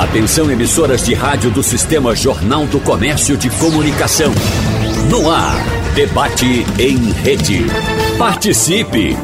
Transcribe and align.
Atenção 0.00 0.50
emissoras 0.50 1.04
de 1.04 1.12
rádio 1.12 1.50
do 1.50 1.62
Sistema 1.62 2.16
Jornal 2.16 2.66
do 2.66 2.80
Comércio 2.80 3.36
de 3.36 3.50
Comunicação. 3.50 4.32
No 5.10 5.30
ar, 5.30 5.54
debate 5.94 6.64
em 6.78 7.12
rede. 7.12 7.66
Participe! 8.16 9.14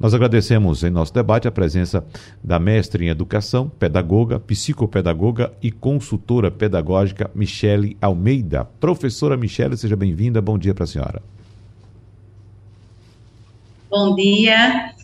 Nós 0.00 0.14
agradecemos 0.14 0.82
em 0.82 0.88
nosso 0.88 1.12
debate 1.12 1.46
a 1.46 1.50
presença 1.52 2.02
da 2.42 2.58
mestre 2.58 3.04
em 3.04 3.10
educação, 3.10 3.68
pedagoga, 3.68 4.40
psicopedagoga 4.40 5.52
e 5.62 5.70
consultora 5.70 6.50
pedagógica 6.50 7.30
Michele 7.34 7.94
Almeida. 8.00 8.64
Professora 8.80 9.36
Michele, 9.36 9.76
seja 9.76 9.96
bem-vinda. 9.96 10.40
Bom 10.40 10.56
dia 10.56 10.72
para 10.72 10.84
a 10.84 10.86
senhora. 10.86 11.22
Bom 13.90 14.14
dia. 14.14 14.94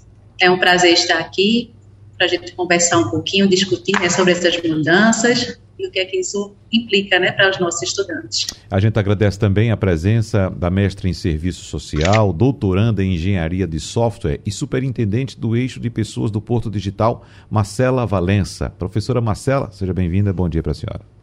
É 0.41 0.51
um 0.51 0.59
prazer 0.59 0.95
estar 0.95 1.19
aqui 1.19 1.71
para 2.17 2.25
a 2.25 2.29
gente 2.31 2.55
conversar 2.55 2.97
um 2.97 3.11
pouquinho, 3.11 3.47
discutir 3.47 3.93
né, 4.01 4.09
sobre 4.09 4.33
essas 4.33 4.57
mudanças 4.63 5.61
e 5.81 5.89
o 5.89 5.91
que 5.91 5.99
é 5.99 6.05
que 6.05 6.19
isso 6.19 6.55
implica 6.73 7.19
né, 7.19 7.33
para 7.33 7.51
os 7.51 7.59
nossos 7.59 7.83
estudantes. 7.83 8.47
A 8.71 8.79
gente 8.79 8.99
agradece 8.99 9.39
também 9.39 9.71
a 9.71 9.77
presença 9.77 10.51
da 10.51 10.71
mestre 10.71 11.09
em 11.09 11.13
Serviço 11.13 11.65
Social, 11.65 12.33
doutoranda 12.33 13.03
em 13.03 13.15
Engenharia 13.15 13.67
de 13.67 13.81
Software 13.81 14.41
e 14.45 14.51
superintendente 14.51 15.39
do 15.39 15.57
Eixo 15.57 15.81
de 15.81 15.91
Pessoas 15.91 16.31
do 16.31 16.41
Porto 16.41 16.71
Digital, 16.71 17.25
Marcela 17.51 18.07
Valença. 18.07 18.71
Professora 18.79 19.21
Marcela, 19.21 19.71
seja 19.73 19.93
bem-vinda, 19.93 20.33
bom 20.33 20.49
dia 20.49 20.63
para 20.63 20.73
a 20.73 20.75
senhora. 20.75 21.21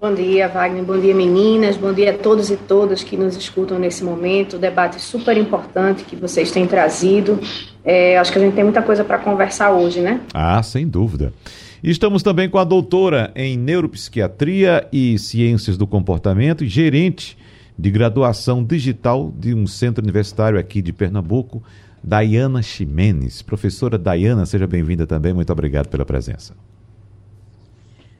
Bom 0.00 0.14
dia, 0.14 0.48
Wagner. 0.48 0.82
Bom 0.82 0.98
dia, 0.98 1.14
meninas. 1.14 1.76
Bom 1.76 1.92
dia 1.92 2.12
a 2.12 2.16
todos 2.16 2.50
e 2.50 2.56
todas 2.56 3.04
que 3.04 3.18
nos 3.18 3.36
escutam 3.36 3.78
nesse 3.78 4.02
momento. 4.02 4.56
Debate 4.56 4.98
super 4.98 5.36
importante 5.36 6.04
que 6.04 6.16
vocês 6.16 6.50
têm 6.50 6.66
trazido. 6.66 7.38
É, 7.84 8.16
acho 8.16 8.32
que 8.32 8.38
a 8.38 8.40
gente 8.40 8.54
tem 8.54 8.64
muita 8.64 8.80
coisa 8.80 9.04
para 9.04 9.18
conversar 9.18 9.72
hoje, 9.72 10.00
né? 10.00 10.22
Ah, 10.32 10.62
sem 10.62 10.88
dúvida. 10.88 11.34
Estamos 11.82 12.22
também 12.22 12.48
com 12.48 12.58
a 12.58 12.64
doutora 12.64 13.32
em 13.34 13.56
Neuropsiquiatria 13.56 14.86
e 14.92 15.18
Ciências 15.18 15.78
do 15.78 15.86
Comportamento 15.86 16.62
e 16.62 16.68
gerente 16.68 17.38
de 17.78 17.90
graduação 17.90 18.62
digital 18.62 19.32
de 19.34 19.54
um 19.54 19.66
centro 19.66 20.02
universitário 20.02 20.58
aqui 20.58 20.82
de 20.82 20.92
Pernambuco, 20.92 21.62
Dayana 22.04 22.60
Ximenes. 22.60 23.40
Professora 23.40 23.96
Dayana, 23.96 24.44
seja 24.44 24.66
bem-vinda 24.66 25.06
também. 25.06 25.32
Muito 25.32 25.50
obrigado 25.50 25.88
pela 25.88 26.04
presença. 26.04 26.54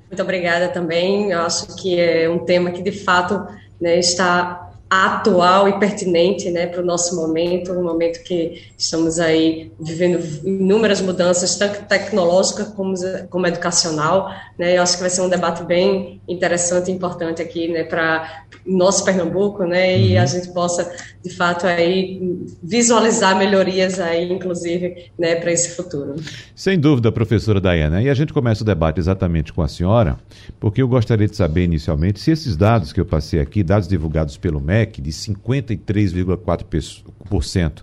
Muito 0.08 0.22
obrigada 0.22 0.68
também. 0.68 1.30
Eu 1.30 1.40
acho 1.42 1.76
que 1.76 2.00
é 2.00 2.30
um 2.30 2.38
tema 2.38 2.70
que, 2.70 2.82
de 2.82 2.92
fato, 2.92 3.46
né, 3.78 3.98
está 3.98 4.69
atual 4.90 5.68
e 5.68 5.78
pertinente 5.78 6.50
né, 6.50 6.66
para 6.66 6.82
o 6.82 6.84
nosso 6.84 7.14
momento, 7.14 7.70
um 7.70 7.84
momento 7.84 8.24
que 8.24 8.60
estamos 8.76 9.20
aí 9.20 9.70
vivendo 9.78 10.20
inúmeras 10.44 11.00
mudanças, 11.00 11.54
tanto 11.54 11.84
tecnológicas 11.84 12.68
como, 12.70 12.94
como 13.28 13.46
educacional. 13.46 14.34
Né, 14.58 14.76
eu 14.76 14.82
acho 14.82 14.96
que 14.96 15.00
vai 15.00 15.10
ser 15.10 15.20
um 15.20 15.28
debate 15.28 15.62
bem 15.62 16.20
interessante 16.26 16.90
e 16.90 16.94
importante 16.94 17.40
aqui 17.40 17.68
né, 17.68 17.84
para 17.84 18.44
nosso 18.66 19.04
Pernambuco, 19.04 19.64
né, 19.64 19.96
e 19.96 20.16
uhum. 20.16 20.22
a 20.22 20.26
gente 20.26 20.48
possa, 20.48 20.92
de 21.24 21.30
fato, 21.30 21.66
aí 21.66 22.20
visualizar 22.60 23.38
melhorias 23.38 24.00
aí, 24.00 24.30
inclusive, 24.32 25.10
né, 25.16 25.36
para 25.36 25.52
esse 25.52 25.76
futuro. 25.76 26.16
Sem 26.54 26.78
dúvida, 26.78 27.12
professora 27.12 27.60
Dayana. 27.60 28.02
E 28.02 28.10
a 28.10 28.14
gente 28.14 28.32
começa 28.32 28.62
o 28.62 28.66
debate 28.66 28.98
exatamente 28.98 29.52
com 29.52 29.62
a 29.62 29.68
senhora, 29.68 30.18
porque 30.58 30.82
eu 30.82 30.88
gostaria 30.88 31.28
de 31.28 31.36
saber 31.36 31.64
inicialmente 31.64 32.18
se 32.18 32.32
esses 32.32 32.56
dados 32.56 32.92
que 32.92 33.00
eu 33.00 33.06
passei 33.06 33.40
aqui, 33.40 33.62
dados 33.62 33.86
divulgados 33.86 34.36
pelo 34.36 34.60
MEC, 34.60 34.79
MEC 34.80 35.00
de 35.00 35.10
53,4% 35.10 37.82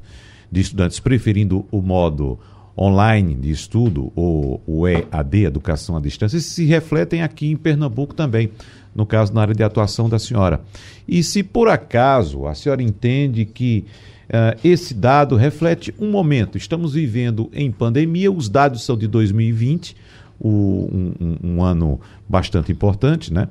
de 0.52 0.62
estudantes 0.62 1.00
preferindo 1.00 1.66
o 1.72 1.81
modo 1.81 2.38
online 2.78 3.34
de 3.34 3.50
estudo, 3.50 4.12
ou 4.16 4.62
o 4.68 4.88
EAD, 4.88 5.46
Educação 5.46 5.97
à 5.97 6.00
Distância, 6.00 6.40
se 6.40 6.63
refletem 6.66 7.24
aqui 7.24 7.50
em 7.50 7.56
Pernambuco 7.56 8.13
também, 8.13 8.52
no 8.94 9.03
caso 9.06 9.34
na 9.34 9.41
área 9.41 9.56
de 9.56 9.63
atuação 9.63 10.07
da 10.07 10.19
senhora. 10.19 10.62
E 11.07 11.24
se 11.24 11.41
por 11.41 11.69
acaso 11.69 12.46
a 12.46 12.53
senhora 12.53 12.84
entende 12.84 13.46
que 13.46 13.86
uh, 14.30 14.59
esse 14.63 14.94
dado 14.94 15.36
reflete 15.36 15.91
um 16.00 16.12
momento, 16.12 16.56
estamos 16.57 16.94
vivendo 16.94 17.50
em 17.52 17.72
pandemia, 17.72 18.31
os 18.31 18.47
dados 18.47 18.84
são 18.84 18.96
de 18.96 19.07
2020, 19.07 19.96
o, 20.40 20.50
um, 20.50 21.13
um, 21.19 21.38
um 21.44 21.63
ano 21.63 22.00
bastante 22.30 22.72
importante, 22.72 23.34
né? 23.34 23.47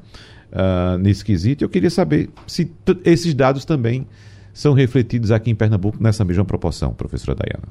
Uh, 0.57 0.99
nesse 0.99 1.25
quesito. 1.25 1.63
Eu 1.63 1.69
queria 1.69 1.91
saber 1.91 2.31
se 2.47 2.73
esses 3.05 3.35
dados 3.35 3.65
também 3.65 4.07
são 4.53 4.73
refletidos 4.73 5.31
aqui 5.31 5.51
em 5.51 5.55
Pernambuco 5.55 6.03
nessa 6.03 6.25
mesma 6.25 6.45
proporção, 6.45 6.95
professora 6.95 7.37
Dayana. 7.37 7.69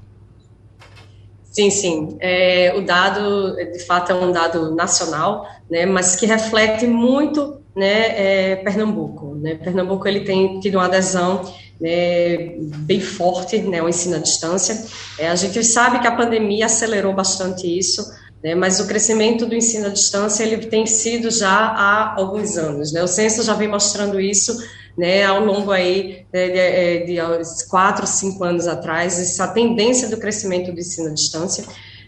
Sim, 1.52 1.70
sim. 1.72 2.18
É, 2.20 2.74
o 2.78 2.82
dado, 2.82 3.56
de 3.56 3.80
fato, 3.86 4.12
é 4.12 4.16
um 4.16 4.32
dado 4.32 4.76
nacional, 4.76 5.48
né, 5.70 5.86
mas 5.86 6.16
que 6.16 6.26
reflete 6.26 6.86
muito 6.86 7.58
né, 7.76 8.52
é, 8.52 8.56
Pernambuco. 8.58 9.36
Né? 9.36 9.56
Pernambuco 9.56 10.08
ele 10.08 10.20
tem 10.22 10.60
tido 10.60 10.76
uma 10.76 10.86
adesão 10.86 11.42
né, 11.80 12.56
bem 12.60 13.00
forte 13.00 13.58
né, 13.60 13.80
ao 13.80 13.90
ensino 13.90 14.18
à 14.18 14.20
distância. 14.20 14.86
É, 15.18 15.30
a 15.30 15.36
gente 15.36 15.64
sabe 15.64 16.00
que 16.00 16.08
a 16.08 16.12
pandemia 16.12 16.66
acelerou 16.66 17.14
bastante 17.14 17.66
isso, 17.68 18.06
né, 18.44 18.56
mas 18.56 18.80
o 18.80 18.88
crescimento 18.88 19.46
do 19.46 19.56
ensino 19.56 19.88
à 19.88 19.90
distância 19.90 20.44
ele 20.44 20.58
tem 20.68 20.86
sido 20.86 21.32
já 21.32 21.50
há 21.50 22.16
alguns 22.16 22.58
anos. 22.58 22.92
Né, 22.92 23.04
o 23.04 23.08
censo 23.08 23.44
já 23.44 23.54
vem 23.54 23.68
mostrando 23.68 24.20
isso 24.20 24.58
né, 24.98 25.24
ao 25.24 25.44
longo 25.44 25.72
aí 25.72 26.26
né, 26.32 26.48
de, 26.48 27.06
de, 27.06 27.16
de 27.16 27.68
quatro, 27.70 28.08
cinco 28.08 28.44
anos 28.44 28.68
atrás, 28.68 29.20
essa 29.20 29.48
tendência 29.48 30.08
do 30.08 30.18
crescimento 30.18 30.72
do 30.72 30.80
ensino 30.80 31.10
à 31.10 31.14
distância. 31.14 31.66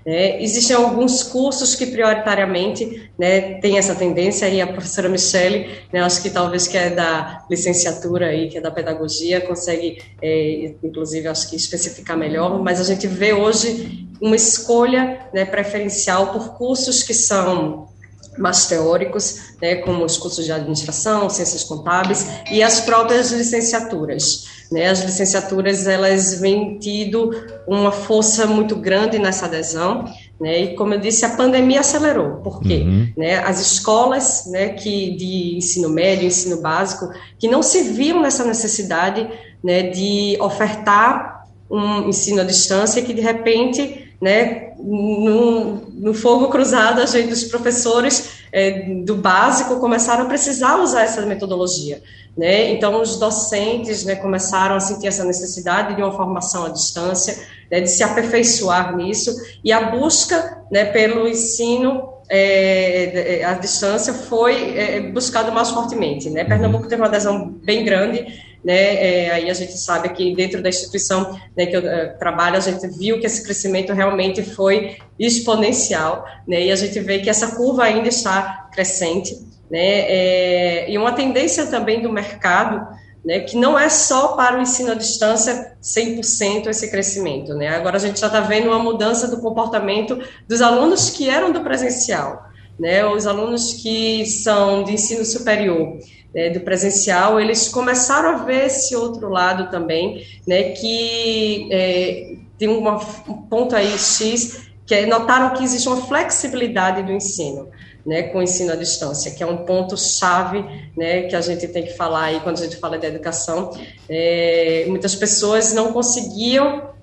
É, 0.10 0.42
existem 0.42 0.74
alguns 0.74 1.22
cursos 1.22 1.76
que 1.76 1.86
prioritariamente 1.88 3.12
né, 3.20 3.56
têm 3.56 3.78
essa 3.78 3.94
tendência, 3.94 4.48
e 4.48 4.62
a 4.62 4.66
professora 4.66 5.10
Michele, 5.10 5.70
né, 5.92 6.00
acho 6.00 6.22
que 6.22 6.30
talvez 6.30 6.66
que 6.66 6.78
é 6.78 6.90
da 6.90 7.44
licenciatura, 7.50 8.28
aí, 8.28 8.48
que 8.48 8.58
é 8.58 8.62
da 8.62 8.72
pedagogia, 8.72 9.42
consegue, 9.42 10.02
é, 10.22 10.74
inclusive, 10.82 11.28
acho 11.28 11.50
que 11.50 11.58
especificar 11.58 12.16
melhor, 12.16 12.64
mas 12.64 12.80
a 12.80 12.86
gente 12.86 13.06
vê 13.06 13.34
hoje 13.34 14.08
uma 14.22 14.38
escolha 14.38 15.28
né, 15.34 15.44
preferencial 15.44 16.32
por 16.32 16.58
cursos 16.58 17.04
que 17.04 17.14
são 17.14 17.90
mais 18.38 18.66
teóricos, 18.68 19.54
né, 19.62 19.76
como 19.78 20.04
os 20.04 20.18
cursos 20.18 20.46
de 20.46 20.52
administração, 20.52 21.30
ciências 21.30 21.64
contábeis 21.64 22.28
e 22.52 22.62
as 22.62 22.80
próprias 22.82 23.32
licenciaturas. 23.32 24.58
Né, 24.72 24.88
as 24.88 25.02
licenciaturas 25.02 25.88
elas 25.88 26.42
vêm 26.42 26.78
tido 26.78 27.32
uma 27.66 27.92
força 27.92 28.46
muito 28.46 28.76
grande 28.76 29.18
nessa 29.18 29.46
adesão, 29.46 30.06
né, 30.40 30.60
e 30.60 30.76
como 30.76 30.94
eu 30.94 31.00
disse, 31.00 31.26
a 31.26 31.30
pandemia 31.30 31.80
acelerou. 31.80 32.38
Por 32.38 32.62
quê? 32.62 32.84
Uhum. 32.86 33.12
Né, 33.16 33.40
as 33.40 33.60
escolas 33.60 34.46
né, 34.48 34.70
que 34.70 35.16
de 35.16 35.58
ensino 35.58 35.90
médio, 35.90 36.28
ensino 36.28 36.62
básico, 36.62 37.10
que 37.40 37.48
não 37.48 37.64
se 37.64 37.84
viam 37.84 38.22
nessa 38.22 38.44
necessidade 38.44 39.28
né, 39.64 39.84
de 39.84 40.38
ofertar 40.40 41.38
um 41.70 42.08
ensino 42.08 42.42
à 42.42 42.44
distância 42.44 43.02
que 43.02 43.14
de 43.14 43.22
repente 43.22 44.07
né, 44.22 44.74
no, 44.78 45.90
no 45.92 46.14
fogo 46.14 46.48
cruzado, 46.50 47.02
a 47.02 47.06
gente, 47.06 47.34
os 47.34 47.44
professores 47.44 48.38
é, 48.52 48.72
do 49.04 49.16
básico 49.16 49.80
começaram 49.80 50.24
a 50.24 50.28
precisar 50.28 50.82
usar 50.82 51.04
essa 51.04 51.22
metodologia. 51.26 52.02
Né? 52.36 52.72
Então, 52.72 53.02
os 53.02 53.18
docentes 53.18 54.04
né, 54.04 54.16
começaram 54.16 54.76
a 54.76 54.80
sentir 54.80 55.08
essa 55.08 55.24
necessidade 55.24 55.96
de 55.96 56.02
uma 56.02 56.12
formação 56.12 56.66
à 56.66 56.70
distância, 56.70 57.38
né, 57.72 57.82
de 57.82 57.90
se 57.90 58.04
aperfeiçoar 58.04 58.96
nisso, 58.96 59.36
e 59.64 59.72
a 59.72 59.90
busca 59.90 60.64
né, 60.72 60.86
pelo 60.86 61.28
ensino 61.28 62.10
é, 62.30 63.44
à 63.46 63.54
distância 63.54 64.14
foi 64.14 64.78
é, 64.78 65.02
buscado 65.12 65.52
mais 65.52 65.72
fortemente. 65.72 66.30
Né? 66.30 66.44
Pernambuco 66.44 66.88
teve 66.88 67.02
uma 67.02 67.08
adesão 67.08 67.50
bem 67.64 67.84
grande, 67.84 68.47
né? 68.68 69.28
É, 69.28 69.32
aí 69.32 69.50
a 69.50 69.54
gente 69.54 69.78
sabe 69.78 70.10
que 70.10 70.36
dentro 70.36 70.62
da 70.62 70.68
instituição 70.68 71.40
né, 71.56 71.66
que 71.68 71.78
eu 71.78 71.80
uh, 71.80 72.20
trabalho, 72.20 72.58
a 72.58 72.60
gente 72.60 72.86
viu 72.86 73.18
que 73.18 73.26
esse 73.26 73.42
crescimento 73.42 73.94
realmente 73.94 74.44
foi 74.44 74.98
exponencial, 75.18 76.26
né? 76.46 76.64
E 76.64 76.70
a 76.70 76.76
gente 76.76 77.00
vê 77.00 77.20
que 77.20 77.30
essa 77.30 77.56
curva 77.56 77.86
ainda 77.86 78.10
está 78.10 78.68
crescente, 78.74 79.40
né? 79.72 80.02
É, 80.10 80.92
e 80.92 80.98
uma 80.98 81.14
tendência 81.14 81.68
também 81.68 82.02
do 82.02 82.12
mercado, 82.12 82.86
né, 83.24 83.40
que 83.40 83.56
não 83.56 83.80
é 83.80 83.88
só 83.88 84.36
para 84.36 84.58
o 84.58 84.62
ensino 84.62 84.92
à 84.92 84.96
distância 84.96 85.72
100% 85.82 86.68
esse 86.68 86.92
crescimento, 86.92 87.54
né? 87.54 87.70
Agora 87.70 87.96
a 87.96 88.00
gente 88.02 88.20
já 88.20 88.28
está 88.28 88.42
vendo 88.42 88.68
uma 88.68 88.80
mudança 88.80 89.30
do 89.30 89.40
comportamento 89.40 90.20
dos 90.46 90.62
alunos 90.62 91.10
que 91.10 91.30
eram 91.30 91.54
do 91.54 91.62
presencial, 91.62 92.44
né? 92.78 93.06
Os 93.06 93.26
alunos 93.26 93.76
que 93.76 94.26
são 94.26 94.84
de 94.84 94.92
ensino 94.92 95.24
superior 95.24 95.98
né, 96.38 96.52
do 96.52 96.60
presencial, 96.60 97.42
eles 97.42 97.68
começaram 97.68 98.30
a 98.30 98.44
ver 98.44 98.68
esse 98.68 98.96
outro 98.96 99.28
lado 99.28 99.72
também, 99.72 100.24
né, 100.48 100.70
que 100.74 101.68
é, 101.72 102.36
tem 102.60 102.68
uma, 102.70 102.98
um 103.28 103.34
ponto 103.34 103.76
aí 103.76 103.98
X, 103.98 104.68
que 104.86 104.94
é, 104.94 105.08
notaram 105.08 105.56
que 105.58 105.64
existe 105.64 105.88
uma 105.88 106.06
flexibilidade 106.06 107.02
do 107.02 107.12
ensino, 107.12 107.70
né, 108.06 108.22
com 108.22 108.38
o 108.38 108.44
ensino 108.44 108.72
à 108.72 108.76
distância, 108.76 109.32
que 109.32 109.42
é 109.42 109.48
um 109.48 109.66
ponto 109.66 109.98
chave, 109.98 110.64
né, 110.96 111.24
que 111.24 111.36
a 111.36 111.42
gente 111.42 111.68
tem 111.70 111.84
que 111.84 111.98
falar 111.98 112.26
aí 112.26 112.40
quando 112.42 112.60
a 112.60 112.64
gente 112.64 112.78
fala 112.78 113.00
de 113.00 113.08
educação. 113.08 113.72
É, 114.08 114.86
muitas 114.88 115.16
pessoas 115.16 115.74
não 115.74 115.92
conseguiam 115.92 116.97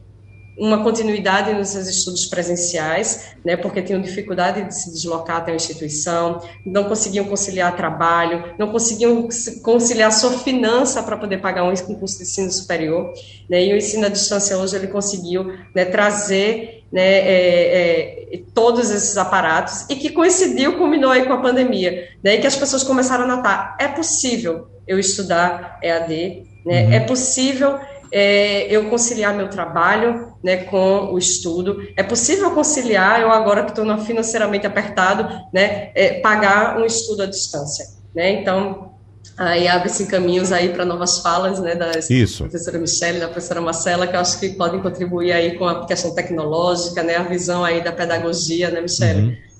uma 0.56 0.82
continuidade 0.82 1.52
nos 1.52 1.68
seus 1.68 1.88
estudos 1.88 2.26
presenciais, 2.26 3.34
né, 3.44 3.56
porque 3.56 3.82
tinham 3.82 4.00
dificuldade 4.00 4.62
de 4.62 4.74
se 4.74 4.90
deslocar 4.92 5.38
até 5.38 5.52
a 5.52 5.56
instituição, 5.56 6.40
não 6.64 6.84
conseguiam 6.84 7.24
conciliar 7.24 7.76
trabalho, 7.76 8.54
não 8.58 8.70
conseguiam 8.70 9.28
conciliar 9.62 10.12
sua 10.12 10.30
finança 10.38 11.02
para 11.02 11.16
poder 11.16 11.38
pagar 11.38 11.64
um 11.64 11.74
curso 11.96 12.18
de 12.18 12.22
ensino 12.22 12.50
superior, 12.52 13.12
né, 13.48 13.64
e 13.64 13.72
o 13.72 13.76
ensino 13.76 14.06
à 14.06 14.08
distância 14.08 14.56
hoje 14.56 14.76
ele 14.76 14.86
conseguiu 14.86 15.52
né, 15.74 15.84
trazer 15.84 16.84
né, 16.92 17.02
é, 17.02 18.34
é, 18.34 18.42
todos 18.54 18.90
esses 18.90 19.16
aparatos 19.16 19.84
e 19.90 19.96
que 19.96 20.10
coincidiu, 20.10 20.78
culminou 20.78 21.10
aí 21.10 21.26
com 21.26 21.32
a 21.32 21.40
pandemia, 21.40 22.08
né, 22.22 22.36
e 22.36 22.38
que 22.38 22.46
as 22.46 22.56
pessoas 22.56 22.84
começaram 22.84 23.24
a 23.24 23.36
notar, 23.36 23.76
é 23.80 23.88
possível 23.88 24.68
eu 24.86 24.98
estudar 24.98 25.78
EAD, 25.82 26.44
né, 26.64 26.84
uhum. 26.84 26.92
é 26.92 27.00
possível 27.00 27.78
é, 28.16 28.68
eu 28.70 28.88
conciliar 28.88 29.34
meu 29.34 29.50
trabalho 29.50 30.34
né, 30.40 30.58
com 30.58 31.12
o 31.12 31.18
estudo. 31.18 31.82
É 31.96 32.02
possível 32.04 32.52
conciliar, 32.52 33.20
eu 33.20 33.28
agora 33.28 33.64
que 33.64 33.70
estou 33.70 33.98
financeiramente 33.98 34.64
apertado, 34.64 35.28
né, 35.52 35.90
é, 35.96 36.20
pagar 36.20 36.78
um 36.78 36.84
estudo 36.84 37.24
à 37.24 37.26
distância. 37.26 37.84
Né? 38.14 38.40
Então, 38.40 38.92
aí 39.36 39.66
abre-se 39.66 40.06
caminhos 40.06 40.52
aí 40.52 40.68
para 40.68 40.84
novas 40.84 41.18
falas 41.18 41.58
né, 41.58 41.74
da 41.74 41.90
professora 41.90 42.78
Michelle, 42.78 43.18
da 43.18 43.26
professora 43.26 43.60
Marcela, 43.60 44.06
que 44.06 44.14
eu 44.14 44.20
acho 44.20 44.38
que 44.38 44.50
podem 44.50 44.80
contribuir 44.80 45.32
aí 45.32 45.58
com 45.58 45.66
a 45.66 45.84
questão 45.84 46.14
tecnológica, 46.14 47.02
né, 47.02 47.16
a 47.16 47.24
visão 47.24 47.64
aí 47.64 47.82
da 47.82 47.90
pedagogia, 47.90 48.70
né, 48.70 48.80
Michelle? 48.80 49.22
Uhum. 49.22 49.53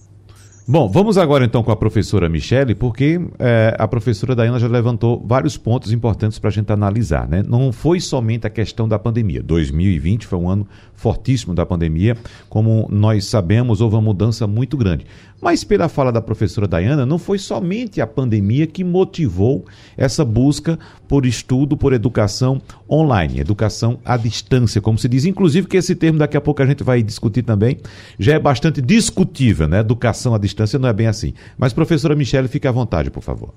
Bom, 0.66 0.88
vamos 0.88 1.19
agora 1.19 1.44
então 1.44 1.62
com 1.62 1.70
a 1.70 1.76
professora 1.76 2.26
Michele, 2.26 2.75
porque 2.75 3.20
é, 3.38 3.76
a 3.78 3.87
professora 3.87 4.34
Dayana 4.34 4.58
já 4.58 4.66
levantou 4.66 5.22
vários 5.22 5.58
pontos 5.58 5.93
importantes 5.93 6.38
para 6.38 6.49
a 6.49 6.50
gente 6.50 6.72
analisar. 6.72 7.28
Né? 7.28 7.44
Não 7.46 7.70
foi 7.70 8.00
somente 8.00 8.46
a 8.46 8.50
questão 8.50 8.88
da 8.88 8.99
pandemia. 8.99 9.43
2020 9.43 10.26
foi 10.26 10.38
um 10.38 10.49
ano 10.49 10.66
fortíssimo 10.94 11.55
da 11.55 11.66
pandemia. 11.66 12.16
Como 12.49 12.88
nós 12.90 13.26
sabemos, 13.26 13.82
houve 13.82 13.96
uma 13.96 14.00
mudança 14.00 14.46
muito 14.46 14.75
grande. 14.75 15.05
Mas, 15.44 15.62
pela 15.62 15.91
fala 15.91 16.11
da 16.11 16.23
professora 16.23 16.67
Dayana, 16.67 17.05
não 17.05 17.19
foi 17.19 17.38
somente 17.38 18.00
a 18.00 18.06
pandemia 18.06 18.67
que 18.67 18.82
motivou 18.82 19.67
essa 19.94 20.25
busca 20.25 20.79
por 21.06 21.26
estudo, 21.26 21.76
por 21.76 21.93
educação 21.93 22.62
online, 22.91 23.41
educação 23.41 23.99
à 24.06 24.17
distância, 24.17 24.81
como 24.81 24.96
se 24.96 25.06
diz. 25.06 25.26
Inclusive, 25.26 25.67
que 25.67 25.76
esse 25.76 25.94
termo 25.94 26.19
daqui 26.19 26.35
a 26.35 26.41
pouco 26.41 26.62
a 26.62 26.67
gente 26.67 26.82
vai 26.82 27.02
discutir 27.02 27.43
também, 27.43 27.76
já 28.19 28.32
é 28.32 28.38
bastante 28.38 28.81
discutível, 28.81 29.69
né? 29.69 29.81
Educação 29.81 30.35
à 30.35 30.38
distância 30.38 30.79
não 30.79 30.88
é 30.88 30.94
bem 30.94 31.08
assim. 31.08 31.35
Mas, 31.58 31.75
professora 31.75 32.17
Michele, 32.17 32.49
fique 32.49 32.67
à 32.67 32.73
vontade, 32.73 33.11
por 33.11 33.23
favor. 33.23 33.52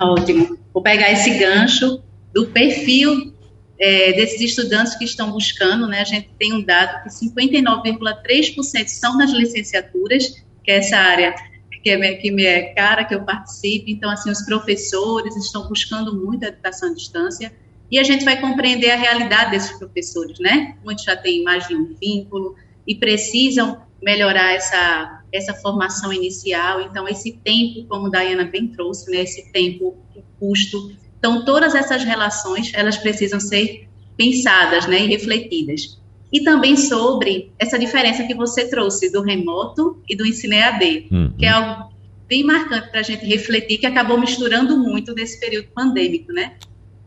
Ótimo. 0.00 0.56
Vou 0.72 0.82
pegar 0.82 1.12
esse 1.12 1.38
gancho 1.38 2.00
do 2.32 2.46
perfil 2.46 3.34
é, 3.82 4.12
desses 4.12 4.40
estudantes 4.40 4.94
que 4.94 5.04
estão 5.04 5.32
buscando, 5.32 5.88
né, 5.88 6.02
a 6.02 6.04
gente 6.04 6.30
tem 6.38 6.52
um 6.52 6.62
dado 6.62 7.02
que 7.02 7.08
59,3% 7.08 8.86
são 8.86 9.18
nas 9.18 9.32
licenciaturas, 9.32 10.40
que 10.62 10.70
é 10.70 10.76
essa 10.76 10.96
área 10.96 11.34
que, 11.82 11.90
é, 11.90 12.14
que 12.14 12.30
me 12.30 12.44
é 12.44 12.72
cara, 12.74 13.04
que 13.04 13.12
eu 13.12 13.24
participo, 13.24 13.86
então, 13.88 14.08
assim, 14.08 14.30
os 14.30 14.42
professores 14.42 15.34
estão 15.34 15.68
buscando 15.68 16.14
muito 16.14 16.44
a 16.44 16.48
educação 16.48 16.92
à 16.92 16.94
distância, 16.94 17.52
e 17.90 17.98
a 17.98 18.04
gente 18.04 18.24
vai 18.24 18.40
compreender 18.40 18.92
a 18.92 18.96
realidade 18.96 19.50
desses 19.50 19.76
professores, 19.76 20.38
né? 20.38 20.76
Muitos 20.84 21.02
já 21.02 21.16
têm 21.16 21.42
mais 21.42 21.66
de 21.66 21.74
um 21.74 21.92
vínculo 22.00 22.54
e 22.86 22.94
precisam 22.94 23.82
melhorar 24.00 24.54
essa, 24.54 25.24
essa 25.32 25.54
formação 25.54 26.12
inicial, 26.12 26.82
então, 26.82 27.08
esse 27.08 27.32
tempo, 27.32 27.84
como 27.88 28.06
a 28.06 28.10
Dayana 28.10 28.44
bem 28.44 28.68
trouxe, 28.68 29.10
né, 29.10 29.22
esse 29.22 29.50
tempo, 29.50 29.96
o 30.14 30.22
custo, 30.38 31.01
então, 31.22 31.44
todas 31.44 31.72
essas 31.76 32.02
relações, 32.02 32.72
elas 32.74 32.96
precisam 32.96 33.38
ser 33.38 33.88
pensadas 34.16 34.88
né, 34.88 35.04
e 35.04 35.06
refletidas. 35.06 36.00
E 36.32 36.42
também 36.42 36.76
sobre 36.76 37.52
essa 37.60 37.78
diferença 37.78 38.24
que 38.24 38.34
você 38.34 38.68
trouxe 38.68 39.08
do 39.08 39.22
remoto 39.22 40.02
e 40.08 40.16
do 40.16 40.26
ensino 40.26 40.54
EAD, 40.54 41.06
uhum. 41.12 41.32
que 41.38 41.46
é 41.46 41.50
algo 41.50 41.92
bem 42.26 42.42
marcante 42.42 42.90
para 42.90 42.98
a 42.98 43.02
gente 43.04 43.24
refletir, 43.24 43.78
que 43.78 43.86
acabou 43.86 44.18
misturando 44.18 44.76
muito 44.76 45.14
nesse 45.14 45.38
período 45.38 45.68
pandêmico, 45.68 46.32
né? 46.32 46.54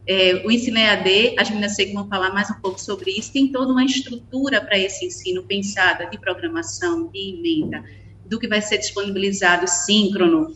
É, 0.08 0.42
o 0.46 0.52
ensino 0.52 0.78
EAD, 0.78 1.36
as 1.38 1.50
meninas 1.50 1.76
sei 1.76 1.88
que 1.88 1.94
vão 1.94 2.08
falar 2.08 2.30
mais 2.34 2.50
um 2.50 2.62
pouco 2.62 2.80
sobre 2.80 3.12
isso, 3.12 3.34
tem 3.34 3.50
toda 3.50 3.74
uma 3.74 3.84
estrutura 3.84 4.62
para 4.62 4.80
esse 4.80 5.06
ensino 5.08 5.44
pensada 5.44 6.06
de 6.06 6.18
programação, 6.18 7.10
de 7.12 7.20
emenda, 7.20 7.84
do 8.26 8.40
que 8.40 8.48
vai 8.48 8.62
ser 8.62 8.78
disponibilizado 8.78 9.68
síncrono, 9.68 10.56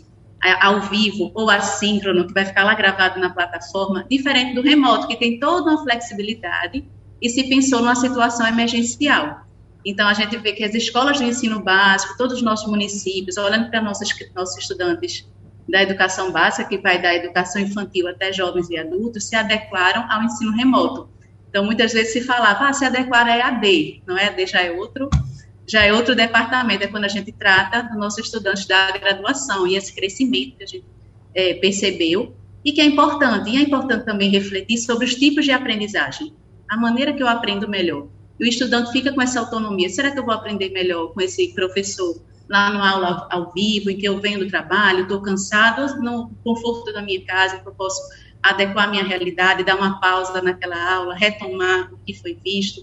ao 0.62 0.81
vivo 0.81 1.31
ou 1.34 1.50
assíncrono, 1.50 2.25
que 2.25 2.34
vai 2.34 2.46
ficar 2.46 2.63
lá 2.63 2.74
gravado 2.74 3.19
na 3.19 3.29
plataforma, 3.29 4.05
diferente 4.10 4.55
do 4.55 4.62
remoto, 4.62 5.08
que 5.08 5.17
tem 5.17 5.39
toda 5.39 5.72
uma 5.72 5.84
flexibilidade 5.84 6.86
e 7.22 7.29
se 7.29 7.43
pensou 7.50 7.79
numa 7.79 7.96
situação 7.96 8.48
emergencial. 8.48 9.41
Então, 9.86 10.08
a 10.08 10.13
gente 10.13 10.38
vê 10.38 10.53
que 10.53 10.63
as 10.63 10.74
escolas 10.74 11.17
de 11.17 11.25
ensino 11.25 11.62
básico, 11.62 12.17
todos 12.17 12.38
os 12.38 12.41
nossos 12.41 12.69
municípios, 12.69 13.38
olhando 13.38 13.69
para 13.69 13.81
nossos, 13.81 14.10
nossos 14.36 14.58
estudantes 14.58 15.27
da 15.67 15.84
educação 15.84 16.31
básica, 16.31 16.67
que 16.67 16.77
vai 16.77 17.01
da 17.01 17.13
educação 17.15 17.62
infantil 17.62 18.08
até 18.08 18.31
jovens 18.34 18.69
e 18.69 18.77
adultos, 18.77 19.25
se 19.25 19.36
adequaram 19.36 20.05
ao 20.10 20.24
ensino 20.24 20.51
remoto. 20.51 21.10
Então, 21.50 21.65
muitas 21.65 21.93
vezes 21.93 22.13
se 22.13 22.22
falava, 22.22 22.67
ah, 22.67 22.74
se 22.74 22.86
adequar 22.86 23.27
é 23.27 23.41
AD, 23.41 24.03
não 24.05 24.17
é 24.17 24.27
AD, 24.27 24.46
já 24.46 24.62
é 24.62 24.72
outro 24.72 25.10
já 25.69 25.85
é 25.85 25.93
outro 25.93 26.15
departamento, 26.15 26.83
é 26.83 26.88
quando 26.88 27.05
a 27.05 27.09
gente 27.09 27.31
trata 27.31 27.83
dos 27.83 27.95
nossos 27.95 28.25
estudantes 28.25 28.65
da 28.65 28.91
graduação 28.91 29.67
e 29.67 29.75
esse 29.75 29.93
crescimento 29.93 30.57
que 30.57 30.63
a 30.63 30.67
gente 30.67 30.85
é, 31.35 31.53
percebeu 31.53 32.35
e 32.65 32.71
que 32.71 32.81
é 32.81 32.85
importante. 32.85 33.51
E 33.51 33.57
é 33.57 33.61
importante 33.61 34.03
também 34.03 34.31
refletir 34.31 34.79
sobre 34.79 35.05
os 35.05 35.13
tipos 35.13 35.45
de 35.45 35.51
aprendizagem, 35.51 36.33
a 36.67 36.75
maneira 36.75 37.13
que 37.13 37.21
eu 37.21 37.27
aprendo 37.27 37.69
melhor. 37.69 38.07
E 38.39 38.45
o 38.45 38.47
estudante 38.47 38.91
fica 38.91 39.13
com 39.13 39.21
essa 39.21 39.39
autonomia. 39.39 39.89
Será 39.89 40.09
que 40.09 40.17
eu 40.17 40.25
vou 40.25 40.33
aprender 40.33 40.71
melhor 40.71 41.13
com 41.13 41.21
esse 41.21 41.53
professor 41.53 42.19
lá 42.49 42.71
no 42.71 42.81
aula 42.81 43.27
ao 43.29 43.51
vivo, 43.51 43.91
em 43.91 43.97
que 43.97 44.07
eu 44.07 44.19
venho 44.19 44.39
do 44.39 44.47
trabalho, 44.47 45.03
estou 45.03 45.21
cansado, 45.21 46.01
no 46.01 46.31
conforto 46.43 46.91
da 46.91 47.01
minha 47.03 47.23
casa, 47.23 47.59
que 47.59 47.67
eu 47.67 47.75
posso 47.75 48.01
adequar 48.41 48.88
a 48.88 48.89
minha 48.89 49.03
realidade, 49.03 49.63
dar 49.63 49.75
uma 49.75 49.99
pausa 49.99 50.41
naquela 50.41 50.95
aula, 50.95 51.13
retomar 51.13 51.93
o 51.93 51.97
que 51.99 52.15
foi 52.15 52.35
visto 52.43 52.81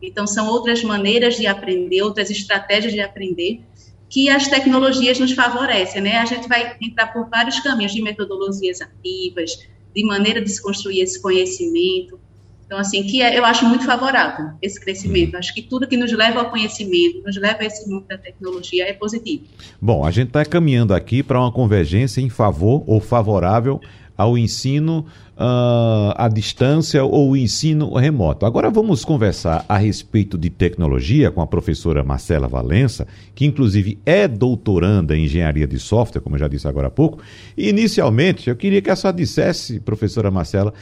então, 0.00 0.26
são 0.26 0.48
outras 0.48 0.82
maneiras 0.82 1.36
de 1.36 1.46
aprender, 1.46 2.02
outras 2.02 2.30
estratégias 2.30 2.92
de 2.92 3.00
aprender, 3.00 3.60
que 4.08 4.28
as 4.28 4.48
tecnologias 4.48 5.18
nos 5.18 5.32
favorecem, 5.32 6.00
né? 6.00 6.16
A 6.16 6.24
gente 6.24 6.48
vai 6.48 6.76
entrar 6.80 7.08
por 7.12 7.28
vários 7.28 7.60
caminhos 7.60 7.92
de 7.92 8.00
metodologias 8.00 8.80
ativas, 8.80 9.58
de 9.94 10.04
maneira 10.04 10.40
de 10.40 10.48
se 10.50 10.62
construir 10.62 11.00
esse 11.00 11.20
conhecimento. 11.20 12.18
Então, 12.64 12.78
assim, 12.78 13.02
que 13.02 13.22
é, 13.22 13.38
eu 13.38 13.44
acho 13.44 13.64
muito 13.64 13.84
favorável 13.84 14.50
esse 14.60 14.78
crescimento. 14.78 15.36
Acho 15.36 15.54
que 15.54 15.62
tudo 15.62 15.86
que 15.86 15.96
nos 15.96 16.12
leva 16.12 16.40
ao 16.40 16.50
conhecimento, 16.50 17.22
nos 17.24 17.36
leva 17.36 17.62
a 17.62 17.64
esse 17.64 17.88
mundo 17.88 18.06
da 18.06 18.18
tecnologia 18.18 18.86
é 18.86 18.92
positivo. 18.92 19.44
Bom, 19.80 20.04
a 20.04 20.10
gente 20.10 20.28
está 20.28 20.44
caminhando 20.44 20.94
aqui 20.94 21.22
para 21.22 21.40
uma 21.40 21.50
convergência 21.50 22.20
em 22.20 22.28
favor 22.28 22.84
ou 22.86 23.00
favorável 23.00 23.80
ao 24.18 24.36
ensino 24.36 25.06
uh, 25.36 26.12
à 26.16 26.28
distância 26.28 27.04
ou 27.04 27.36
ensino 27.36 27.94
remoto. 27.94 28.44
Agora 28.44 28.68
vamos 28.68 29.04
conversar 29.04 29.64
a 29.68 29.78
respeito 29.78 30.36
de 30.36 30.50
tecnologia 30.50 31.30
com 31.30 31.40
a 31.40 31.46
professora 31.46 32.02
Marcela 32.02 32.48
Valença, 32.48 33.06
que 33.32 33.46
inclusive 33.46 33.96
é 34.04 34.26
doutoranda 34.26 35.16
em 35.16 35.26
engenharia 35.26 35.68
de 35.68 35.78
software, 35.78 36.20
como 36.20 36.34
eu 36.34 36.40
já 36.40 36.48
disse 36.48 36.66
agora 36.66 36.88
há 36.88 36.90
pouco. 36.90 37.20
E 37.56 37.68
inicialmente, 37.68 38.50
eu 38.50 38.56
queria 38.56 38.82
que 38.82 38.90
a 38.90 38.96
senhora 38.96 39.16
dissesse, 39.16 39.78
professora 39.78 40.32
Marcela, 40.32 40.74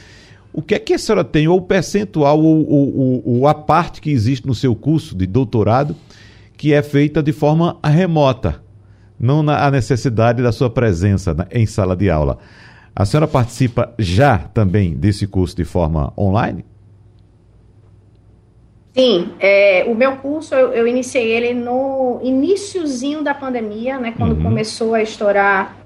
o 0.51 0.63
que 0.63 0.73
é 0.73 0.79
que 0.79 0.95
a 0.95 0.97
senhora 0.97 1.23
tem, 1.23 1.47
ou 1.47 1.59
o 1.59 1.61
percentual, 1.61 2.41
ou, 2.41 2.67
ou, 2.67 3.23
ou 3.23 3.47
a 3.47 3.53
parte 3.53 4.01
que 4.01 4.09
existe 4.09 4.47
no 4.47 4.55
seu 4.55 4.75
curso 4.75 5.15
de 5.15 5.27
doutorado, 5.27 5.95
que 6.57 6.73
é 6.73 6.81
feita 6.81 7.21
de 7.21 7.31
forma 7.31 7.77
remota, 7.83 8.63
não 9.19 9.43
na 9.43 9.69
necessidade 9.69 10.41
da 10.41 10.51
sua 10.51 10.71
presença 10.71 11.35
em 11.51 11.67
sala 11.67 11.95
de 11.95 12.09
aula. 12.09 12.39
A 12.99 13.05
senhora 13.05 13.27
participa 13.27 13.93
já 13.99 14.39
também 14.39 14.95
desse 14.95 15.27
curso 15.27 15.55
de 15.55 15.63
forma 15.63 16.11
online? 16.17 16.65
Sim, 18.91 19.33
é, 19.39 19.85
o 19.87 19.93
meu 19.93 20.15
curso 20.15 20.55
eu, 20.55 20.73
eu, 20.73 20.87
iniciei 20.87 21.31
ele 21.31 21.53
no 21.53 22.19
iníciozinho 22.23 23.21
da 23.21 23.35
pandemia, 23.35 23.99
né, 23.99 24.15
quando 24.17 24.35
uhum. 24.37 24.41
começou 24.41 24.95
a 24.95 25.03
estourar, 25.03 25.77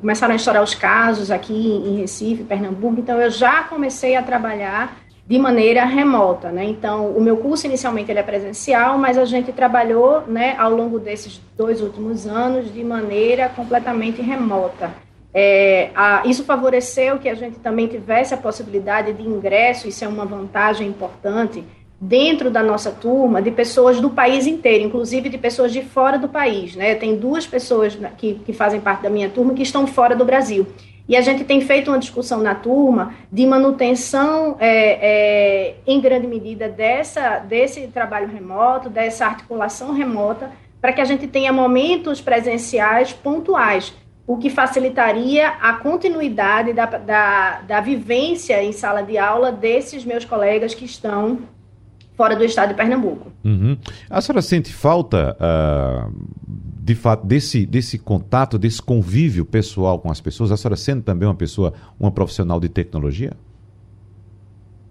começaram 0.00 0.32
a 0.32 0.36
estourar 0.36 0.62
os 0.62 0.72
casos 0.72 1.32
aqui 1.32 1.52
em 1.52 1.96
Recife, 1.96 2.44
Pernambuco. 2.44 3.00
Então 3.00 3.20
eu 3.20 3.32
já 3.32 3.64
comecei 3.64 4.14
a 4.14 4.22
trabalhar 4.22 4.96
de 5.26 5.40
maneira 5.40 5.84
remota, 5.84 6.52
né? 6.52 6.64
Então 6.66 7.10
o 7.10 7.20
meu 7.20 7.36
curso 7.38 7.66
inicialmente 7.66 8.12
ele 8.12 8.20
é 8.20 8.22
presencial, 8.22 8.96
mas 8.96 9.18
a 9.18 9.24
gente 9.24 9.52
trabalhou, 9.52 10.22
né, 10.28 10.54
ao 10.56 10.72
longo 10.72 11.00
desses 11.00 11.40
dois 11.56 11.80
últimos 11.80 12.28
anos 12.28 12.72
de 12.72 12.84
maneira 12.84 13.48
completamente 13.48 14.22
remota. 14.22 15.09
É, 15.32 15.90
a, 15.94 16.22
isso 16.26 16.44
favoreceu 16.44 17.18
que 17.18 17.28
a 17.28 17.34
gente 17.34 17.58
também 17.60 17.86
tivesse 17.86 18.34
a 18.34 18.36
possibilidade 18.36 19.12
de 19.12 19.22
ingresso, 19.22 19.86
isso 19.86 20.04
é 20.04 20.08
uma 20.08 20.24
vantagem 20.24 20.88
importante, 20.88 21.64
dentro 22.00 22.50
da 22.50 22.62
nossa 22.62 22.90
turma, 22.90 23.42
de 23.42 23.50
pessoas 23.50 24.00
do 24.00 24.10
país 24.10 24.46
inteiro, 24.46 24.84
inclusive 24.84 25.28
de 25.28 25.36
pessoas 25.36 25.70
de 25.70 25.82
fora 25.82 26.18
do 26.18 26.28
país. 26.28 26.74
Né? 26.74 26.94
Tem 26.94 27.14
duas 27.14 27.46
pessoas 27.46 27.96
que, 28.16 28.34
que 28.34 28.52
fazem 28.52 28.80
parte 28.80 29.02
da 29.02 29.10
minha 29.10 29.28
turma 29.28 29.52
que 29.52 29.62
estão 29.62 29.86
fora 29.86 30.16
do 30.16 30.24
Brasil. 30.24 30.66
E 31.06 31.16
a 31.16 31.20
gente 31.20 31.44
tem 31.44 31.60
feito 31.60 31.90
uma 31.90 31.98
discussão 31.98 32.40
na 32.40 32.54
turma 32.54 33.14
de 33.30 33.44
manutenção, 33.44 34.56
é, 34.60 34.98
é, 35.02 35.74
em 35.86 36.00
grande 36.00 36.26
medida, 36.26 36.68
dessa, 36.68 37.40
desse 37.40 37.88
trabalho 37.88 38.28
remoto, 38.28 38.88
dessa 38.88 39.26
articulação 39.26 39.92
remota, 39.92 40.50
para 40.80 40.92
que 40.92 41.00
a 41.00 41.04
gente 41.04 41.26
tenha 41.26 41.52
momentos 41.52 42.20
presenciais 42.20 43.12
pontuais 43.12 43.92
o 44.26 44.36
que 44.36 44.48
facilitaria 44.48 45.48
a 45.48 45.74
continuidade 45.74 46.72
da, 46.72 46.86
da, 46.86 47.60
da 47.62 47.80
vivência 47.80 48.62
em 48.62 48.72
sala 48.72 49.02
de 49.02 49.18
aula 49.18 49.50
desses 49.50 50.04
meus 50.04 50.24
colegas 50.24 50.74
que 50.74 50.84
estão 50.84 51.40
fora 52.20 52.36
do 52.36 52.44
estado 52.44 52.68
de 52.68 52.74
Pernambuco. 52.74 53.32
Uhum. 53.42 53.78
A 54.10 54.20
senhora 54.20 54.42
sente 54.42 54.72
falta, 54.72 55.34
uh, 55.40 56.12
de 56.46 56.94
fato, 56.94 57.26
desse, 57.26 57.64
desse 57.64 57.98
contato, 57.98 58.58
desse 58.58 58.82
convívio 58.82 59.44
pessoal 59.44 59.98
com 59.98 60.10
as 60.10 60.20
pessoas? 60.20 60.52
A 60.52 60.56
senhora 60.56 60.76
sendo 60.76 61.02
também 61.02 61.26
uma 61.26 61.34
pessoa, 61.34 61.72
uma 61.98 62.10
profissional 62.10 62.60
de 62.60 62.68
tecnologia? 62.68 63.32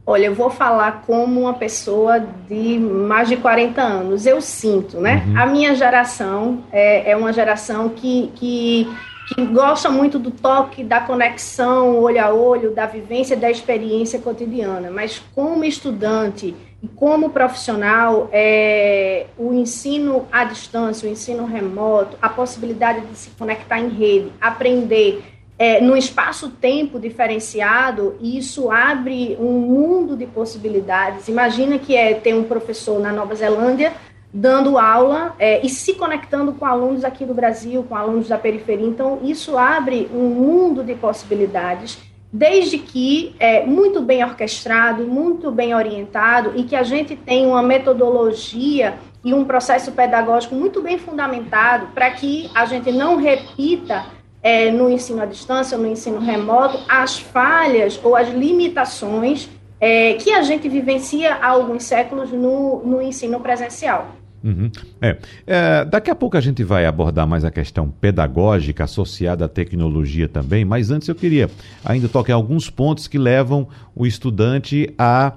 Olha, 0.08 0.26
eu 0.26 0.34
vou 0.34 0.50
falar 0.50 1.04
como 1.06 1.42
uma 1.42 1.54
pessoa 1.54 2.20
de 2.20 2.80
mais 2.80 3.30
de 3.30 3.38
40 3.38 3.80
anos. 3.80 4.26
Eu 4.26 4.42
sinto, 4.42 5.00
né? 5.00 5.24
Uhum. 5.28 5.38
A 5.38 5.46
minha 5.46 5.76
geração 5.76 6.64
é, 6.72 7.12
é 7.12 7.16
uma 7.16 7.32
geração 7.32 7.90
que, 7.90 8.32
que 8.34 8.88
que 9.36 9.46
gosta 9.46 9.90
muito 9.90 10.18
do 10.18 10.32
toque, 10.32 10.84
da 10.84 11.02
conexão 11.02 11.98
olho 11.98 12.24
a 12.24 12.34
olho, 12.34 12.72
da 12.72 12.86
vivência, 12.86 13.38
da 13.38 13.50
experiência 13.50 14.20
cotidiana. 14.20 14.90
Mas 14.90 15.22
como 15.36 15.64
estudante 15.64 16.56
e 16.82 16.88
como 16.88 17.30
profissional, 17.30 18.30
é, 18.32 19.28
o 19.38 19.54
ensino 19.54 20.28
à 20.32 20.44
distância, 20.44 21.08
o 21.08 21.12
ensino 21.12 21.46
remoto, 21.46 22.18
a 22.22 22.30
possibilidade 22.30 23.06
de 23.06 23.16
se 23.16 23.30
conectar 23.32 23.80
em 23.80 23.90
rede, 23.90 24.32
aprender 24.42 25.22
é, 25.60 25.82
num 25.82 25.98
espaço-tempo 25.98 26.98
diferenciado, 26.98 28.16
isso 28.22 28.72
abre 28.72 29.36
um 29.42 29.60
mundo 29.60 30.16
de 30.16 30.26
possibilidades. 30.26 31.28
Imagina 31.28 31.78
que 31.78 31.96
é 31.98 32.14
ter 32.14 32.34
um 32.34 32.46
professor 32.46 32.98
na 32.98 33.12
Nova 33.12 33.36
Zelândia 33.36 33.92
dando 34.34 34.78
aula 34.78 35.36
é, 35.40 35.66
e 35.66 35.70
se 35.70 35.94
conectando 35.96 36.54
com 36.54 36.66
alunos 36.66 37.04
aqui 37.04 37.26
do 37.26 37.34
Brasil, 37.34 37.84
com 37.84 37.96
alunos 37.96 38.28
da 38.28 38.38
periferia. 38.38 38.86
Então, 38.86 39.20
isso 39.24 39.58
abre 39.58 40.10
um 40.14 40.30
mundo 40.30 40.84
de 40.84 40.94
possibilidades, 40.94 41.98
desde 42.32 42.78
que 42.78 43.36
é 43.40 43.66
muito 43.66 44.02
bem 44.02 44.24
orquestrado, 44.24 45.04
muito 45.06 45.52
bem 45.52 45.74
orientado 45.74 46.54
e 46.56 46.64
que 46.64 46.76
a 46.76 46.84
gente 46.84 47.16
tem 47.16 47.48
uma 47.48 47.64
metodologia 47.64 48.96
e 49.24 49.34
um 49.34 49.44
processo 49.44 49.92
pedagógico 49.92 50.54
muito 50.54 50.82
bem 50.82 50.98
fundamentado 51.00 51.88
para 51.88 52.10
que 52.12 52.50
a 52.54 52.66
gente 52.66 52.92
não 52.92 53.16
repita 53.18 54.06
é, 54.42 54.72
no 54.72 54.90
ensino 54.90 55.22
à 55.22 55.26
distância, 55.26 55.78
no 55.78 55.88
ensino 55.88 56.20
remoto, 56.20 56.80
as 56.88 57.20
falhas 57.20 58.00
ou 58.04 58.16
as 58.16 58.30
limitações 58.30 59.50
é, 59.82 60.14
que 60.14 60.32
a 60.32 60.42
gente 60.42 60.70
vivencia 60.70 61.36
há 61.36 61.48
alguns 61.48 61.84
séculos 61.84 62.32
no, 62.32 62.82
no 62.86 63.02
ensino 63.02 63.40
presencial. 63.40 64.19
Uhum. 64.44 64.72
É. 65.02 65.18
é. 65.46 65.86
daqui 65.86 66.10
a 66.10 66.16
pouco 66.16 66.38
a 66.38 66.42
gente 66.42 66.64
vai 66.64 66.86
abordar 66.86 67.28
mais 67.28 67.44
a 67.44 67.52
questão 67.52 67.90
pedagógica 67.90 68.86
associada 68.86 69.46
à 69.46 69.48
tecnologia 69.50 70.28
também, 70.28 70.64
mas 70.64 70.92
antes 70.92 71.08
eu 71.08 71.16
queria 71.16 71.50
ainda 71.84 72.08
tocar 72.08 72.36
alguns 72.36 72.70
pontos 72.70 73.08
que 73.08 73.18
levam 73.18 73.68
o 73.96 74.06
estudante 74.06 74.94
a 74.98 75.34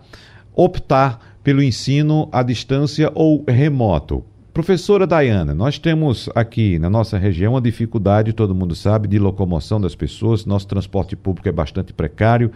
optar 0.54 1.38
pelo 1.42 1.62
ensino 1.62 2.28
à 2.30 2.42
distância 2.42 3.10
ou 3.14 3.44
remoto. 3.46 4.24
Professora 4.52 5.06
Dayana, 5.06 5.54
nós 5.54 5.78
temos 5.78 6.28
aqui 6.34 6.78
na 6.78 6.90
nossa 6.90 7.16
região 7.16 7.54
uma 7.54 7.60
dificuldade, 7.60 8.34
todo 8.34 8.54
mundo 8.54 8.74
sabe, 8.74 9.08
de 9.08 9.18
locomoção 9.18 9.80
das 9.80 9.94
pessoas, 9.94 10.44
nosso 10.44 10.66
transporte 10.66 11.16
público 11.16 11.48
é 11.48 11.52
bastante 11.52 11.94
precário. 11.94 12.52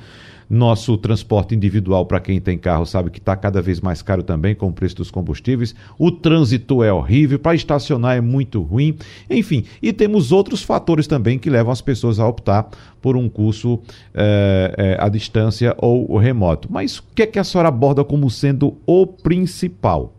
Nosso 0.49 0.97
transporte 0.99 1.55
individual, 1.55 2.05
para 2.05 2.21
quem 2.21 2.39
tem 2.39 2.59
carro, 2.59 2.85
sabe 2.85 3.11
que 3.11 3.19
está 3.19 3.35
cada 3.35 3.63
vez 3.63 3.81
mais 3.81 4.03
caro 4.03 4.23
também 4.23 4.55
com 4.55 4.69
o 4.69 4.73
preço 4.73 4.97
dos 4.97 5.11
combustíveis. 5.11 5.75
O 5.99 6.11
trânsito 6.13 6.85
é 6.85 6.93
horrível, 6.93 7.39
para 7.39 7.55
estacionar 7.55 8.15
é 8.15 8.21
muito 8.21 8.61
ruim. 8.61 8.97
Enfim, 9.31 9.65
e 9.83 9.91
temos 9.91 10.33
outros 10.33 10.63
fatores 10.63 11.07
também 11.07 11.39
que 11.39 11.49
levam 11.49 11.73
as 11.73 11.81
pessoas 11.81 12.21
a 12.21 12.29
optar 12.29 12.69
por 13.01 13.17
um 13.17 13.27
curso 13.27 13.81
é, 14.15 14.75
é, 14.77 14.97
à 15.01 15.09
distância 15.09 15.75
ou 15.79 16.17
remoto. 16.19 16.69
Mas 16.71 16.99
o 16.99 17.05
que 17.15 17.23
é 17.23 17.27
que 17.27 17.39
a 17.39 17.45
senhora 17.45 17.69
aborda 17.69 18.05
como 18.05 18.31
sendo 18.31 18.77
o 18.87 19.07
principal? 19.07 20.16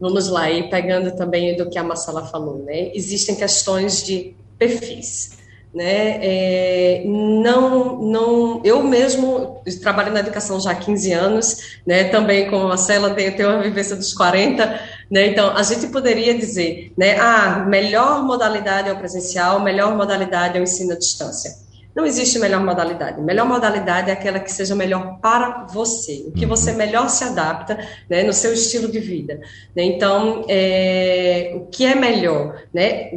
Vamos 0.00 0.28
lá, 0.28 0.50
e 0.50 0.68
pegando 0.68 1.14
também 1.16 1.56
do 1.56 1.70
que 1.70 1.78
a 1.78 1.84
Marcela 1.84 2.26
falou, 2.26 2.58
né? 2.64 2.90
Existem 2.94 3.34
questões 3.34 4.02
de 4.02 4.34
perfis 4.58 5.34
né? 5.74 6.18
É, 6.22 7.02
não, 7.04 8.00
não, 8.00 8.60
eu 8.64 8.82
mesmo 8.82 9.60
trabalho 9.82 10.12
na 10.12 10.20
educação 10.20 10.60
já 10.60 10.70
há 10.70 10.74
15 10.74 11.12
anos, 11.12 11.78
né? 11.84 12.04
Também 12.04 12.48
como 12.48 12.66
a 12.66 12.68
Marcela 12.68 13.10
tem, 13.10 13.30
tem 13.32 13.44
uma 13.44 13.60
vivência 13.60 13.96
dos 13.96 14.14
40, 14.14 14.80
né? 15.10 15.26
Então 15.26 15.50
a 15.54 15.62
gente 15.64 15.88
poderia 15.88 16.38
dizer, 16.38 16.92
né? 16.96 17.18
Ah, 17.18 17.64
melhor 17.68 18.22
modalidade 18.22 18.88
é 18.88 18.92
o 18.92 18.98
presencial, 18.98 19.60
melhor 19.60 19.96
modalidade 19.96 20.56
é 20.56 20.60
o 20.60 20.62
ensino 20.62 20.92
à 20.92 20.96
distância. 20.96 21.63
Não 21.94 22.04
existe 22.04 22.38
melhor 22.38 22.64
modalidade. 22.64 23.20
Melhor 23.22 23.46
modalidade 23.46 24.10
é 24.10 24.12
aquela 24.12 24.40
que 24.40 24.50
seja 24.50 24.74
melhor 24.74 25.18
para 25.20 25.66
você, 25.66 26.24
o 26.26 26.32
que 26.32 26.44
você 26.44 26.72
uhum. 26.72 26.76
melhor 26.76 27.08
se 27.08 27.24
adapta 27.24 27.78
né, 28.10 28.22
no 28.22 28.32
seu 28.32 28.52
estilo 28.52 28.90
de 28.90 28.98
vida. 28.98 29.40
Né? 29.76 29.84
Então, 29.84 30.44
é, 30.48 31.52
o 31.54 31.66
que 31.66 31.84
é 31.84 31.94
melhor? 31.94 32.62
Né? 32.72 33.10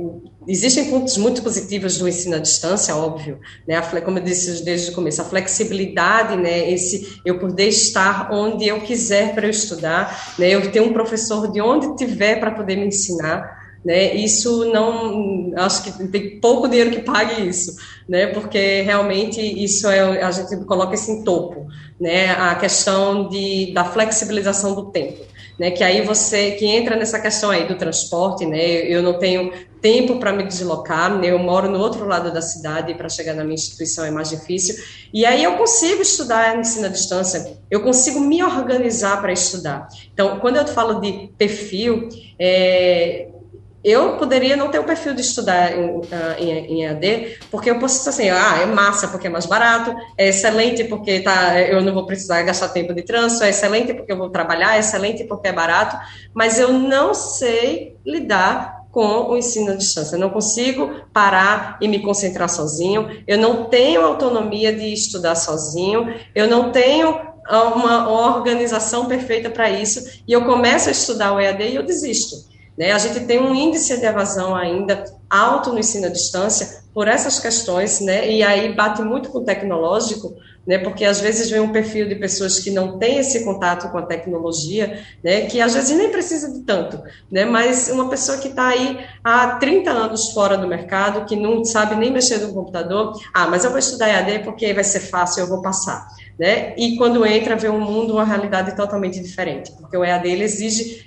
Existem 0.48 0.86
pontos 0.86 1.18
muito 1.18 1.44
positivos 1.44 1.98
do 1.98 2.08
ensino 2.08 2.38
à 2.38 2.40
distância, 2.40 2.96
óbvio, 2.96 3.38
né? 3.68 3.82
Como 3.82 4.18
eu 4.18 4.24
disse 4.24 4.64
desde 4.64 4.92
o 4.92 4.94
começo, 4.94 5.22
a 5.22 5.26
flexibilidade, 5.26 6.38
né? 6.38 6.72
Esse 6.72 7.20
eu 7.26 7.38
poder 7.38 7.68
estar 7.68 8.30
onde 8.32 8.66
eu 8.66 8.80
quiser 8.80 9.36
para 9.36 9.46
eu 9.46 9.50
estudar, 9.50 10.36
né? 10.40 10.50
Eu 10.50 10.72
ter 10.72 10.80
um 10.80 10.94
professor 10.94 11.52
de 11.52 11.60
onde 11.60 11.98
tiver 11.98 12.40
para 12.40 12.52
poder 12.52 12.78
me 12.78 12.88
ensinar, 12.88 13.57
né? 13.84 14.16
Isso 14.16 14.66
não, 14.66 15.52
acho 15.56 15.84
que 15.84 16.08
tem 16.08 16.40
pouco 16.40 16.68
dinheiro 16.68 16.92
que 16.92 17.02
pague 17.02 17.48
isso, 17.48 17.76
né? 18.08 18.28
Porque 18.28 18.82
realmente 18.82 19.42
isso 19.42 19.88
é 19.88 20.22
a 20.22 20.32
gente 20.32 20.56
coloca 20.66 20.96
isso 20.96 21.12
em 21.12 21.24
topo, 21.24 21.68
né? 22.00 22.32
A 22.32 22.56
questão 22.56 23.30
de 23.30 23.74
da 23.74 23.86
flexibilização 23.86 24.76
do 24.76 24.92
tempo. 24.92 25.26
Né, 25.60 25.72
que 25.72 25.84
aí 25.84 26.04
você 26.04 26.52
que 26.52 26.68
entra 26.68 26.96
nessa 26.96 27.20
questão 27.20 27.50
aí 27.50 27.68
do 27.68 27.74
transporte, 27.74 28.46
né, 28.46 28.64
eu 28.64 29.02
não 29.02 29.18
tenho 29.18 29.52
tempo 29.82 30.20
para 30.20 30.32
me 30.32 30.44
deslocar, 30.44 31.18
né, 31.18 31.32
eu 31.32 31.40
moro 31.40 31.68
no 31.68 31.80
outro 31.80 32.06
lado 32.06 32.32
da 32.32 32.44
cidade 32.44 32.94
para 32.94 33.10
chegar 33.10 33.34
na 33.34 33.44
minha 33.44 33.56
instituição 33.56 34.06
é 34.06 34.12
mais 34.12 34.30
difícil, 34.30 34.76
e 35.12 35.26
aí 35.26 35.44
eu 35.44 35.58
consigo 35.58 36.00
estudar 36.00 36.60
ensino 36.60 36.86
à 36.86 36.90
distância, 36.90 37.58
eu 37.72 37.82
consigo 37.82 38.20
me 38.20 38.44
organizar 38.44 39.20
para 39.20 39.34
estudar. 39.34 39.88
Então, 40.14 40.40
quando 40.40 40.58
eu 40.58 40.68
falo 40.68 41.02
de 41.02 41.32
perfil, 41.40 42.08
é, 42.38 43.28
eu 43.88 44.18
poderia 44.18 44.58
não 44.58 44.68
ter 44.68 44.80
o 44.80 44.84
perfil 44.84 45.14
de 45.14 45.22
estudar 45.22 45.72
em, 45.72 46.02
ah, 46.12 46.36
em, 46.38 46.52
em 46.52 46.84
EAD, 46.84 47.38
porque 47.50 47.70
eu 47.70 47.80
posso 47.80 48.00
dizer 48.00 48.10
assim, 48.10 48.30
ah, 48.30 48.60
é 48.62 48.66
massa 48.66 49.08
porque 49.08 49.28
é 49.28 49.30
mais 49.30 49.46
barato, 49.46 49.96
é 50.18 50.28
excelente 50.28 50.84
porque 50.84 51.22
tá, 51.22 51.58
eu 51.62 51.82
não 51.82 51.94
vou 51.94 52.06
precisar 52.06 52.42
gastar 52.42 52.68
tempo 52.68 52.94
de 52.94 53.04
trânsito, 53.04 53.46
é 53.46 53.50
excelente 53.50 53.94
porque 53.94 54.12
eu 54.12 54.18
vou 54.18 54.30
trabalhar, 54.30 54.76
é 54.76 54.80
excelente 54.80 55.24
porque 55.24 55.48
é 55.48 55.54
barato, 55.54 55.98
mas 56.34 56.60
eu 56.60 56.74
não 56.74 57.14
sei 57.14 57.96
lidar 58.06 58.76
com 58.92 59.30
o 59.30 59.38
ensino 59.38 59.72
à 59.72 59.76
distância. 59.76 60.16
Eu 60.16 60.20
não 60.20 60.32
consigo 60.32 60.90
parar 61.14 61.78
e 61.80 61.88
me 61.88 62.00
concentrar 62.00 62.50
sozinho, 62.50 63.24
eu 63.26 63.38
não 63.38 63.66
tenho 63.66 64.02
autonomia 64.02 64.76
de 64.76 64.92
estudar 64.92 65.36
sozinho, 65.36 66.14
eu 66.36 66.50
não 66.50 66.74
tenho 66.74 67.22
uma 67.50 68.10
organização 68.10 69.06
perfeita 69.06 69.50
para 69.50 69.70
isso, 69.70 70.22
e 70.28 70.34
eu 70.34 70.44
começo 70.44 70.90
a 70.90 70.92
estudar 70.92 71.32
o 71.32 71.40
EAD 71.40 71.64
e 71.64 71.76
eu 71.76 71.84
desisto. 71.84 72.57
Né? 72.78 72.92
A 72.92 72.98
gente 72.98 73.22
tem 73.22 73.42
um 73.42 73.56
índice 73.56 73.98
de 73.98 74.06
evasão 74.06 74.56
ainda 74.56 75.04
alto 75.30 75.72
no 75.72 75.80
ensino 75.80 76.06
à 76.06 76.10
distância 76.10 76.86
por 76.94 77.08
essas 77.08 77.40
questões, 77.40 78.00
né? 78.00 78.30
e 78.32 78.44
aí 78.44 78.74
bate 78.74 79.02
muito 79.02 79.30
com 79.30 79.40
o 79.40 79.44
tecnológico, 79.44 80.36
né? 80.66 80.78
porque 80.78 81.06
às 81.06 81.20
vezes 81.20 81.50
vem 81.50 81.60
um 81.60 81.72
perfil 81.72 82.08
de 82.08 82.16
pessoas 82.16 82.60
que 82.60 82.72
não 82.72 82.98
têm 82.98 83.18
esse 83.18 83.44
contato 83.44 83.92
com 83.92 83.98
a 83.98 84.04
tecnologia, 84.04 85.04
né? 85.24 85.42
que 85.42 85.60
às 85.60 85.74
vezes 85.74 85.98
nem 85.98 86.10
precisa 86.10 86.52
de 86.52 86.62
tanto, 86.62 87.02
né? 87.32 87.46
mas 87.46 87.90
uma 87.90 88.10
pessoa 88.10 88.38
que 88.38 88.50
está 88.50 88.68
aí 88.68 89.00
há 89.24 89.58
30 89.58 89.90
anos 89.90 90.32
fora 90.32 90.58
do 90.58 90.68
mercado, 90.68 91.26
que 91.26 91.36
não 91.36 91.64
sabe 91.66 91.96
nem 91.96 92.12
mexer 92.12 92.38
no 92.40 92.54
computador, 92.54 93.20
ah, 93.34 93.48
mas 93.48 93.64
eu 93.64 93.70
vou 93.70 93.80
estudar 93.80 94.10
EAD 94.10 94.44
porque 94.44 94.74
vai 94.74 94.84
ser 94.84 95.02
fácil, 95.02 95.42
eu 95.42 95.48
vou 95.48 95.62
passar. 95.62 96.08
Né? 96.38 96.76
E 96.78 96.98
quando 96.98 97.26
entra, 97.26 97.56
vê 97.56 97.68
um 97.68 97.80
mundo, 97.80 98.14
uma 98.14 98.24
realidade 98.24 98.76
totalmente 98.76 99.20
diferente, 99.20 99.72
porque 99.72 99.98
o 99.98 100.06
EAD 100.06 100.30
ele 100.30 100.44
exige 100.44 101.07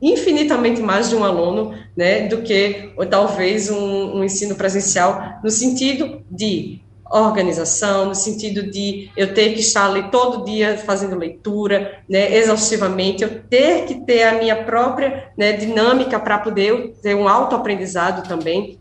infinitamente 0.00 0.80
mais 0.80 1.08
de 1.08 1.16
um 1.16 1.24
aluno, 1.24 1.74
né, 1.96 2.28
do 2.28 2.42
que 2.42 2.92
ou, 2.96 3.06
talvez 3.06 3.70
um, 3.70 4.18
um 4.18 4.24
ensino 4.24 4.54
presencial, 4.54 5.40
no 5.42 5.50
sentido 5.50 6.22
de 6.30 6.80
organização, 7.10 8.06
no 8.06 8.14
sentido 8.14 8.64
de 8.70 9.10
eu 9.16 9.32
ter 9.32 9.54
que 9.54 9.60
estar 9.60 9.86
ali 9.86 10.10
todo 10.10 10.44
dia 10.44 10.76
fazendo 10.76 11.16
leitura, 11.16 12.00
né, 12.08 12.36
exaustivamente, 12.36 13.22
eu 13.22 13.42
ter 13.48 13.84
que 13.84 13.94
ter 14.04 14.24
a 14.24 14.38
minha 14.38 14.64
própria 14.64 15.30
né, 15.36 15.52
dinâmica 15.52 16.18
para 16.18 16.38
poder 16.38 16.94
ter 17.02 17.14
um 17.14 17.28
autoaprendizado 17.28 18.28
também, 18.28 18.78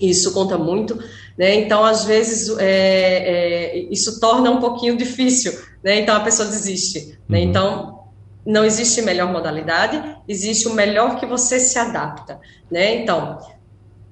isso 0.00 0.32
conta 0.32 0.56
muito, 0.56 0.98
né, 1.36 1.54
então 1.54 1.84
às 1.84 2.04
vezes 2.04 2.56
é, 2.58 2.64
é, 2.66 3.78
isso 3.90 4.18
torna 4.20 4.50
um 4.50 4.58
pouquinho 4.58 4.96
difícil, 4.96 5.52
né, 5.84 6.00
então 6.00 6.16
a 6.16 6.20
pessoa 6.20 6.48
desiste, 6.48 7.18
né, 7.28 7.38
uhum. 7.38 7.44
então 7.44 7.96
não 8.44 8.64
existe 8.64 9.02
melhor 9.02 9.30
modalidade, 9.30 10.15
existe 10.28 10.68
o 10.68 10.74
melhor 10.74 11.18
que 11.18 11.26
você 11.26 11.58
se 11.58 11.78
adapta, 11.78 12.40
né? 12.70 13.02
Então, 13.02 13.38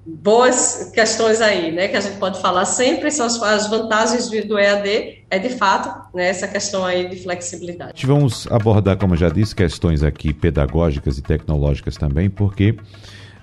boas 0.05 0.91
questões 0.93 1.41
aí, 1.41 1.71
né, 1.71 1.87
que 1.87 1.97
a 1.97 2.01
gente 2.01 2.17
pode 2.17 2.39
falar 2.39 2.65
sempre 2.65 3.09
são 3.09 3.25
as, 3.25 3.41
as 3.41 3.67
vantagens 3.67 4.29
do 4.29 4.59
EAD, 4.59 5.23
é 5.29 5.39
de 5.39 5.49
fato, 5.49 6.15
né, 6.15 6.27
essa 6.27 6.47
questão 6.47 6.85
aí 6.85 7.09
de 7.09 7.15
flexibilidade. 7.17 8.05
Vamos 8.05 8.47
abordar, 8.51 8.97
como 8.97 9.15
já 9.15 9.29
disse, 9.29 9.55
questões 9.55 10.03
aqui 10.03 10.31
pedagógicas 10.31 11.17
e 11.17 11.21
tecnológicas 11.21 11.97
também, 11.97 12.29
porque 12.29 12.75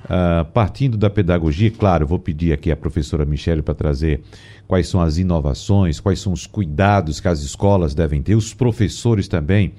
Uh, 0.03 0.45
partindo 0.47 0.97
da 0.97 1.09
pedagogia, 1.09 1.71
claro, 1.71 2.05
vou 2.05 2.19
pedir 2.19 2.53
aqui 2.53 2.73
à 2.73 2.77
professora 2.77 3.25
Michele 3.25 3.63
para 3.63 3.73
trazer 3.73 4.21
quais 4.67 4.89
são 4.89 5.01
as 5.01 5.17
inovações, 5.17 6.01
quais 6.01 6.19
são 6.19 6.33
os 6.33 6.45
cuidados 6.45 7.21
que 7.21 7.29
as 7.29 7.41
escolas 7.41 7.95
devem 7.95 8.21
ter, 8.21 8.35
os 8.35 8.53
professores 8.53 9.29
também, 9.29 9.75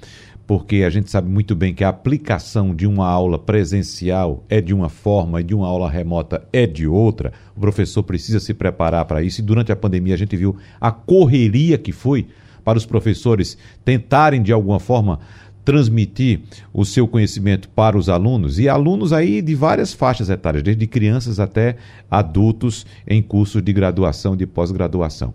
porque 0.45 0.83
a 0.83 0.89
gente 0.89 1.09
sabe 1.09 1.29
muito 1.29 1.55
bem 1.55 1.73
que 1.73 1.83
a 1.83 1.89
aplicação 1.89 2.75
de 2.75 2.85
uma 2.85 3.07
aula 3.07 3.39
presencial 3.39 4.43
é 4.49 4.59
de 4.59 4.73
uma 4.73 4.89
forma 4.89 5.39
e 5.39 5.43
de 5.43 5.55
uma 5.55 5.67
aula 5.67 5.89
remota 5.89 6.45
é 6.51 6.67
de 6.67 6.85
outra. 6.85 7.31
O 7.55 7.59
professor 7.59 8.03
precisa 8.03 8.39
se 8.39 8.53
preparar 8.53 9.05
para 9.05 9.23
isso 9.23 9.39
e 9.39 9.43
durante 9.43 9.71
a 9.71 9.75
pandemia 9.75 10.13
a 10.13 10.17
gente 10.17 10.35
viu 10.35 10.57
a 10.81 10.91
correria 10.91 11.77
que 11.77 11.91
foi 11.91 12.27
para 12.63 12.77
os 12.77 12.85
professores 12.85 13.57
tentarem 13.85 14.41
de 14.41 14.51
alguma 14.51 14.79
forma 14.79 15.19
transmitir 15.63 16.41
o 16.73 16.83
seu 16.83 17.07
conhecimento 17.07 17.69
para 17.69 17.97
os 17.97 18.09
alunos 18.09 18.59
e 18.59 18.67
alunos 18.67 19.13
aí 19.13 19.41
de 19.41 19.55
várias 19.55 19.93
faixas 19.93 20.29
etárias, 20.29 20.61
desde 20.61 20.85
crianças 20.85 21.39
até 21.39 21.77
adultos 22.11 22.85
em 23.07 23.21
cursos 23.21 23.61
de 23.61 23.71
graduação 23.71 24.33
e 24.33 24.37
de 24.37 24.45
pós-graduação. 24.45 25.33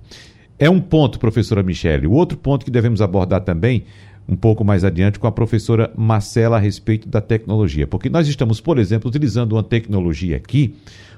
É 0.58 0.68
um 0.68 0.80
ponto, 0.80 1.18
professora 1.18 1.62
Michele. 1.62 2.06
O 2.06 2.12
outro 2.12 2.36
ponto 2.36 2.64
que 2.64 2.70
devemos 2.70 3.00
abordar 3.00 3.42
também 3.42 3.84
um 4.28 4.36
pouco 4.36 4.62
mais 4.62 4.84
adiante 4.84 5.18
com 5.18 5.26
a 5.26 5.32
professora 5.32 5.90
Marcela 5.96 6.58
a 6.58 6.60
respeito 6.60 7.08
da 7.08 7.20
tecnologia. 7.20 7.86
Porque 7.86 8.10
nós 8.10 8.28
estamos, 8.28 8.60
por 8.60 8.78
exemplo, 8.78 9.08
utilizando 9.08 9.54
uma 9.54 9.62
tecnologia 9.62 10.36
aqui, 10.36 10.74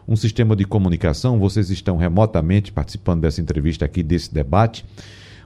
um 0.07 0.15
sistema 0.15 0.55
de 0.55 0.65
comunicação, 0.65 1.39
vocês 1.39 1.71
estão 1.71 1.97
remotamente 1.97 2.71
participando 2.71 3.23
dessa 3.23 3.41
entrevista 3.41 3.85
aqui, 3.85 4.03
desse 4.03 4.33
debate, 4.33 4.85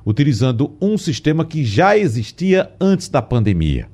utilizando 0.04 0.76
um 0.80 0.98
sistema 0.98 1.44
que 1.44 1.64
já 1.64 1.96
existia 1.96 2.70
antes 2.78 3.08
da 3.08 3.22
pandemia. 3.22 3.88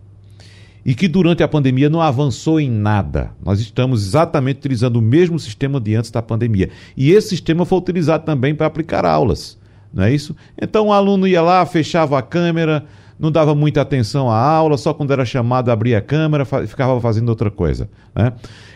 E 0.85 0.95
que 0.95 1.07
durante 1.07 1.43
a 1.43 1.49
pandemia 1.49 1.91
não 1.91 2.01
avançou 2.01 2.59
em 2.59 2.71
nada. 2.71 3.33
Nós 3.45 3.61
estamos 3.61 4.05
exatamente 4.05 4.59
utilizando 4.59 4.97
o 4.97 5.03
mesmo 5.03 5.39
sistema 5.39 5.79
de 5.79 5.95
antes 5.95 6.11
da 6.11 6.23
pandemia. 6.23 6.71
E 6.97 7.13
esse 7.13 7.29
sistema 7.29 7.67
foi 7.67 7.79
utilizado 7.79 8.25
também 8.25 8.55
para 8.55 8.67
aplicar 8.67 9.05
aulas. 9.05 9.59
Não 9.93 10.05
é 10.05 10.13
isso? 10.13 10.35
Então 10.61 10.87
o 10.87 10.93
aluno 10.93 11.29
ia 11.29 11.43
lá, 11.43 11.65
fechava 11.67 12.19
a 12.19 12.23
câmera, 12.23 12.87
não 13.21 13.31
dava 13.31 13.55
muita 13.55 13.83
atenção 13.83 14.31
à 14.31 14.37
aula, 14.37 14.79
só 14.79 14.95
quando 14.95 15.13
era 15.13 15.27
chamado 15.27 15.71
abria 15.71 15.99
a 15.99 16.01
câmera, 16.01 16.45
ficava 16.45 16.99
fazendo 17.01 17.29
outra 17.29 17.51
coisa. 17.51 17.89
Né? 18.15 18.33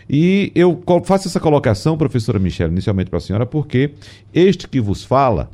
E 0.07 0.51
eu 0.53 0.81
faço 1.03 1.27
essa 1.27 1.39
colocação, 1.39 1.97
professora 1.97 2.37
Michelle, 2.37 2.71
inicialmente 2.71 3.09
para 3.09 3.17
a 3.17 3.21
senhora, 3.21 3.45
porque 3.45 3.91
este 4.31 4.67
que 4.67 4.79
vos 4.79 5.03
fala 5.03 5.49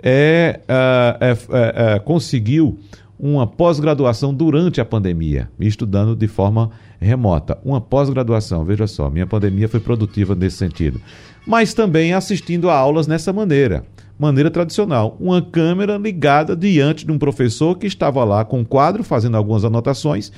é, 0.00 0.60
é, 0.68 1.30
é, 1.30 1.94
é 1.94 1.98
conseguiu 1.98 2.78
uma 3.18 3.46
pós-graduação 3.46 4.32
durante 4.32 4.80
a 4.80 4.84
pandemia, 4.84 5.50
estudando 5.58 6.14
de 6.14 6.26
forma 6.28 6.70
remota. 7.00 7.58
Uma 7.64 7.80
pós-graduação, 7.80 8.64
veja 8.64 8.86
só, 8.86 9.10
minha 9.10 9.26
pandemia 9.26 9.68
foi 9.68 9.80
produtiva 9.80 10.34
nesse 10.34 10.56
sentido. 10.56 11.00
Mas 11.46 11.74
também 11.74 12.14
assistindo 12.14 12.70
a 12.70 12.74
aulas 12.74 13.06
nessa 13.06 13.32
maneira 13.32 13.84
maneira 14.20 14.50
tradicional, 14.50 15.16
uma 15.18 15.40
câmera 15.40 15.96
ligada 15.96 16.54
diante 16.54 17.06
de 17.06 17.10
um 17.10 17.18
professor 17.18 17.76
que 17.78 17.86
estava 17.86 18.22
lá 18.22 18.44
com 18.44 18.60
um 18.60 18.64
quadro, 18.64 19.02
fazendo 19.02 19.36
algumas 19.36 19.64
anotações, 19.64 20.30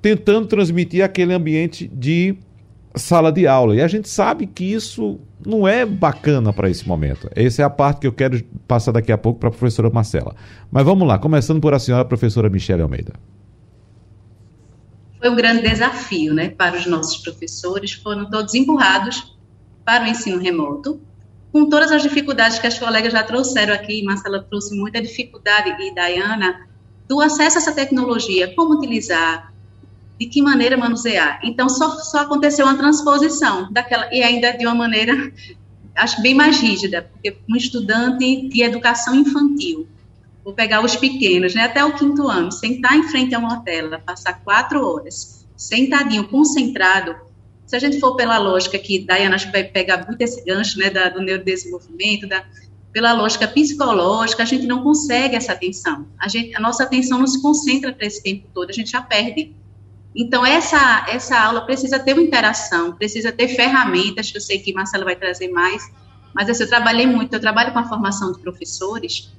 tentando 0.00 0.46
transmitir 0.46 1.04
aquele 1.04 1.34
ambiente 1.34 1.88
de 1.88 2.36
sala 2.94 3.32
de 3.32 3.46
aula. 3.46 3.74
E 3.74 3.82
a 3.82 3.88
gente 3.88 4.08
sabe 4.08 4.46
que 4.46 4.64
isso 4.64 5.18
não 5.44 5.66
é 5.66 5.84
bacana 5.84 6.52
para 6.52 6.70
esse 6.70 6.86
momento. 6.86 7.28
Essa 7.34 7.62
é 7.62 7.64
a 7.64 7.70
parte 7.70 8.00
que 8.00 8.06
eu 8.06 8.12
quero 8.12 8.42
passar 8.66 8.92
daqui 8.92 9.10
a 9.10 9.18
pouco 9.18 9.40
para 9.40 9.48
a 9.48 9.52
professora 9.52 9.90
Marcela. 9.90 10.36
Mas 10.70 10.84
vamos 10.84 11.06
lá, 11.06 11.18
começando 11.18 11.60
por 11.60 11.74
a 11.74 11.80
senhora, 11.80 12.04
professora 12.04 12.48
Michele 12.48 12.82
Almeida. 12.82 13.14
Foi 15.18 15.28
um 15.28 15.34
grande 15.34 15.62
desafio 15.62 16.32
né, 16.32 16.50
para 16.50 16.76
os 16.76 16.86
nossos 16.86 17.16
professores, 17.16 17.92
foram 17.92 18.30
todos 18.30 18.54
empurrados 18.54 19.36
para 19.84 20.04
o 20.04 20.06
ensino 20.06 20.38
remoto, 20.38 21.00
com 21.52 21.68
todas 21.68 21.90
as 21.90 22.02
dificuldades 22.02 22.58
que 22.58 22.66
as 22.66 22.78
colegas 22.78 23.12
já 23.12 23.22
trouxeram 23.22 23.74
aqui, 23.74 24.02
Marcela 24.02 24.42
trouxe 24.42 24.76
muita 24.76 25.00
dificuldade, 25.00 25.70
e 25.82 25.94
Dayana, 25.94 26.66
do 27.08 27.20
acesso 27.20 27.56
a 27.56 27.60
essa 27.60 27.72
tecnologia, 27.72 28.54
como 28.54 28.74
utilizar, 28.74 29.52
de 30.18 30.26
que 30.26 30.42
maneira 30.42 30.76
manusear. 30.76 31.40
Então, 31.44 31.68
só, 31.68 31.90
só 31.98 32.20
aconteceu 32.20 32.66
uma 32.66 32.76
transposição 32.76 33.72
daquela, 33.72 34.12
e 34.12 34.22
ainda 34.22 34.52
de 34.52 34.66
uma 34.66 34.74
maneira, 34.74 35.32
acho 35.94 36.20
bem 36.20 36.34
mais 36.34 36.60
rígida, 36.60 37.02
porque 37.02 37.38
um 37.48 37.56
estudante 37.56 38.48
de 38.48 38.62
educação 38.62 39.14
infantil, 39.14 39.86
vou 40.44 40.54
pegar 40.54 40.84
os 40.84 40.94
pequenos, 40.94 41.54
né, 41.54 41.64
até 41.64 41.84
o 41.84 41.94
quinto 41.94 42.28
ano, 42.28 42.52
sentar 42.52 42.96
em 42.96 43.02
frente 43.04 43.34
a 43.34 43.38
uma 43.38 43.60
tela, 43.60 43.98
passar 43.98 44.44
quatro 44.44 44.86
horas, 44.86 45.46
sentadinho, 45.56 46.28
concentrado, 46.28 47.25
se 47.66 47.74
a 47.74 47.78
gente 47.78 47.98
for 47.98 48.14
pela 48.14 48.38
lógica 48.38 48.78
que 48.78 49.00
que 49.00 49.52
vai 49.52 49.64
pegar 49.64 50.06
muito 50.06 50.22
esse 50.22 50.44
gancho, 50.44 50.78
né, 50.78 50.88
da, 50.88 51.08
do 51.08 51.20
neurodesenvolvimento, 51.20 52.28
da, 52.28 52.44
pela 52.92 53.12
lógica 53.12 53.48
psicológica, 53.48 54.42
a 54.42 54.46
gente 54.46 54.66
não 54.66 54.82
consegue 54.82 55.34
essa 55.34 55.52
atenção. 55.52 56.06
A, 56.18 56.28
gente, 56.28 56.56
a 56.56 56.60
nossa 56.60 56.84
atenção 56.84 57.18
não 57.18 57.26
se 57.26 57.42
concentra 57.42 57.92
para 57.92 58.06
esse 58.06 58.22
tempo 58.22 58.48
todo, 58.54 58.70
a 58.70 58.72
gente 58.72 58.90
já 58.92 59.02
perde. 59.02 59.54
Então, 60.14 60.46
essa, 60.46 61.04
essa 61.08 61.38
aula 61.38 61.66
precisa 61.66 61.98
ter 61.98 62.12
uma 62.14 62.22
interação, 62.22 62.92
precisa 62.92 63.32
ter 63.32 63.48
ferramentas, 63.48 64.30
que 64.30 64.38
eu 64.38 64.40
sei 64.40 64.60
que 64.60 64.72
Marcela 64.72 65.04
vai 65.04 65.16
trazer 65.16 65.48
mais, 65.48 65.82
mas 66.32 66.48
assim, 66.48 66.62
eu 66.62 66.68
trabalhei 66.68 67.06
muito, 67.06 67.34
eu 67.34 67.40
trabalho 67.40 67.72
com 67.72 67.78
a 67.80 67.88
formação 67.88 68.32
de 68.32 68.38
professores, 68.38 69.30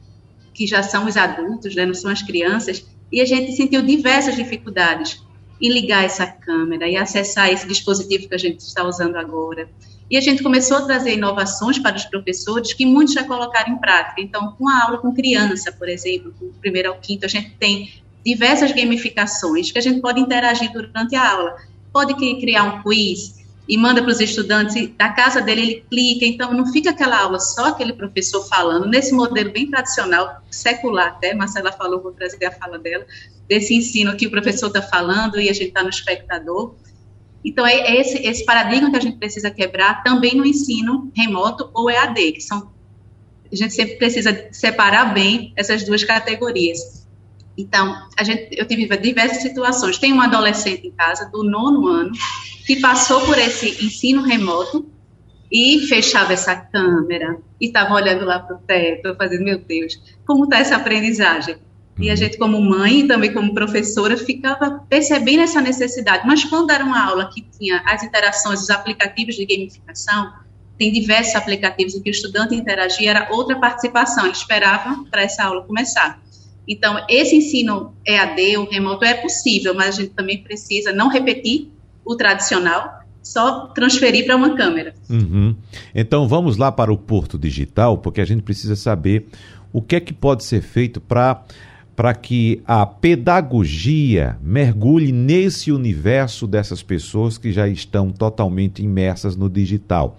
que 0.54 0.68
já 0.68 0.84
são 0.84 1.08
os 1.08 1.16
adultos, 1.16 1.76
né, 1.76 1.86
não 1.86 1.94
são 1.94 2.12
as 2.12 2.22
crianças, 2.22 2.86
e 3.12 3.22
a 3.22 3.26
gente 3.26 3.54
sentiu 3.54 3.82
diversas 3.82 4.36
dificuldades 4.36 5.24
e 5.60 5.70
ligar 5.70 6.06
essa 6.06 6.26
câmera 6.26 6.88
e 6.88 6.96
acessar 6.96 7.50
esse 7.50 7.68
dispositivo 7.68 8.28
que 8.30 8.36
a 8.36 8.38
gente 8.38 8.60
está 8.60 8.84
usando 8.84 9.16
agora. 9.16 9.70
E 10.10 10.16
a 10.16 10.22
gente 10.22 10.42
começou 10.42 10.78
a 10.78 10.82
trazer 10.82 11.14
inovações 11.16 11.78
para 11.80 11.96
os 11.96 12.06
professores 12.06 12.74
que 12.74 12.86
muitos 12.86 13.14
já 13.14 13.24
colocaram 13.26 13.74
em 13.74 13.78
prática. 13.78 14.22
Então, 14.22 14.54
com 14.58 14.70
a 14.70 14.84
aula 14.84 14.98
com 15.00 15.14
criança, 15.14 15.72
por 15.72 15.90
exemplo, 15.90 16.32
do 16.40 16.54
primeiro 16.62 16.90
ao 16.90 17.00
quinto, 17.00 17.26
a 17.26 17.30
gente 17.30 17.52
tem 17.60 17.92
diversas 18.26 18.72
gamificações 18.72 19.72
que 19.72 19.78
a 19.78 19.82
gente 19.82 20.00
pode 20.00 20.22
interagir 20.22 20.72
durante 20.72 21.16
a 21.16 21.32
aula. 21.32 21.58
Pode 21.92 22.14
criar 22.16 22.64
um 22.64 22.84
quiz, 22.84 23.37
e 23.68 23.78
manda 23.78 24.02
para 24.02 24.12
os 24.12 24.20
estudantes, 24.22 24.90
da 24.98 25.10
casa 25.10 25.42
dele 25.42 25.62
ele 25.62 25.86
clica, 25.90 26.26
então 26.26 26.54
não 26.54 26.66
fica 26.72 26.92
aquela 26.92 27.20
aula 27.20 27.40
só 27.40 27.66
aquele 27.68 27.94
professor 27.94 28.48
falando, 28.48 28.88
nesse 28.88 29.14
modelo 29.14 29.52
bem 29.52 29.70
tradicional, 29.70 30.42
secular 30.50 31.08
até, 31.08 31.34
Marcela 31.34 31.72
falou, 31.72 32.02
vou 32.02 32.14
trazer 32.14 32.46
a 32.46 32.52
fala 32.52 32.80
dela, 32.80 33.06
desse 33.48 33.76
ensino 33.76 34.16
que 34.16 34.28
o 34.28 34.32
professor 34.32 34.68
está 34.68 34.82
falando 34.82 35.40
e 35.40 35.50
a 35.50 35.54
gente 35.54 35.70
está 35.70 35.84
no 35.84 35.90
espectador. 35.90 36.76
Então, 37.44 37.66
é, 37.66 37.74
é 37.74 38.02
esse, 38.02 38.18
esse 38.26 38.46
paradigma 38.46 38.90
que 38.90 38.98
a 38.98 39.02
gente 39.02 39.18
precisa 39.18 39.52
quebrar 39.52 40.04
também 40.04 40.36
no 40.36 40.46
ensino 40.46 41.12
remoto 41.16 41.70
ou 41.74 41.90
EAD, 41.90 42.34
que 42.34 42.42
são, 42.42 42.72
a 43.52 43.56
gente 43.56 43.74
sempre 43.74 43.96
precisa 43.96 44.48
separar 44.52 45.14
bem 45.14 45.54
essas 45.56 45.84
duas 45.84 46.04
categorias. 46.04 46.97
Então, 47.58 47.96
a 48.18 48.24
gente, 48.24 48.50
eu 48.52 48.68
tive 48.68 48.86
diversas 48.98 49.42
situações. 49.42 49.98
Tem 49.98 50.14
um 50.14 50.22
adolescente 50.22 50.88
em 50.88 50.92
casa 50.92 51.30
do 51.32 51.44
nono 51.44 51.88
ano 51.88 52.12
que 52.66 52.80
passou 52.80 53.22
por 53.22 53.38
esse 53.38 53.84
ensino 53.84 54.22
remoto 54.22 54.90
e 55.52 55.80
fechava 55.88 56.34
essa 56.34 56.56
câmera 56.56 57.38
e 57.60 57.68
estava 57.68 57.96
olhando 57.96 58.26
lá 58.26 58.40
para 58.40 58.58
o 58.58 58.60
teto, 58.60 59.16
fazendo, 59.16 59.44
meu 59.44 59.58
Deus, 59.58 60.00
como 60.26 60.44
está 60.44 60.60
essa 60.60 60.76
aprendizagem? 60.76 61.58
E 62.00 62.10
a 62.10 62.12
uhum. 62.12 62.18
gente, 62.18 62.38
como 62.38 62.62
mãe 62.62 63.00
e 63.00 63.08
também 63.08 63.34
como 63.34 63.54
professora, 63.54 64.16
ficava 64.16 64.86
percebendo 64.88 65.42
essa 65.42 65.60
necessidade. 65.60 66.28
Mas 66.28 66.44
quando 66.44 66.70
era 66.70 66.84
uma 66.84 67.04
aula 67.04 67.32
que 67.34 67.42
tinha 67.42 67.82
as 67.86 68.04
interações, 68.04 68.62
os 68.62 68.70
aplicativos 68.70 69.36
de 69.36 69.46
gamificação, 69.46 70.32
tem 70.78 70.92
diversos 70.92 71.36
aplicativos 71.36 71.96
em 71.96 72.04
que 72.04 72.10
o 72.10 72.12
estudante 72.12 72.54
interagia, 72.54 73.10
era 73.10 73.28
outra 73.32 73.60
participação, 73.60 74.26
ele 74.26 74.34
esperava 74.34 75.04
para 75.10 75.24
essa 75.24 75.44
aula 75.44 75.64
começar. 75.66 76.22
Então, 76.68 77.06
esse 77.10 77.36
ensino 77.36 77.94
EAD, 78.06 78.58
o 78.58 78.70
remoto, 78.70 79.06
é 79.06 79.14
possível, 79.14 79.74
mas 79.74 79.98
a 79.98 80.02
gente 80.02 80.14
também 80.14 80.44
precisa 80.44 80.92
não 80.92 81.08
repetir 81.10 81.70
o 82.04 82.16
tradicional, 82.16 83.02
só 83.24 83.68
transferir 83.68 84.26
para 84.26 84.36
uma 84.36 84.56
câmera. 84.56 84.94
Uhum. 85.10 85.56
Então, 85.96 86.28
vamos 86.28 86.58
lá 86.58 86.72
para 86.72 86.92
o 86.92 86.98
Porto 86.98 87.38
Digital, 87.38 87.98
porque 87.98 88.22
a 88.22 88.26
gente 88.26 88.44
precisa 88.44 88.76
saber 88.76 89.28
o 89.72 89.82
que 89.82 89.96
é 89.96 90.00
que 90.00 90.14
pode 90.14 90.44
ser 90.44 90.62
feito 90.62 91.00
para 91.00 91.44
para 91.96 92.14
que 92.14 92.62
a 92.64 92.86
pedagogia 92.86 94.38
mergulhe 94.40 95.12
nesse 95.12 95.72
universo 95.72 96.46
dessas 96.46 96.84
pessoas 96.84 97.40
que 97.40 97.52
já 97.52 97.68
estão 97.68 98.12
totalmente 98.12 98.84
imersas 98.84 99.36
no 99.36 99.50
digital 99.50 100.16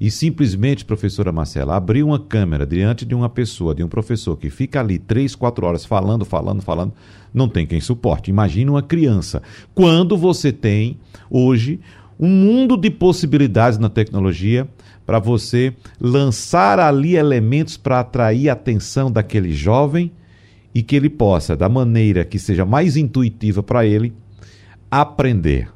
e 0.00 0.10
simplesmente, 0.10 0.82
professora 0.82 1.30
Marcela, 1.30 1.76
abrir 1.76 2.02
uma 2.02 2.18
câmera 2.18 2.66
diante 2.66 3.04
de 3.04 3.14
uma 3.14 3.28
pessoa, 3.28 3.74
de 3.74 3.84
um 3.84 3.88
professor 3.88 4.34
que 4.34 4.48
fica 4.48 4.80
ali 4.80 4.98
três, 4.98 5.34
quatro 5.34 5.66
horas 5.66 5.84
falando, 5.84 6.24
falando, 6.24 6.62
falando, 6.62 6.94
não 7.34 7.46
tem 7.46 7.66
quem 7.66 7.82
suporte. 7.82 8.30
Imagine 8.30 8.70
uma 8.70 8.82
criança. 8.82 9.42
Quando 9.74 10.16
você 10.16 10.50
tem, 10.50 10.98
hoje, 11.28 11.80
um 12.18 12.28
mundo 12.28 12.78
de 12.78 12.90
possibilidades 12.90 13.78
na 13.78 13.90
tecnologia 13.90 14.66
para 15.04 15.18
você 15.18 15.74
lançar 16.00 16.80
ali 16.80 17.16
elementos 17.16 17.76
para 17.76 18.00
atrair 18.00 18.48
a 18.48 18.54
atenção 18.54 19.12
daquele 19.12 19.52
jovem 19.52 20.10
e 20.74 20.82
que 20.82 20.96
ele 20.96 21.10
possa, 21.10 21.54
da 21.54 21.68
maneira 21.68 22.24
que 22.24 22.38
seja 22.38 22.64
mais 22.64 22.96
intuitiva 22.96 23.62
para 23.62 23.84
ele, 23.84 24.14
aprender. 24.90 25.70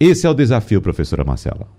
Esse 0.00 0.26
é 0.26 0.30
o 0.30 0.34
desafio, 0.34 0.80
professora 0.80 1.24
Marcela. 1.24 1.75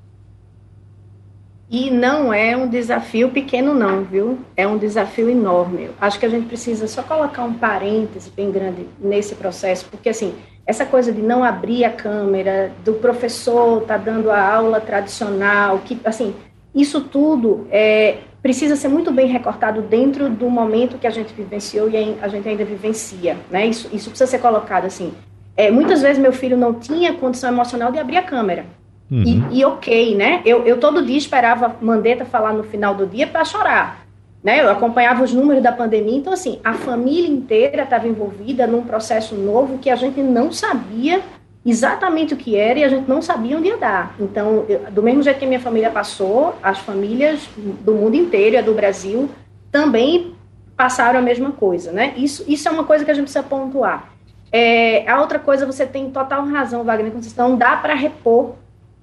E 1.69 1.91
não 1.91 2.33
é 2.33 2.55
um 2.55 2.69
desafio 2.69 3.29
pequeno, 3.29 3.73
não, 3.73 4.03
viu? 4.03 4.39
É 4.55 4.65
um 4.65 4.77
desafio 4.77 5.29
enorme. 5.29 5.89
Acho 5.99 6.17
que 6.17 6.25
a 6.25 6.29
gente 6.29 6.47
precisa 6.47 6.87
só 6.87 7.03
colocar 7.03 7.43
um 7.43 7.53
parêntese 7.53 8.31
bem 8.31 8.49
grande 8.51 8.87
nesse 8.97 9.35
processo, 9.35 9.85
porque, 9.91 10.07
assim, 10.07 10.33
essa 10.65 10.85
coisa 10.85 11.11
de 11.11 11.21
não 11.21 11.43
abrir 11.43 11.83
a 11.83 11.91
câmera, 11.91 12.71
do 12.85 12.93
professor 12.93 13.81
tá 13.81 13.97
dando 13.97 14.31
a 14.31 14.55
aula 14.55 14.79
tradicional, 14.79 15.79
que, 15.79 15.99
assim, 16.05 16.33
isso 16.73 17.01
tudo 17.01 17.67
é, 17.69 18.19
precisa 18.41 18.77
ser 18.77 18.87
muito 18.87 19.11
bem 19.11 19.27
recortado 19.27 19.81
dentro 19.81 20.29
do 20.29 20.49
momento 20.49 20.97
que 20.97 21.07
a 21.07 21.09
gente 21.09 21.33
vivenciou 21.33 21.89
e 21.89 22.15
a 22.21 22.27
gente 22.29 22.47
ainda 22.47 22.63
vivencia, 22.63 23.35
né? 23.51 23.65
Isso, 23.65 23.89
isso 23.91 24.09
precisa 24.09 24.29
ser 24.29 24.39
colocado, 24.39 24.85
assim. 24.85 25.11
É, 25.57 25.69
muitas 25.69 26.01
vezes 26.01 26.17
meu 26.17 26.31
filho 26.31 26.55
não 26.55 26.75
tinha 26.75 27.13
condição 27.13 27.49
emocional 27.49 27.91
de 27.91 27.99
abrir 27.99 28.17
a 28.17 28.23
câmera. 28.23 28.65
Uhum. 29.09 29.49
E, 29.51 29.59
e, 29.59 29.65
ok, 29.65 30.15
né? 30.15 30.41
Eu, 30.45 30.63
eu 30.65 30.77
todo 30.77 31.05
dia 31.05 31.17
esperava 31.17 31.75
Mandetta 31.81 32.25
falar 32.25 32.53
no 32.53 32.63
final 32.63 32.93
do 32.93 33.05
dia 33.05 33.25
para 33.25 33.45
chorar. 33.45 34.05
Né? 34.43 34.61
Eu 34.61 34.69
acompanhava 34.69 35.23
os 35.23 35.33
números 35.33 35.63
da 35.63 35.71
pandemia, 35.71 36.17
então, 36.17 36.31
assim, 36.31 36.59
a 36.63 36.73
família 36.73 37.29
inteira 37.29 37.83
estava 37.83 38.07
envolvida 38.07 38.67
num 38.67 38.83
processo 38.83 39.35
novo 39.35 39.77
que 39.77 39.89
a 39.89 39.95
gente 39.95 40.21
não 40.21 40.51
sabia 40.51 41.21
exatamente 41.65 42.33
o 42.33 42.37
que 42.37 42.55
era 42.55 42.79
e 42.79 42.83
a 42.83 42.87
gente 42.87 43.09
não 43.09 43.21
sabia 43.21 43.57
onde 43.57 43.67
ia 43.67 43.77
dar. 43.77 44.15
Então, 44.19 44.65
eu, 44.69 44.91
do 44.91 45.03
mesmo 45.03 45.21
jeito 45.21 45.39
que 45.39 45.45
a 45.45 45.47
minha 45.47 45.59
família 45.59 45.89
passou, 45.89 46.55
as 46.61 46.79
famílias 46.79 47.49
do 47.57 47.93
mundo 47.93 48.15
inteiro 48.15 48.55
e 48.55 48.61
do 48.61 48.73
Brasil 48.73 49.29
também 49.71 50.33
passaram 50.77 51.19
a 51.19 51.21
mesma 51.21 51.51
coisa, 51.51 51.91
né? 51.91 52.13
Isso, 52.15 52.45
isso 52.47 52.69
é 52.69 52.71
uma 52.71 52.83
coisa 52.83 53.03
que 53.03 53.11
a 53.11 53.13
gente 53.13 53.23
precisa 53.23 53.43
pontuar. 53.43 54.13
É, 54.51 55.09
a 55.09 55.19
outra 55.19 55.39
coisa, 55.39 55.65
você 55.65 55.85
tem 55.85 56.09
total 56.09 56.45
razão, 56.45 56.83
Wagner, 56.83 57.11
quando 57.11 57.35
não 57.35 57.57
dá 57.57 57.75
para 57.75 57.95
repor 57.95 58.53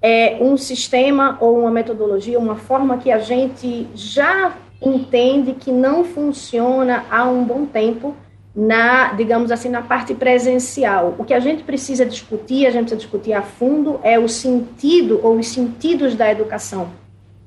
é, 0.04 0.36
um 0.38 0.54
sistema 0.58 1.38
ou 1.40 1.60
uma 1.60 1.70
metodologia, 1.70 2.38
uma 2.38 2.56
forma 2.56 2.98
que 2.98 3.10
a 3.10 3.18
gente 3.18 3.88
já 3.94 4.54
entende 4.82 5.54
que 5.54 5.72
não 5.72 6.04
funciona 6.04 7.06
há 7.10 7.24
um 7.24 7.42
bom 7.42 7.64
tempo 7.64 8.14
na, 8.54 9.14
digamos 9.14 9.50
assim, 9.50 9.70
na 9.70 9.80
parte 9.80 10.12
presencial. 10.12 11.14
O 11.18 11.24
que 11.24 11.32
a 11.32 11.40
gente 11.40 11.62
precisa 11.62 12.04
discutir, 12.04 12.66
a 12.66 12.70
gente 12.70 12.82
precisa 12.82 13.00
discutir 13.00 13.32
a 13.32 13.40
fundo, 13.40 13.98
é 14.02 14.18
o 14.18 14.28
sentido 14.28 15.20
ou 15.22 15.38
os 15.38 15.48
sentidos 15.48 16.14
da 16.14 16.30
educação. 16.30 16.90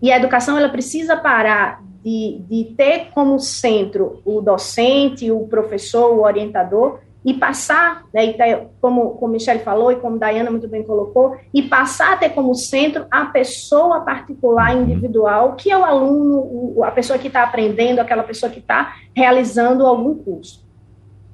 E 0.01 0.11
a 0.11 0.17
educação 0.17 0.57
ela 0.57 0.69
precisa 0.69 1.15
parar 1.15 1.83
de, 2.03 2.41
de 2.49 2.73
ter 2.75 3.09
como 3.13 3.39
centro 3.39 4.19
o 4.25 4.41
docente, 4.41 5.29
o 5.31 5.41
professor, 5.47 6.11
o 6.11 6.23
orientador, 6.23 7.01
e 7.27 7.33
passar, 7.33 8.05
né, 8.13 8.33
como, 8.79 9.09
como 9.15 9.33
Michele 9.33 9.59
falou 9.59 9.91
e 9.91 9.97
como 9.97 10.17
Dayana 10.17 10.49
muito 10.49 10.69
bem 10.69 10.81
colocou, 10.81 11.35
e 11.53 11.61
passar 11.61 12.13
a 12.13 12.15
ter 12.15 12.29
como 12.29 12.55
centro 12.55 13.05
a 13.11 13.25
pessoa 13.25 13.99
particular, 13.99 14.73
uhum. 14.73 14.83
individual, 14.83 15.57
que 15.57 15.69
é 15.69 15.77
o 15.77 15.83
aluno, 15.83 16.81
a 16.85 16.89
pessoa 16.89 17.19
que 17.19 17.27
está 17.27 17.43
aprendendo, 17.43 17.99
aquela 17.99 18.23
pessoa 18.23 18.49
que 18.49 18.59
está 18.59 18.95
realizando 19.13 19.85
algum 19.85 20.15
curso. 20.15 20.65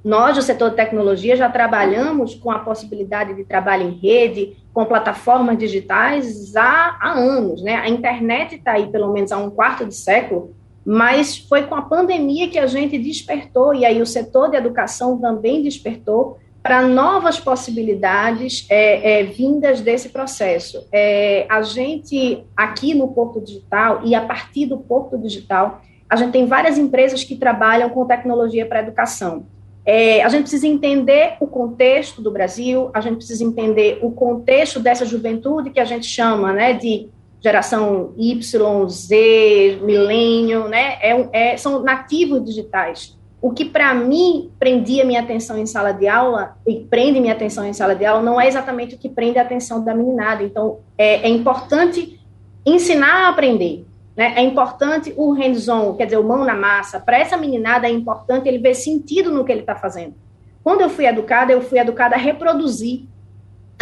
Nós, 0.02 0.34
do 0.34 0.42
setor 0.42 0.70
de 0.70 0.76
tecnologia, 0.76 1.36
já 1.36 1.48
trabalhamos 1.48 2.34
com 2.34 2.50
a 2.50 2.58
possibilidade 2.58 3.32
de 3.32 3.44
trabalho 3.44 3.84
em 3.84 3.92
rede, 3.92 4.56
com 4.72 4.84
plataformas 4.84 5.56
digitais 5.56 6.56
há, 6.56 6.98
há 7.00 7.12
anos. 7.12 7.62
Né? 7.62 7.76
A 7.76 7.88
internet 7.88 8.56
está 8.56 8.72
aí 8.72 8.88
pelo 8.88 9.12
menos 9.12 9.30
há 9.30 9.38
um 9.38 9.48
quarto 9.48 9.86
de 9.86 9.94
século, 9.94 10.56
mas 10.84 11.38
foi 11.38 11.62
com 11.62 11.74
a 11.74 11.82
pandemia 11.82 12.48
que 12.48 12.58
a 12.58 12.66
gente 12.66 12.98
despertou, 12.98 13.74
e 13.74 13.84
aí 13.84 14.02
o 14.02 14.06
setor 14.06 14.50
de 14.50 14.56
educação 14.56 15.18
também 15.18 15.62
despertou 15.62 16.38
para 16.62 16.80
novas 16.86 17.38
possibilidades 17.38 18.66
é, 18.70 19.20
é, 19.20 19.24
vindas 19.24 19.82
desse 19.82 20.08
processo. 20.08 20.86
É, 20.90 21.46
a 21.48 21.60
gente, 21.60 22.42
aqui 22.56 22.94
no 22.94 23.08
Porto 23.08 23.40
Digital, 23.40 24.00
e 24.02 24.14
a 24.14 24.22
partir 24.22 24.66
do 24.66 24.78
Porto 24.78 25.18
Digital, 25.18 25.82
a 26.08 26.16
gente 26.16 26.32
tem 26.32 26.46
várias 26.46 26.78
empresas 26.78 27.24
que 27.24 27.36
trabalham 27.36 27.90
com 27.90 28.06
tecnologia 28.06 28.64
para 28.64 28.80
a 28.80 28.82
educação. 28.82 29.46
É, 29.84 30.22
a 30.22 30.28
gente 30.30 30.42
precisa 30.42 30.66
entender 30.66 31.34
o 31.40 31.46
contexto 31.46 32.22
do 32.22 32.30
Brasil, 32.30 32.90
a 32.94 33.00
gente 33.00 33.16
precisa 33.16 33.44
entender 33.44 33.98
o 34.00 34.10
contexto 34.10 34.80
dessa 34.80 35.04
juventude 35.04 35.70
que 35.70 35.80
a 35.80 35.84
gente 35.84 36.06
chama 36.06 36.52
né, 36.52 36.72
de 36.72 37.10
geração 37.44 38.14
Y, 38.16 38.88
Z, 38.88 39.78
milênio, 39.82 40.66
né? 40.66 40.96
É, 41.02 41.28
é, 41.52 41.56
são 41.58 41.82
nativos 41.82 42.42
digitais. 42.42 43.18
O 43.42 43.50
que 43.50 43.66
para 43.66 43.92
mim 43.92 44.50
prendia 44.58 45.04
minha 45.04 45.20
atenção 45.20 45.58
em 45.58 45.66
sala 45.66 45.92
de 45.92 46.08
aula 46.08 46.56
e 46.66 46.80
prende 46.80 47.20
minha 47.20 47.34
atenção 47.34 47.66
em 47.66 47.74
sala 47.74 47.94
de 47.94 48.06
aula 48.06 48.22
não 48.22 48.40
é 48.40 48.48
exatamente 48.48 48.94
o 48.94 48.98
que 48.98 49.10
prende 49.10 49.38
a 49.38 49.42
atenção 49.42 49.84
da 49.84 49.94
meninada. 49.94 50.42
Então 50.42 50.78
é, 50.96 51.16
é 51.16 51.28
importante 51.28 52.18
ensinar 52.64 53.26
a 53.26 53.28
aprender. 53.28 53.84
Né? 54.16 54.32
É 54.36 54.42
importante 54.42 55.12
o 55.14 55.32
hands-on, 55.32 55.94
quer 55.96 56.06
dizer, 56.06 56.16
o 56.16 56.24
mão 56.24 56.46
na 56.46 56.54
massa. 56.54 56.98
Para 56.98 57.18
essa 57.18 57.36
meninada 57.36 57.86
é 57.86 57.90
importante 57.90 58.48
ele 58.48 58.56
ver 58.56 58.74
sentido 58.74 59.30
no 59.30 59.44
que 59.44 59.52
ele 59.52 59.60
está 59.60 59.74
fazendo. 59.74 60.14
Quando 60.62 60.80
eu 60.80 60.88
fui 60.88 61.04
educada, 61.04 61.52
eu 61.52 61.60
fui 61.60 61.78
educada 61.78 62.14
a 62.14 62.18
reproduzir 62.18 63.02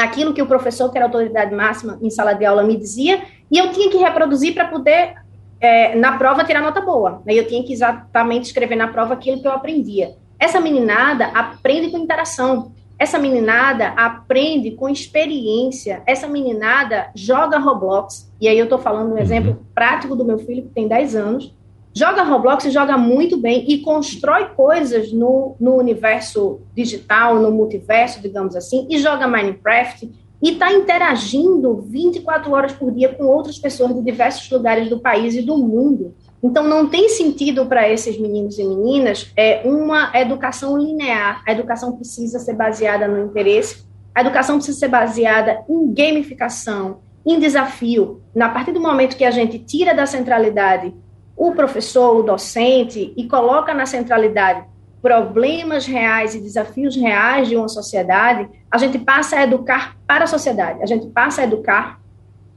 aquilo 0.03 0.35
que 0.35 0.43
o 0.43 0.47
professor, 0.47 0.91
que 0.91 0.99
era 0.99 1.07
autoridade 1.07 1.55
máxima 1.55 1.99
em 2.03 2.11
sala 2.11 2.33
de 2.33 2.45
aula, 2.45 2.62
me 2.62 2.77
dizia, 2.77 3.23
e 3.51 3.59
eu 3.59 3.71
tinha 3.71 3.91
que 3.91 3.97
reproduzir 3.97 4.55
para 4.55 4.67
poder, 4.69 5.15
é, 5.61 5.95
na 5.95 6.17
prova, 6.17 6.45
tirar 6.45 6.61
nota 6.61 6.81
boa. 6.81 7.23
Né? 7.25 7.35
Eu 7.35 7.47
tinha 7.47 7.62
que 7.62 7.73
exatamente 7.73 8.47
escrever 8.47 8.77
na 8.77 8.88
prova 8.88 9.15
aquilo 9.15 9.41
que 9.41 9.47
eu 9.47 9.53
aprendia. 9.53 10.15
Essa 10.38 10.61
meninada 10.61 11.27
aprende 11.27 11.91
com 11.91 11.99
interação. 11.99 12.73
Essa 12.99 13.19
meninada 13.19 13.88
aprende 13.88 14.73
com 14.73 14.88
experiência. 14.88 16.03
Essa 16.07 16.27
meninada 16.27 17.11
joga 17.15 17.59
Roblox. 17.59 18.31
E 18.41 18.49
aí 18.49 18.59
eu 18.59 18.65
estou 18.65 18.79
falando 18.79 19.11
um 19.11 19.12
uhum. 19.12 19.19
exemplo 19.19 19.67
prático 19.75 20.17
do 20.17 20.25
meu 20.25 20.38
filho, 20.38 20.62
que 20.62 20.69
tem 20.71 20.88
10 20.88 21.17
anos 21.17 21.55
joga 21.95 22.23
Roblox 22.23 22.65
joga 22.73 22.97
muito 22.97 23.37
bem 23.37 23.65
e 23.69 23.79
constrói 23.79 24.47
coisas 24.57 25.13
no, 25.13 25.57
no 25.61 25.77
universo 25.77 26.61
digital, 26.75 27.39
no 27.39 27.51
multiverso, 27.51 28.21
digamos 28.21 28.57
assim, 28.57 28.87
e 28.91 28.99
joga 28.99 29.29
Minecraft 29.29 30.11
e 30.43 30.51
está 30.51 30.73
interagindo 30.73 31.81
24 31.83 32.51
horas 32.51 32.73
por 32.73 32.91
dia 32.91 33.11
com 33.11 33.25
outras 33.25 33.59
pessoas 33.59 33.95
de 33.95 34.03
diversos 34.03 34.51
lugares 34.51 34.89
do 34.89 34.99
país 34.99 35.37
e 35.37 35.43
do 35.43 35.57
mundo. 35.57 36.15
Então, 36.43 36.65
não 36.65 36.89
tem 36.89 37.09
sentido 37.09 37.65
para 37.67 37.89
esses 37.89 38.19
meninos 38.19 38.59
e 38.59 38.65
meninas 38.65 39.31
é, 39.37 39.63
uma 39.65 40.11
educação 40.15 40.77
linear. 40.77 41.45
A 41.47 41.53
educação 41.53 41.93
precisa 41.93 42.41
ser 42.41 42.55
baseada 42.55 43.07
no 43.07 43.25
interesse, 43.25 43.85
a 44.13 44.21
educação 44.21 44.57
precisa 44.57 44.81
ser 44.81 44.89
baseada 44.89 45.63
em 45.69 45.95
gamificação, 45.95 46.99
em 47.25 47.39
desafio. 47.39 48.21
Na 48.35 48.49
partir 48.49 48.73
do 48.73 48.81
momento 48.81 49.17
que 49.17 49.25
a 49.25 49.31
gente 49.31 49.61
tira 49.61 49.95
da 49.95 50.07
centralidade 50.07 50.93
o 51.37 51.53
professor, 51.53 52.16
o 52.16 52.23
docente, 52.23 53.12
e 53.16 53.27
coloca 53.27 53.73
na 53.75 53.87
centralidade 53.87 54.64
problemas 55.01 55.85
reais 55.85 56.35
e 56.35 56.40
desafios 56.40 56.95
reais 56.95 57.49
de 57.49 57.57
uma 57.57 57.68
sociedade, 57.68 58.49
a 58.71 58.79
gente 58.79 58.99
passa 58.99 59.37
a 59.37 59.42
educar 59.42 59.97
para 60.07 60.25
a 60.25 60.29
sociedade, 60.29 60.81
a 60.81 60.87
gente 60.87 61.07
passa 61.09 61.40
a 61.40 61.45
educar 61.45 62.01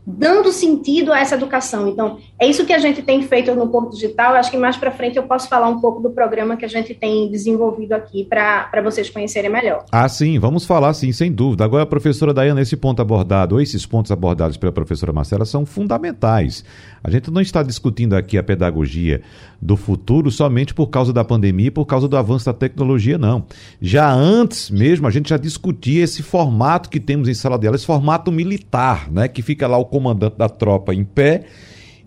dando 0.05 0.51
sentido 0.51 1.11
a 1.11 1.19
essa 1.19 1.35
educação. 1.35 1.87
Então, 1.87 2.17
é 2.39 2.47
isso 2.47 2.65
que 2.65 2.73
a 2.73 2.79
gente 2.79 3.01
tem 3.01 3.21
feito 3.23 3.53
no 3.55 3.67
Porto 3.67 3.91
Digital. 3.93 4.33
Eu 4.33 4.39
acho 4.39 4.51
que 4.51 4.57
mais 4.57 4.77
para 4.77 4.91
frente 4.91 5.17
eu 5.17 5.23
posso 5.23 5.49
falar 5.49 5.67
um 5.67 5.79
pouco 5.79 6.01
do 6.01 6.09
programa 6.09 6.55
que 6.55 6.65
a 6.65 6.67
gente 6.67 6.93
tem 6.93 7.29
desenvolvido 7.29 7.93
aqui 7.93 8.23
para 8.23 8.81
vocês 8.83 9.09
conhecerem 9.09 9.49
melhor. 9.49 9.85
Ah, 9.91 10.07
sim, 10.07 10.39
vamos 10.39 10.65
falar 10.65 10.93
sim, 10.93 11.11
sem 11.11 11.31
dúvida. 11.31 11.63
Agora, 11.65 11.85
professora 11.85 12.33
Dayana, 12.33 12.61
esse 12.61 12.77
ponto 12.77 13.01
abordado, 13.01 13.55
ou 13.55 13.61
esses 13.61 13.85
pontos 13.85 14.11
abordados 14.11 14.57
pela 14.57 14.71
professora 14.71 15.11
Marcela 15.11 15.45
são 15.45 15.65
fundamentais. 15.65 16.63
A 17.03 17.09
gente 17.09 17.29
não 17.29 17.41
está 17.41 17.61
discutindo 17.61 18.15
aqui 18.15 18.37
a 18.37 18.43
pedagogia 18.43 19.21
do 19.61 19.77
futuro 19.77 20.29
somente 20.31 20.73
por 20.73 20.87
causa 20.87 21.13
da 21.13 21.23
pandemia 21.23 21.71
por 21.71 21.85
causa 21.85 22.07
do 22.07 22.17
avanço 22.17 22.45
da 22.45 22.53
tecnologia, 22.53 23.17
não. 23.17 23.45
Já 23.81 24.11
antes 24.11 24.69
mesmo, 24.69 25.07
a 25.07 25.11
gente 25.11 25.29
já 25.29 25.37
discutia 25.37 26.03
esse 26.03 26.23
formato 26.23 26.89
que 26.89 26.99
temos 26.99 27.27
em 27.27 27.33
sala 27.33 27.57
de 27.57 27.67
aula, 27.67 27.75
esse 27.75 27.85
formato 27.85 28.31
militar, 28.31 29.11
né? 29.11 29.27
Que 29.27 29.41
fica 29.41 29.67
lá 29.67 29.77
o 29.77 29.85
comandante 29.95 30.35
da 30.37 30.49
tropa 30.49 30.93
em 30.93 31.05
pé 31.05 31.45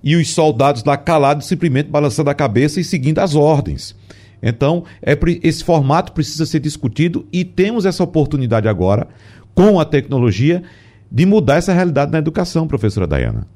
e 0.05 0.15
os 0.15 0.31
soldados 0.31 0.85
lá 0.85 0.95
calados, 0.95 1.47
simplesmente 1.47 1.89
balançando 1.89 2.29
a 2.29 2.35
cabeça 2.35 2.79
e 2.79 2.85
seguindo 2.85 3.19
as 3.19 3.35
ordens. 3.35 3.97
Então, 4.43 4.85
é, 5.01 5.17
esse 5.43 5.65
formato 5.65 6.13
precisa 6.13 6.45
ser 6.45 6.61
discutido 6.61 7.27
e 7.33 7.47
temos 7.47 7.87
essa 7.87 8.05
oportunidade 8.05 8.69
agora, 8.69 9.09
com 9.55 9.81
a 9.81 9.87
tecnologia, 9.87 10.63
de 11.11 11.25
mudar 11.25 11.57
essa 11.57 11.73
realidade 11.73 12.13
na 12.13 12.19
educação, 12.19 12.69
professora 12.69 13.07
Dayana. 13.07 13.47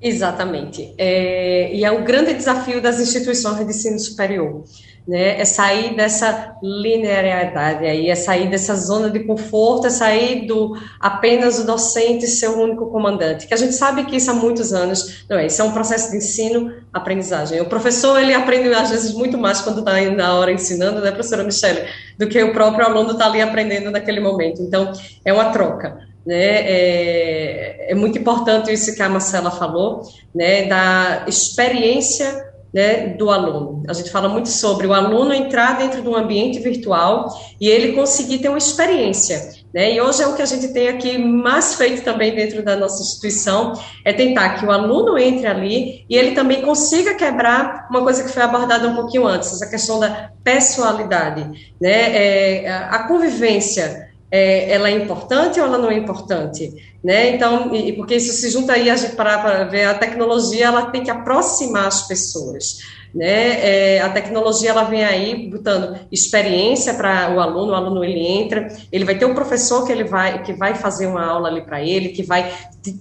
Exatamente. 0.00 0.94
É, 0.96 1.76
e 1.76 1.84
é 1.84 1.92
o 1.92 2.02
grande 2.02 2.32
desafio 2.32 2.80
das 2.80 2.98
instituições 2.98 3.58
de 3.58 3.64
ensino 3.64 3.98
superior 3.98 4.64
né? 5.06 5.40
É 5.40 5.44
sair 5.44 5.96
dessa 5.96 6.56
linearidade 6.62 7.84
aí, 7.84 8.08
é 8.08 8.14
sair 8.14 8.48
dessa 8.48 8.74
zona 8.76 9.10
de 9.10 9.20
conforto, 9.20 9.86
é 9.86 9.90
sair 9.90 10.46
do 10.46 10.76
apenas 11.00 11.58
o 11.58 11.66
docente 11.66 12.26
ser 12.26 12.48
o 12.48 12.60
único 12.60 12.86
comandante. 12.90 13.46
Que 13.46 13.54
a 13.54 13.56
gente 13.56 13.74
sabe 13.74 14.04
que 14.04 14.16
isso 14.16 14.30
há 14.30 14.34
muitos 14.34 14.72
anos, 14.72 15.24
não 15.28 15.38
é? 15.38 15.46
Isso 15.46 15.60
é 15.60 15.64
um 15.64 15.72
processo 15.72 16.10
de 16.10 16.18
ensino, 16.18 16.72
aprendizagem. 16.92 17.60
O 17.60 17.66
professor 17.66 18.20
ele 18.20 18.32
aprende 18.32 18.72
às 18.72 18.90
vezes 18.90 19.12
muito 19.12 19.36
mais 19.36 19.60
quando 19.60 19.80
está 19.80 20.00
na 20.10 20.38
hora 20.38 20.52
ensinando, 20.52 21.00
né, 21.00 21.10
professora 21.10 21.42
Michelle, 21.42 21.84
do 22.18 22.28
que 22.28 22.42
o 22.42 22.52
próprio 22.52 22.86
aluno 22.86 23.12
está 23.12 23.26
ali 23.26 23.40
aprendendo 23.40 23.90
naquele 23.90 24.20
momento. 24.20 24.62
Então 24.62 24.92
é 25.24 25.32
uma 25.32 25.50
troca. 25.50 26.10
Né, 26.24 26.36
é, 26.36 27.86
é 27.90 27.94
muito 27.96 28.16
importante 28.16 28.72
isso 28.72 28.94
que 28.94 29.02
a 29.02 29.08
Marcela 29.08 29.50
falou, 29.50 30.02
né, 30.32 30.68
da 30.68 31.24
experiência 31.26 32.51
né, 32.72 33.08
do 33.08 33.30
aluno. 33.30 33.82
A 33.86 33.92
gente 33.92 34.10
fala 34.10 34.28
muito 34.28 34.48
sobre 34.48 34.86
o 34.86 34.94
aluno 34.94 35.34
entrar 35.34 35.76
dentro 35.76 36.00
de 36.00 36.08
um 36.08 36.16
ambiente 36.16 36.58
virtual 36.58 37.28
e 37.60 37.68
ele 37.68 37.92
conseguir 37.92 38.38
ter 38.38 38.48
uma 38.48 38.58
experiência. 38.58 39.52
Né? 39.74 39.94
E 39.94 40.00
hoje 40.00 40.22
é 40.22 40.26
o 40.26 40.34
que 40.34 40.42
a 40.42 40.46
gente 40.46 40.72
tem 40.72 40.88
aqui 40.88 41.18
mais 41.18 41.74
feito 41.74 42.02
também 42.02 42.34
dentro 42.34 42.62
da 42.62 42.76
nossa 42.76 43.02
instituição, 43.02 43.74
é 44.04 44.12
tentar 44.12 44.58
que 44.58 44.64
o 44.64 44.70
aluno 44.70 45.18
entre 45.18 45.46
ali 45.46 46.04
e 46.08 46.16
ele 46.16 46.32
também 46.32 46.62
consiga 46.62 47.14
quebrar 47.14 47.86
uma 47.90 48.02
coisa 48.02 48.22
que 48.22 48.30
foi 48.30 48.42
abordada 48.42 48.88
um 48.88 48.94
pouquinho 48.94 49.26
antes, 49.26 49.52
essa 49.52 49.68
questão 49.68 50.00
da 50.00 50.30
pessoalidade, 50.42 51.74
né? 51.80 52.64
É, 52.64 52.70
a 52.70 53.06
convivência 53.06 54.10
é, 54.30 54.72
ela 54.72 54.88
é 54.88 54.92
importante 54.92 55.60
ou 55.60 55.66
ela 55.66 55.76
não 55.76 55.90
é 55.90 55.94
importante? 55.94 56.72
Né? 57.02 57.34
Então, 57.34 57.74
e, 57.74 57.92
porque 57.94 58.14
isso 58.14 58.32
se 58.32 58.48
junta 58.50 58.74
aí, 58.74 58.86
para 59.16 59.64
ver, 59.64 59.84
a 59.84 59.94
tecnologia 59.94 60.66
ela 60.66 60.90
tem 60.90 61.02
que 61.02 61.10
aproximar 61.10 61.86
as 61.86 62.06
pessoas. 62.06 62.78
Né? 63.14 63.96
É, 63.96 64.00
a 64.00 64.08
tecnologia 64.08 64.70
ela 64.70 64.84
vem 64.84 65.04
aí 65.04 65.50
botando 65.50 65.98
experiência 66.10 66.94
para 66.94 67.34
o 67.34 67.40
aluno, 67.40 67.72
o 67.72 67.74
aluno 67.74 68.02
ele 68.02 68.26
entra, 68.26 68.68
ele 68.90 69.04
vai 69.04 69.18
ter 69.18 69.26
um 69.26 69.34
professor 69.34 69.84
que 69.84 69.92
ele 69.92 70.04
vai 70.04 70.42
que 70.42 70.54
vai 70.54 70.74
fazer 70.74 71.06
uma 71.06 71.22
aula 71.22 71.48
ali 71.48 71.60
para 71.60 71.82
ele, 71.82 72.08
que 72.08 72.22
vai 72.22 72.50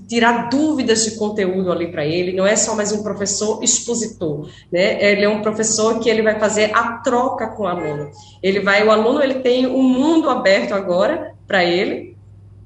tirar 0.10 0.50
dúvidas 0.50 1.06
de 1.06 1.12
conteúdo 1.12 1.72
ali 1.72 1.90
para 1.90 2.06
ele, 2.06 2.34
não 2.34 2.46
é 2.46 2.58
só 2.58 2.76
mais 2.76 2.92
um 2.92 3.02
professor 3.04 3.64
expositor, 3.64 4.50
né? 4.70 5.02
Ele 5.02 5.24
é 5.24 5.30
um 5.30 5.42
professor 5.42 5.98
que 6.00 6.10
ele 6.10 6.22
vai 6.22 6.38
fazer 6.38 6.76
a 6.76 6.98
troca 6.98 7.48
com 7.48 7.64
o 7.64 7.68
aluno. 7.68 8.12
Ele 8.44 8.60
vai, 8.60 8.86
o 8.86 8.92
aluno 8.92 9.24
ele 9.24 9.36
tem 9.36 9.66
um 9.66 9.82
mundo 9.82 10.30
aberto 10.30 10.74
agora 10.74 11.34
para 11.48 11.64
ele, 11.64 12.11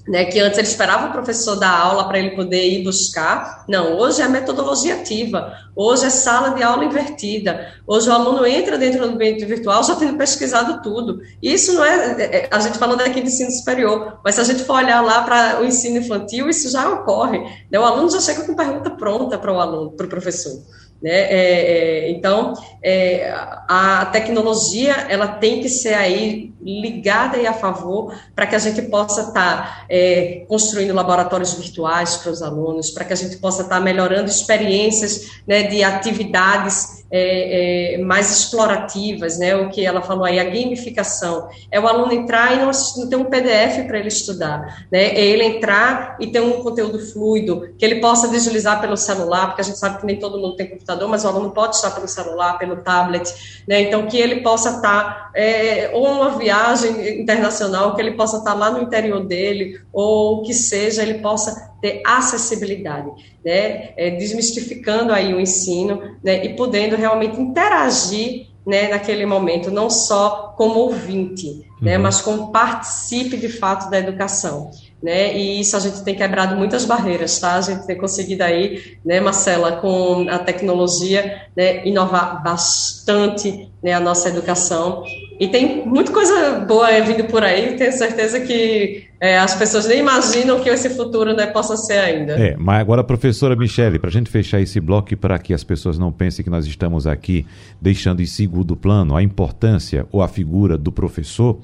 né, 0.08 0.26
que 0.26 0.39
antes 0.39 0.58
ele 0.58 0.68
esperava 0.68 1.08
o 1.08 1.12
professor 1.12 1.56
dar 1.56 1.72
aula 1.72 2.08
para 2.08 2.20
ele 2.20 2.32
poder 2.32 2.63
ir 2.68 2.84
buscar. 2.84 3.65
Não, 3.68 3.98
hoje 3.98 4.22
é 4.22 4.28
metodologia 4.28 4.96
ativa, 4.96 5.54
hoje 5.76 6.06
é 6.06 6.10
sala 6.10 6.50
de 6.50 6.62
aula 6.62 6.86
invertida, 6.86 7.74
hoje 7.88 8.10
o 8.10 8.13
aluno 8.13 8.46
entra 8.46 8.78
dentro 8.78 9.00
do 9.00 9.13
ambiente 9.13 9.44
virtual 9.46 9.84
já 9.84 9.96
tendo 9.96 10.18
pesquisado 10.18 10.82
tudo. 10.82 11.22
Isso 11.41 11.74
não 11.74 11.84
é, 11.84 12.22
é, 12.22 12.36
é, 12.38 12.48
a 12.52 12.60
gente 12.60 12.78
falando 12.78 13.02
aqui 13.02 13.22
de 13.22 13.28
ensino 13.28 13.52
superior, 13.52 14.20
mas 14.24 14.36
se 14.36 14.41
a 14.41 14.44
gente 14.44 14.63
for 14.63 14.76
olhar 14.76 15.02
lá 15.02 15.24
para 15.24 15.62
o 15.62 15.65
ensino 15.65 15.98
infantil, 15.98 16.50
isso 16.50 16.70
já 16.70 16.88
ocorre. 16.89 17.39
Né, 17.72 17.80
o 17.80 17.84
aluno 17.84 18.10
já 18.12 18.20
chega 18.20 18.44
com 18.44 18.56
pergunta 18.56 18.91
pronta 18.91 19.38
para 19.38 19.52
o 19.52 19.60
aluno, 19.60 19.91
para 19.91 20.06
o 20.06 20.10
professor. 20.10 20.62
Né? 21.06 21.12
É, 21.12 22.08
é, 22.08 22.10
então, 22.10 22.54
é, 22.82 23.32
a 23.68 24.10
tecnologia 24.12 25.06
ela 25.08 25.28
tem 25.28 25.62
que 25.62 25.70
ser 25.70 25.94
aí 25.94 26.52
ligada 26.60 27.38
e 27.38 27.46
a 27.46 27.54
favor 27.54 28.12
para 28.34 28.48
que 28.48 28.56
a 28.56 28.60
gente 28.60 28.82
possa 28.82 29.22
estar 29.22 29.32
tá, 29.34 29.86
é, 29.88 30.44
construindo 30.48 30.96
laboratórios 30.96 31.54
virtuais 31.54 32.18
para 32.18 32.32
os 32.32 32.41
alunos, 32.41 32.89
para 32.89 33.06
que 33.06 33.13
a 33.13 33.15
gente 33.15 33.38
possa 33.38 33.62
estar 33.62 33.76
tá 33.76 33.82
melhorando 33.82 34.32
experiências 34.32 35.44
né, 35.48 35.62
de 35.62 35.84
atividades 35.84 37.05
é, 37.12 37.94
é, 37.94 37.98
mais 38.00 38.32
explorativas, 38.32 39.38
né? 39.38 39.56
O 39.56 39.70
que 39.70 39.86
ela 39.86 40.02
falou 40.02 40.26
aí, 40.26 40.39
a 40.39 40.44
gamificação. 40.44 41.48
É 41.72 41.80
o 41.80 41.88
aluno 41.88 42.12
entrar 42.12 42.54
e 42.54 42.58
não, 42.58 42.72
não 42.98 43.10
ter 43.10 43.15
um 43.15 43.26
PDF 43.26 43.86
para 43.88 44.00
ele 44.00 44.08
estudar, 44.08 44.86
né? 44.91 45.06
É 45.08 45.24
ele 45.24 45.44
entrar 45.44 46.18
e 46.20 46.28
ter 46.28 46.41
um 46.41 46.63
conteúdo 46.63 47.00
fluido, 47.00 47.70
que 47.78 47.86
ele 47.86 47.96
possa 48.02 48.28
visualizar 48.28 48.82
pelo 48.82 48.98
celular, 48.98 49.48
porque 49.48 49.62
a 49.62 49.63
gente 49.65 49.78
sabe 49.78 50.00
que 50.00 50.06
nem 50.06 50.18
todo 50.18 50.39
mundo 50.39 50.56
tem 50.56 50.70
computador, 50.70 51.08
mas 51.08 51.24
o 51.24 51.28
aluno 51.28 51.52
pode 51.52 51.76
estar 51.76 51.91
pelo 51.91 52.08
celular, 52.08 52.58
pelo 52.58 52.78
tablet, 52.78 53.34
né? 53.68 53.82
Então, 53.82 54.08
que 54.08 54.18
ele 54.18 54.41
possa 54.41 54.72
estar, 54.72 55.32
é, 55.36 55.91
ou 55.94 56.06
uma 56.08 56.32
viagem 56.32 57.22
internacional, 57.22 57.96
que 57.96 58.02
ele 58.02 58.12
possa 58.12 58.38
estar 58.38 58.54
lá 58.54 58.72
no 58.72 58.82
interior 58.82 59.24
dele, 59.24 59.80
ou 59.94 60.41
que 60.41 60.54
seja, 60.54 61.04
ele 61.04 61.15
possa 61.15 61.75
ter 61.86 62.02
acessibilidade, 62.04 63.12
né, 63.45 63.91
é, 63.95 64.10
desmistificando 64.17 65.13
aí 65.13 65.36
o 65.36 65.39
ensino, 65.39 66.02
né, 66.24 66.43
e 66.43 66.56
podendo 66.56 66.95
realmente 66.95 67.39
interagir, 67.39 68.48
né, 68.65 68.88
naquele 68.88 69.24
momento, 69.28 69.69
não 69.69 69.88
só 69.88 70.56
como 70.58 70.80
ouvinte, 70.80 71.45
né, 71.48 71.54
uhum. 71.54 71.84
né, 71.84 71.98
mas 72.00 72.21
como 72.21 72.52
participe 72.52 73.38
de 73.38 73.50
fato 73.50 73.88
da 73.91 74.00
educação. 74.00 74.71
Né, 75.06 75.38
e 75.38 75.60
isso 75.60 75.78
a 75.78 75.80
gente 75.80 76.04
tem 76.04 76.15
quebrado 76.15 76.56
muitas 76.56 76.84
barreiras, 76.84 77.39
tá? 77.39 77.58
A 77.58 77.62
gente 77.62 77.86
tem 77.86 77.96
conseguido 77.96 78.41
aí, 78.44 78.98
né, 79.06 79.20
Marcela, 79.20 79.74
com 79.74 80.26
a 80.28 80.39
tecnologia, 80.39 81.44
né, 81.56 81.86
inovar 81.86 82.41
bastante 82.41 83.70
né, 83.84 83.94
a 83.94 84.00
nossa 84.00 84.30
educação. 84.30 85.04
E 85.39 85.48
tem 85.48 85.86
muita 85.86 86.12
coisa 86.12 86.62
boa 86.62 86.89
vindo 87.02 87.26
por 87.26 87.44
aí, 87.44 87.76
tenho 87.76 87.91
certeza 87.91 88.39
que 88.39 89.06
é, 89.20 89.38
as 89.38 89.54
pessoas 89.54 89.86
nem 89.88 90.00
imaginam 90.00 90.60
que 90.60 90.70
esse 90.70 90.89
futuro 90.89 91.36
né, 91.36 91.46
possa 91.46 91.78
ser 91.78 92.00
ainda. 92.00 92.34
É, 92.34 92.56
mas 92.58 92.82
agora, 92.82 93.04
professora 93.04 93.56
Michele, 93.56 94.00
para 94.00 94.10
a 94.10 94.12
gente 94.12 94.32
fechar 94.32 94.60
esse 94.60 94.80
bloco 94.80 95.15
para 95.15 95.38
que 95.38 95.54
as 95.54 95.63
pessoas 95.63 96.00
não 96.00 96.12
pensem 96.12 96.44
que 96.44 96.50
nós 96.50 96.65
estamos 96.65 97.06
aqui 97.06 97.46
deixando 97.80 98.24
em 98.24 98.26
segundo 98.26 98.76
plano 98.76 99.15
a 99.15 99.22
importância 99.22 100.08
ou 100.12 100.24
a 100.24 100.28
figura 100.28 100.80
do 100.80 100.91
professor, 100.91 101.60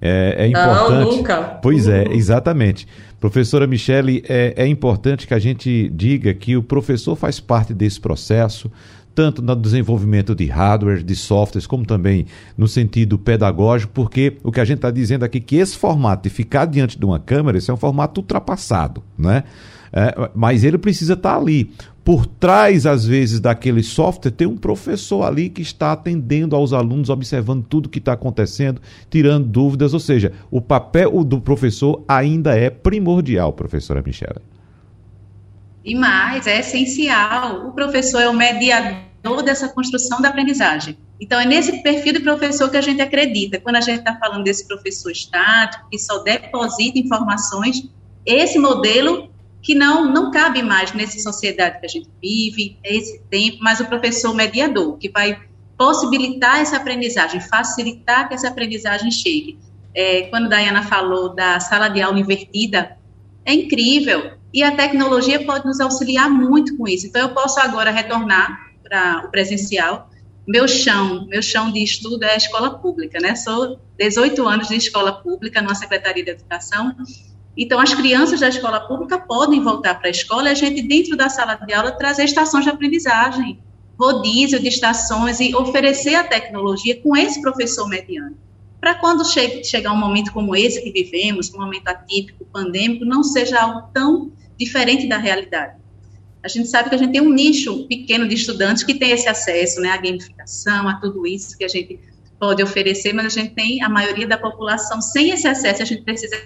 é, 0.00 0.34
é 0.38 0.46
importante. 0.48 0.90
Não, 0.90 1.16
nunca. 1.16 1.42
Pois 1.62 1.88
é, 1.88 2.04
exatamente. 2.12 2.86
Professora 3.18 3.66
Michele, 3.66 4.22
é, 4.28 4.54
é 4.56 4.66
importante 4.66 5.26
que 5.26 5.34
a 5.34 5.38
gente 5.38 5.88
diga 5.94 6.34
que 6.34 6.56
o 6.56 6.62
professor 6.62 7.16
faz 7.16 7.40
parte 7.40 7.72
desse 7.72 7.98
processo, 7.98 8.70
tanto 9.14 9.40
no 9.40 9.56
desenvolvimento 9.56 10.34
de 10.34 10.44
hardware, 10.44 11.02
de 11.02 11.16
softwares, 11.16 11.66
como 11.66 11.86
também 11.86 12.26
no 12.56 12.68
sentido 12.68 13.18
pedagógico, 13.18 13.92
porque 13.94 14.36
o 14.44 14.52
que 14.52 14.60
a 14.60 14.64
gente 14.64 14.76
está 14.76 14.90
dizendo 14.90 15.24
aqui 15.24 15.38
é 15.38 15.40
que 15.40 15.56
esse 15.56 15.76
formato 15.76 16.24
de 16.24 16.28
ficar 16.28 16.66
diante 16.66 16.98
de 16.98 17.04
uma 17.04 17.18
câmera, 17.18 17.56
esse 17.56 17.70
é 17.70 17.74
um 17.74 17.78
formato 17.78 18.20
ultrapassado, 18.20 19.02
né? 19.16 19.44
É, 19.92 20.30
mas 20.34 20.62
ele 20.62 20.76
precisa 20.76 21.14
estar 21.14 21.34
tá 21.34 21.40
ali 21.40 21.70
por 22.06 22.24
trás, 22.24 22.86
às 22.86 23.04
vezes, 23.04 23.40
daquele 23.40 23.82
software, 23.82 24.30
tem 24.30 24.46
um 24.46 24.56
professor 24.56 25.24
ali 25.24 25.48
que 25.50 25.60
está 25.60 25.90
atendendo 25.90 26.54
aos 26.54 26.72
alunos, 26.72 27.10
observando 27.10 27.64
tudo 27.64 27.88
que 27.88 27.98
está 27.98 28.12
acontecendo, 28.12 28.80
tirando 29.10 29.44
dúvidas. 29.44 29.92
Ou 29.92 29.98
seja, 29.98 30.32
o 30.48 30.60
papel 30.62 31.24
do 31.24 31.40
professor 31.40 32.04
ainda 32.06 32.56
é 32.56 32.70
primordial, 32.70 33.52
professora 33.52 34.04
Michela. 34.06 34.40
E 35.84 35.96
mais, 35.96 36.46
é 36.46 36.60
essencial. 36.60 37.66
O 37.66 37.72
professor 37.72 38.20
é 38.20 38.28
o 38.28 38.32
mediador 38.32 39.42
dessa 39.44 39.68
construção 39.68 40.22
da 40.22 40.28
aprendizagem. 40.28 40.96
Então, 41.20 41.40
é 41.40 41.44
nesse 41.44 41.82
perfil 41.82 42.12
de 42.12 42.20
professor 42.20 42.70
que 42.70 42.76
a 42.76 42.82
gente 42.82 43.02
acredita. 43.02 43.58
Quando 43.58 43.76
a 43.76 43.80
gente 43.80 43.98
está 43.98 44.14
falando 44.14 44.44
desse 44.44 44.68
professor 44.68 45.10
estático, 45.10 45.88
que 45.90 45.98
só 45.98 46.22
deposita 46.22 47.00
informações, 47.00 47.90
esse 48.24 48.60
modelo 48.60 49.28
que 49.66 49.74
não, 49.74 50.08
não 50.08 50.30
cabe 50.30 50.62
mais 50.62 50.92
nessa 50.92 51.18
sociedade 51.18 51.80
que 51.80 51.86
a 51.86 51.88
gente 51.88 52.08
vive, 52.22 52.78
esse 52.84 53.18
tempo, 53.28 53.56
mas 53.60 53.80
o 53.80 53.86
professor 53.86 54.32
mediador, 54.32 54.96
que 54.96 55.08
vai 55.08 55.40
possibilitar 55.76 56.60
essa 56.60 56.76
aprendizagem, 56.76 57.40
facilitar 57.40 58.28
que 58.28 58.34
essa 58.34 58.46
aprendizagem 58.46 59.10
chegue. 59.10 59.58
É, 59.92 60.22
quando 60.28 60.46
a 60.46 60.50
Dayana 60.50 60.84
falou 60.84 61.34
da 61.34 61.58
sala 61.58 61.88
de 61.88 62.00
aula 62.00 62.16
invertida, 62.16 62.96
é 63.44 63.52
incrível, 63.52 64.34
e 64.54 64.62
a 64.62 64.70
tecnologia 64.70 65.44
pode 65.44 65.66
nos 65.66 65.80
auxiliar 65.80 66.30
muito 66.30 66.76
com 66.76 66.86
isso. 66.86 67.08
Então, 67.08 67.22
eu 67.22 67.30
posso 67.30 67.58
agora 67.58 67.90
retornar 67.90 68.70
para 68.84 69.24
o 69.26 69.32
presencial, 69.32 70.08
meu 70.46 70.68
chão, 70.68 71.26
meu 71.26 71.42
chão 71.42 71.72
de 71.72 71.82
estudo 71.82 72.22
é 72.22 72.34
a 72.34 72.36
escola 72.36 72.78
pública, 72.78 73.18
né? 73.20 73.34
Sou 73.34 73.80
18 73.98 74.46
anos 74.46 74.68
de 74.68 74.76
escola 74.76 75.12
pública 75.12 75.60
numa 75.60 75.74
Secretaria 75.74 76.22
de 76.22 76.30
Educação 76.30 76.94
então, 77.56 77.80
as 77.80 77.94
crianças 77.94 78.40
da 78.40 78.48
escola 78.48 78.80
pública 78.80 79.18
podem 79.18 79.62
voltar 79.62 79.94
para 79.94 80.08
a 80.08 80.10
escola 80.10 80.48
e 80.48 80.52
a 80.52 80.54
gente, 80.54 80.82
dentro 80.82 81.16
da 81.16 81.30
sala 81.30 81.54
de 81.54 81.72
aula, 81.72 81.90
trazer 81.90 82.24
estações 82.24 82.64
de 82.64 82.70
aprendizagem, 82.70 83.58
rodízio 83.98 84.60
de 84.60 84.68
estações 84.68 85.40
e 85.40 85.54
oferecer 85.54 86.16
a 86.16 86.24
tecnologia 86.24 87.00
com 87.00 87.16
esse 87.16 87.40
professor 87.40 87.88
mediano. 87.88 88.36
Para 88.78 88.94
quando 88.96 89.24
che 89.24 89.64
chegar 89.64 89.92
um 89.92 89.96
momento 89.96 90.32
como 90.32 90.54
esse 90.54 90.82
que 90.82 90.92
vivemos, 90.92 91.52
um 91.52 91.58
momento 91.58 91.88
atípico, 91.88 92.44
pandêmico, 92.52 93.06
não 93.06 93.24
seja 93.24 93.58
algo 93.58 93.88
tão 93.92 94.30
diferente 94.58 95.08
da 95.08 95.16
realidade. 95.16 95.76
A 96.42 96.48
gente 96.48 96.68
sabe 96.68 96.90
que 96.90 96.94
a 96.94 96.98
gente 96.98 97.12
tem 97.12 97.22
um 97.22 97.32
nicho 97.32 97.86
pequeno 97.88 98.28
de 98.28 98.34
estudantes 98.34 98.84
que 98.84 98.94
tem 98.94 99.10
esse 99.10 99.28
acesso, 99.28 99.80
né, 99.80 99.88
à 99.88 99.96
gamificação, 99.96 100.86
a 100.86 100.94
tudo 101.00 101.26
isso 101.26 101.56
que 101.56 101.64
a 101.64 101.68
gente 101.68 101.98
pode 102.38 102.62
oferecer, 102.62 103.14
mas 103.14 103.26
a 103.26 103.28
gente 103.30 103.54
tem 103.54 103.82
a 103.82 103.88
maioria 103.88 104.28
da 104.28 104.36
população 104.36 105.00
sem 105.00 105.30
esse 105.30 105.48
acesso, 105.48 105.82
a 105.82 105.86
gente 105.86 106.02
precisa 106.02 106.36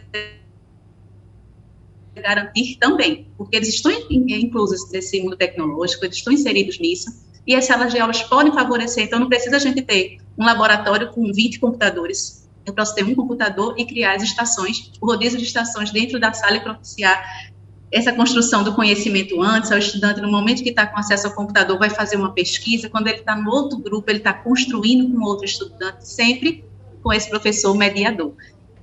garantir 2.20 2.76
também, 2.78 3.26
porque 3.36 3.56
eles 3.56 3.68
estão 3.68 3.90
inclusos 4.08 4.90
nesse 4.90 5.20
mundo 5.20 5.36
tecnológico, 5.36 6.04
eles 6.04 6.16
estão 6.16 6.32
inseridos 6.32 6.78
nisso, 6.78 7.10
e 7.46 7.54
as 7.54 7.64
salas 7.64 7.92
de 7.92 7.98
aulas 7.98 8.22
podem 8.22 8.52
favorecer, 8.52 9.04
então 9.04 9.18
não 9.18 9.28
precisa 9.28 9.56
a 9.56 9.58
gente 9.58 9.82
ter 9.82 10.18
um 10.38 10.44
laboratório 10.44 11.10
com 11.10 11.32
20 11.32 11.58
computadores, 11.58 12.48
eu 12.64 12.74
posso 12.74 12.94
ter 12.94 13.04
um 13.04 13.14
computador 13.14 13.74
e 13.78 13.84
criar 13.84 14.14
as 14.14 14.22
estações, 14.22 14.92
o 15.00 15.06
rodízio 15.06 15.38
de 15.38 15.44
estações 15.44 15.90
dentro 15.90 16.20
da 16.20 16.32
sala 16.32 16.56
e 16.56 16.60
propiciar 16.60 17.50
essa 17.90 18.12
construção 18.12 18.62
do 18.62 18.74
conhecimento 18.74 19.42
antes, 19.42 19.70
o 19.70 19.76
estudante, 19.76 20.20
no 20.20 20.30
momento 20.30 20.62
que 20.62 20.68
está 20.68 20.86
com 20.86 20.98
acesso 20.98 21.26
ao 21.26 21.34
computador, 21.34 21.76
vai 21.78 21.90
fazer 21.90 22.16
uma 22.16 22.32
pesquisa, 22.32 22.88
quando 22.88 23.08
ele 23.08 23.18
está 23.18 23.34
no 23.34 23.50
outro 23.50 23.78
grupo, 23.78 24.08
ele 24.08 24.18
está 24.18 24.32
construindo 24.32 25.12
com 25.12 25.24
outro 25.24 25.44
estudante, 25.44 26.06
sempre 26.06 26.64
com 27.02 27.12
esse 27.12 27.28
professor 27.28 27.74
mediador 27.74 28.34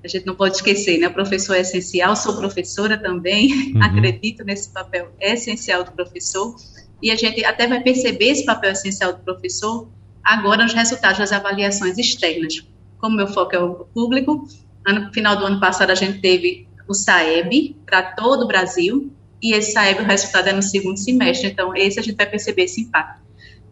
a 0.03 0.07
gente 0.07 0.25
não 0.25 0.35
pode 0.35 0.55
esquecer, 0.55 0.97
né? 0.97 1.07
O 1.07 1.13
professor 1.13 1.55
é 1.55 1.61
essencial, 1.61 2.15
sou 2.15 2.35
professora 2.37 2.97
também, 2.97 3.73
uhum. 3.73 3.83
acredito 3.83 4.43
nesse 4.43 4.69
papel 4.71 5.11
essencial 5.19 5.83
do 5.83 5.91
professor, 5.91 6.55
e 7.01 7.11
a 7.11 7.15
gente 7.15 7.43
até 7.43 7.67
vai 7.67 7.81
perceber 7.81 8.29
esse 8.29 8.45
papel 8.45 8.71
essencial 8.71 9.13
do 9.13 9.19
professor 9.19 9.89
agora 10.23 10.63
nos 10.63 10.73
resultados 10.73 11.19
das 11.19 11.31
avaliações 11.31 11.97
externas. 11.97 12.65
Como 12.97 13.15
meu 13.15 13.27
foco 13.27 13.55
é 13.55 13.59
o 13.59 13.85
público, 13.85 14.47
no 14.87 15.13
final 15.13 15.35
do 15.35 15.45
ano 15.45 15.59
passado 15.59 15.91
a 15.91 15.95
gente 15.95 16.19
teve 16.19 16.67
o 16.87 16.93
SAEB 16.93 17.75
para 17.85 18.13
todo 18.13 18.43
o 18.43 18.47
Brasil, 18.47 19.11
e 19.41 19.53
esse 19.53 19.73
SAEB, 19.73 20.01
o 20.01 20.05
resultado 20.05 20.47
é 20.47 20.53
no 20.53 20.63
segundo 20.63 20.97
semestre, 20.97 21.49
então 21.49 21.75
esse 21.75 21.99
a 21.99 22.03
gente 22.03 22.15
vai 22.15 22.25
perceber 22.25 22.63
esse 22.63 22.81
impacto 22.81 23.26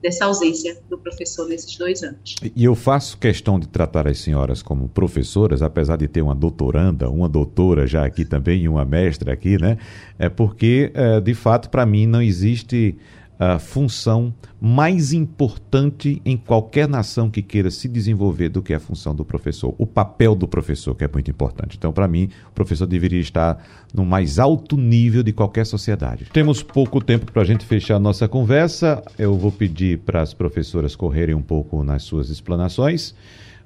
dessa 0.05 0.25
ausência 0.25 0.77
do 0.87 0.99
professor 0.99 1.47
nesses 1.49 1.75
dois 1.77 2.03
anos. 2.03 2.35
E 2.55 2.63
eu 2.63 2.75
faço 2.75 3.17
questão 3.17 3.59
de 3.59 3.67
tratar 3.67 4.07
as 4.07 4.19
senhoras 4.19 4.61
como 4.61 4.87
professoras, 4.87 5.63
apesar 5.63 5.97
de 5.97 6.07
ter 6.07 6.21
uma 6.21 6.35
doutoranda, 6.35 7.09
uma 7.09 7.27
doutora 7.27 7.87
já 7.87 8.05
aqui 8.05 8.23
também 8.23 8.61
e 8.61 8.69
uma 8.69 8.85
mestra 8.85 9.33
aqui, 9.33 9.59
né? 9.59 9.79
É 10.19 10.29
porque, 10.29 10.91
é, 10.93 11.19
de 11.19 11.33
fato, 11.33 11.71
para 11.71 11.87
mim 11.87 12.05
não 12.05 12.21
existe 12.21 12.95
a 13.37 13.59
função 13.59 14.33
mais 14.59 15.13
importante 15.13 16.21
em 16.25 16.37
qualquer 16.37 16.87
nação 16.87 17.29
que 17.29 17.41
queira 17.41 17.69
se 17.69 17.87
desenvolver 17.87 18.49
do 18.49 18.61
que 18.61 18.73
a 18.73 18.79
função 18.79 19.13
do 19.13 19.25
professor, 19.25 19.75
o 19.77 19.85
papel 19.85 20.35
do 20.35 20.47
professor, 20.47 20.95
que 20.95 21.03
é 21.03 21.09
muito 21.11 21.29
importante. 21.29 21.77
Então, 21.77 21.91
para 21.91 22.07
mim, 22.07 22.29
o 22.49 22.53
professor 22.53 22.87
deveria 22.87 23.19
estar 23.19 23.63
no 23.93 24.05
mais 24.05 24.39
alto 24.39 24.77
nível 24.77 25.21
de 25.21 25.33
qualquer 25.33 25.65
sociedade. 25.65 26.27
Temos 26.31 26.63
pouco 26.63 27.03
tempo 27.03 27.31
para 27.31 27.41
a 27.41 27.45
gente 27.45 27.65
fechar 27.65 27.95
a 27.95 27.99
nossa 27.99 28.27
conversa. 28.27 29.03
Eu 29.19 29.37
vou 29.37 29.51
pedir 29.51 29.99
para 29.99 30.21
as 30.21 30.33
professoras 30.33 30.95
correrem 30.95 31.35
um 31.35 31.41
pouco 31.41 31.83
nas 31.83 32.03
suas 32.03 32.29
explanações. 32.29 33.13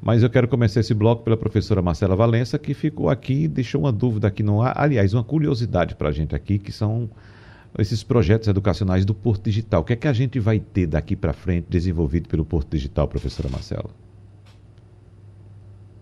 Mas 0.01 0.23
eu 0.23 0.29
quero 0.29 0.47
começar 0.47 0.79
esse 0.79 0.93
bloco 0.93 1.23
pela 1.23 1.35
professora 1.35 1.81
Marcela 1.81 2.15
Valença, 2.15 2.57
que 2.57 2.73
ficou 2.73 3.09
aqui, 3.09 3.47
deixou 3.47 3.81
uma 3.81 3.91
dúvida 3.91 4.29
aqui 4.29 4.41
no 4.41 4.61
ar, 4.61 4.73
aliás, 4.77 5.13
uma 5.13 5.23
curiosidade 5.23 5.93
para 5.95 6.07
a 6.07 6.11
gente 6.11 6.33
aqui, 6.33 6.57
que 6.57 6.71
são 6.71 7.09
esses 7.77 8.03
projetos 8.03 8.47
educacionais 8.47 9.05
do 9.05 9.13
Porto 9.13 9.43
Digital. 9.43 9.81
O 9.81 9.83
que 9.83 9.93
é 9.93 9.95
que 9.95 10.07
a 10.07 10.13
gente 10.13 10.39
vai 10.39 10.59
ter 10.59 10.87
daqui 10.87 11.15
para 11.15 11.33
frente 11.33 11.67
desenvolvido 11.69 12.27
pelo 12.27 12.43
Porto 12.43 12.71
Digital, 12.71 13.07
professora 13.07 13.49
Marcela? 13.49 13.89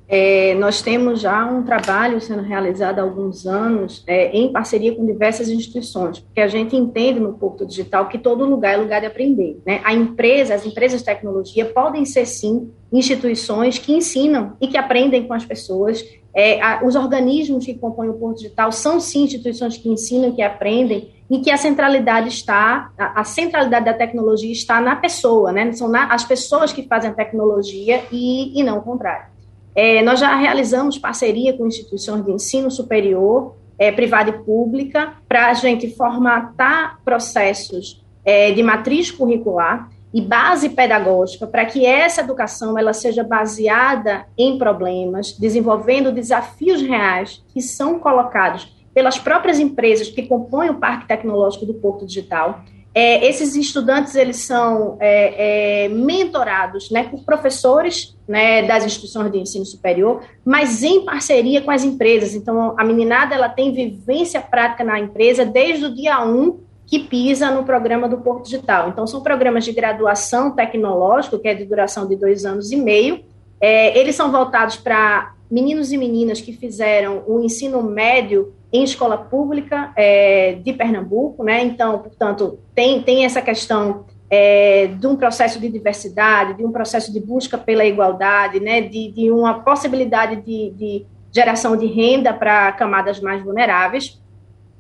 É, 0.10 0.54
nós 0.56 0.82
temos 0.82 1.20
já 1.20 1.46
um 1.46 1.64
trabalho 1.64 2.22
sendo 2.22 2.42
realizado 2.42 3.00
há 3.00 3.02
alguns 3.02 3.46
anos 3.46 4.06
é, 4.08 4.32
em 4.32 4.50
parceria 4.54 4.96
com 4.96 5.06
diversas 5.06 5.50
instituições, 5.50 6.20
porque 6.20 6.40
a 6.40 6.48
gente 6.48 6.78
entende 6.78 7.20
no 7.20 7.34
Porto 7.34 7.66
Digital 7.66 8.08
que 8.08 8.18
todo 8.18 8.46
lugar 8.46 8.76
é 8.76 8.78
lugar 8.78 9.02
de 9.02 9.08
aprender. 9.08 9.62
Né? 9.66 9.82
A 9.84 9.94
empresa, 9.94 10.56
as 10.56 10.66
empresas 10.66 11.02
de 11.02 11.06
tecnologia 11.06 11.66
podem 11.66 12.06
ser 12.06 12.26
sim 12.26 12.72
instituições 12.90 13.78
que 13.78 13.92
ensinam 13.92 14.56
e 14.62 14.68
que 14.68 14.78
aprendem 14.78 15.28
com 15.28 15.34
as 15.34 15.44
pessoas. 15.44 16.02
É, 16.40 16.62
a, 16.62 16.86
os 16.86 16.96
organismos 16.96 17.66
que 17.66 17.74
compõem 17.74 18.10
o 18.10 18.14
Porto 18.14 18.38
Digital 18.38 18.72
são 18.72 19.00
sim 19.00 19.24
instituições 19.24 19.76
que 19.76 19.90
ensinam, 19.90 20.32
que 20.32 20.44
aprendem 20.44 21.10
e 21.28 21.40
que 21.40 21.50
a 21.50 21.58
centralidade 21.58 22.28
está, 22.28 22.92
a, 22.96 23.22
a 23.22 23.24
centralidade 23.24 23.86
da 23.86 23.94
tecnologia 23.96 24.52
está 24.52 24.80
na 24.80 24.96
pessoa, 24.96 25.52
né? 25.52 25.72
São 25.72 25.90
na, 25.90 26.14
as 26.14 26.24
pessoas 26.24 26.72
que 26.72 26.84
fazem 26.84 27.10
a 27.10 27.14
tecnologia 27.14 28.04
e, 28.12 28.58
e 28.58 28.62
não 28.62 28.78
o 28.78 28.82
contrário. 28.84 29.26
É, 29.74 30.04
nós 30.04 30.20
já 30.20 30.36
realizamos 30.36 31.00
parceria 31.00 31.58
com 31.58 31.66
instituições 31.66 32.24
de 32.24 32.32
ensino 32.32 32.70
superior, 32.70 33.56
é, 33.80 33.92
privada 33.92 34.30
e 34.30 34.34
pública, 34.34 35.14
para 35.28 35.48
a 35.48 35.56
gente 35.56 35.90
formatar 35.90 37.00
processos 37.04 38.06
é, 38.24 38.52
de 38.52 38.62
matriz 38.62 39.10
curricular 39.10 39.90
e 40.18 40.22
base 40.22 40.70
pedagógica 40.70 41.46
para 41.46 41.64
que 41.64 41.86
essa 41.86 42.22
educação 42.22 42.76
ela 42.76 42.92
seja 42.92 43.24
baseada 43.24 44.26
em 44.36 44.58
problemas, 44.58 45.34
desenvolvendo 45.34 46.12
desafios 46.12 46.82
reais 46.82 47.46
que 47.54 47.62
são 47.62 48.00
colocados 48.00 48.76
pelas 48.96 49.20
próprias 49.20 49.60
empresas 49.60 50.10
que 50.10 50.24
compõem 50.24 50.72
o 50.72 50.80
Parque 50.80 51.08
Tecnológico 51.08 51.68
do 51.68 51.76
Porto 51.76 52.04
Digital. 52.04 52.62
É, 52.96 53.28
esses 53.30 53.56
estudantes 53.56 54.16
eles 54.16 54.38
são 54.38 54.98
é, 55.00 55.84
é, 55.86 55.90
mentorados 55.90 56.90
né, 56.90 57.04
por 57.04 57.24
professores 57.24 58.18
né, 58.28 58.64
das 58.64 58.84
instituições 58.84 59.32
de 59.32 59.38
ensino 59.38 59.68
superior, 59.68 60.24
mas 60.44 60.82
em 60.82 61.06
parceria 61.06 61.62
com 61.62 61.70
as 61.70 61.84
empresas. 61.84 62.34
Então, 62.34 62.74
a 62.76 62.84
meninada 62.84 63.36
ela 63.36 63.50
tem 63.50 63.72
vivência 63.72 64.42
prática 64.42 64.84
na 64.84 65.00
empresa 65.00 65.46
desde 65.46 65.86
o 65.86 65.94
dia 65.94 66.26
1 66.26 66.66
que 66.88 67.00
pisa 67.00 67.52
no 67.52 67.66
programa 67.66 68.08
do 68.08 68.18
Porto 68.18 68.46
Digital. 68.46 68.90
Então, 68.90 69.06
são 69.06 69.22
programas 69.22 69.66
de 69.66 69.74
graduação 69.74 70.52
tecnológico, 70.52 71.38
que 71.38 71.50
é 71.50 71.54
de 71.54 71.66
duração 71.66 72.08
de 72.08 72.16
dois 72.16 72.46
anos 72.46 72.72
e 72.72 72.78
meio. 72.78 73.26
É, 73.60 73.98
eles 74.00 74.16
são 74.16 74.32
voltados 74.32 74.78
para 74.78 75.34
meninos 75.52 75.92
e 75.92 75.98
meninas 75.98 76.40
que 76.40 76.54
fizeram 76.54 77.24
o 77.28 77.42
ensino 77.42 77.84
médio 77.84 78.54
em 78.72 78.84
escola 78.84 79.18
pública 79.18 79.92
é, 79.98 80.54
de 80.64 80.72
Pernambuco, 80.72 81.44
né? 81.44 81.62
Então, 81.62 82.00
portanto, 82.00 82.58
tem, 82.74 83.02
tem 83.02 83.26
essa 83.26 83.42
questão 83.42 84.06
é, 84.30 84.88
de 84.88 85.08
um 85.08 85.16
processo 85.18 85.60
de 85.60 85.68
diversidade, 85.68 86.54
de 86.54 86.66
um 86.66 86.72
processo 86.72 87.12
de 87.12 87.20
busca 87.20 87.58
pela 87.58 87.86
igualdade, 87.86 88.62
né? 88.62 88.80
De, 88.80 89.12
de 89.12 89.30
uma 89.30 89.60
possibilidade 89.60 90.38
de, 90.38 90.70
de 90.72 91.06
geração 91.34 91.76
de 91.76 91.86
renda 91.86 92.34
para 92.34 92.72
camadas 92.72 93.20
mais 93.20 93.44
vulneráveis. 93.44 94.22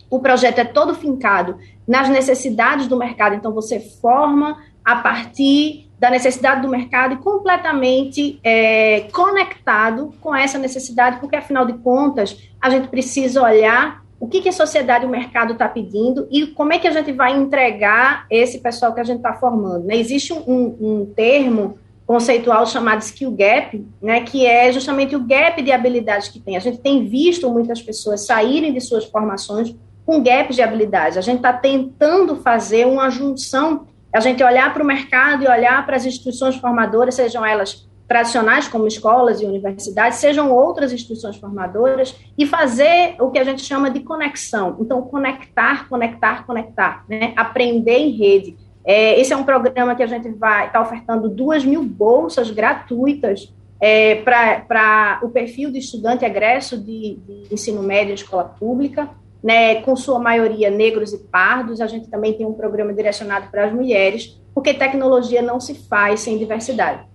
O 0.10 0.20
projeto 0.20 0.60
é 0.60 0.66
todo 0.66 0.95
fincado 0.95 1.58
nas 1.88 2.09
necessidades 2.09 2.88
do 2.88 2.97
mercado, 2.97 3.35
então 3.35 3.53
você 3.53 3.79
forma 3.79 4.57
a 4.83 4.97
partir 4.97 5.88
da 5.99 6.09
necessidade 6.09 6.61
do 6.61 6.67
mercado 6.67 7.15
e 7.15 7.17
completamente 7.17 8.39
é, 8.43 9.01
conectado 9.11 10.13
com 10.21 10.35
essa 10.35 10.57
necessidade, 10.57 11.19
porque 11.19 11.35
afinal 11.35 11.65
de 11.65 11.73
contas 11.73 12.38
a 12.61 12.69
gente 12.69 12.88
precisa 12.88 13.41
olhar 13.41 14.03
o 14.19 14.27
que, 14.27 14.41
que 14.41 14.49
a 14.49 14.53
sociedade 14.53 15.05
e 15.05 15.07
o 15.07 15.11
mercado 15.11 15.53
está 15.53 15.67
pedindo 15.67 16.27
e 16.31 16.47
como 16.47 16.73
é 16.73 16.79
que 16.79 16.88
a 16.88 16.91
gente 16.91 17.11
vai 17.11 17.35
entregar 17.35 18.25
esse 18.29 18.59
pessoal 18.59 18.93
que 18.93 18.99
a 18.99 19.03
gente 19.03 19.17
está 19.17 19.33
formando. 19.33 19.85
Né? 19.85 19.97
Existe 19.97 20.33
um, 20.33 20.77
um, 20.79 21.13
termo 21.15 21.77
conceitual 22.05 22.65
chamado 22.65 23.01
skill 23.01 23.31
gap, 23.31 23.85
né, 24.01 24.21
que 24.21 24.45
é 24.45 24.71
justamente 24.71 25.15
o 25.15 25.19
gap 25.19 25.61
de 25.61 25.71
habilidades 25.71 26.29
que 26.29 26.39
tem. 26.39 26.55
A 26.55 26.59
gente 26.59 26.77
tem 26.77 27.05
visto 27.05 27.49
muitas 27.49 27.81
pessoas 27.81 28.25
saírem 28.25 28.73
de 28.73 28.79
suas 28.79 29.05
formações 29.05 29.75
com 30.08 30.24
gaps 30.24 30.55
de 30.55 30.62
habilidades. 30.62 31.18
A 31.18 31.22
gente 31.22 31.38
está 31.38 31.51
tentando 31.51 32.38
fazer 32.38 32.88
uma 32.88 33.10
junção, 33.10 33.88
a 34.12 34.22
gente 34.22 34.41
olhar 34.41 34.74
para 34.74 34.82
o 34.82 34.86
mercado 34.86 35.43
e 35.43 35.47
olhar 35.49 35.86
para 35.86 35.97
as 35.97 36.05
instituições 36.05 36.55
formadoras, 36.55 37.16
sejam 37.16 37.45
elas 37.45 37.86
tradicionais, 38.08 38.70
como 38.70 38.88
escolas 38.88 39.41
e 39.41 39.45
universidades, 39.45 40.18
sejam 40.20 40.49
outras 40.49 40.93
instituições 40.93 41.36
formadoras, 41.36 42.16
e 42.38 42.45
fazer 42.45 43.16
o 43.20 43.30
que 43.30 43.38
a 43.38 43.43
gente 43.43 43.62
chama 43.62 43.91
de 43.91 43.99
conexão. 43.99 44.78
Então, 44.80 45.01
conectar, 45.01 45.89
conectar, 45.89 46.45
conectar, 46.45 47.03
né? 47.10 47.34
aprender 47.36 47.97
em 47.97 48.12
rede. 48.12 48.55
É, 48.86 49.20
esse 49.20 49.34
é 49.34 49.36
um 49.36 49.43
programa 49.43 49.93
que 49.93 50.03
a 50.03 50.08
gente 50.08 50.30
vai 50.30 50.68
estar 50.68 50.80
tá 50.80 50.82
ofertando 50.82 51.28
duas 51.28 51.66
mil 51.66 51.84
bolsas 51.84 52.49
gratuitas 52.49 53.53
é, 53.82 54.16
para 54.16 55.20
o 55.22 55.28
perfil 55.28 55.70
de 55.70 55.80
estudante 55.80 56.24
egresso 56.24 56.78
de, 56.78 57.20
de 57.28 57.53
ensino 57.53 57.84
médio 57.84 58.12
e 58.12 58.16
escola 58.16 58.45
pública, 58.45 59.10
né, 59.43 59.81
com 59.81 59.95
sua 59.95 60.19
maioria 60.19 60.69
negros 60.69 61.13
e 61.13 61.17
pardos. 61.17 61.81
A 61.81 61.88
gente 61.88 62.09
também 62.09 62.33
tem 62.33 62.45
um 62.45 62.53
programa 62.53 62.93
direcionado 62.93 63.49
para 63.49 63.65
as 63.65 63.73
mulheres, 63.73 64.39
porque 64.53 64.73
tecnologia 64.73 65.41
não 65.41 65.59
se 65.59 65.75
faz 65.75 66.21
sem 66.21 66.38
diversidade. 66.38 67.05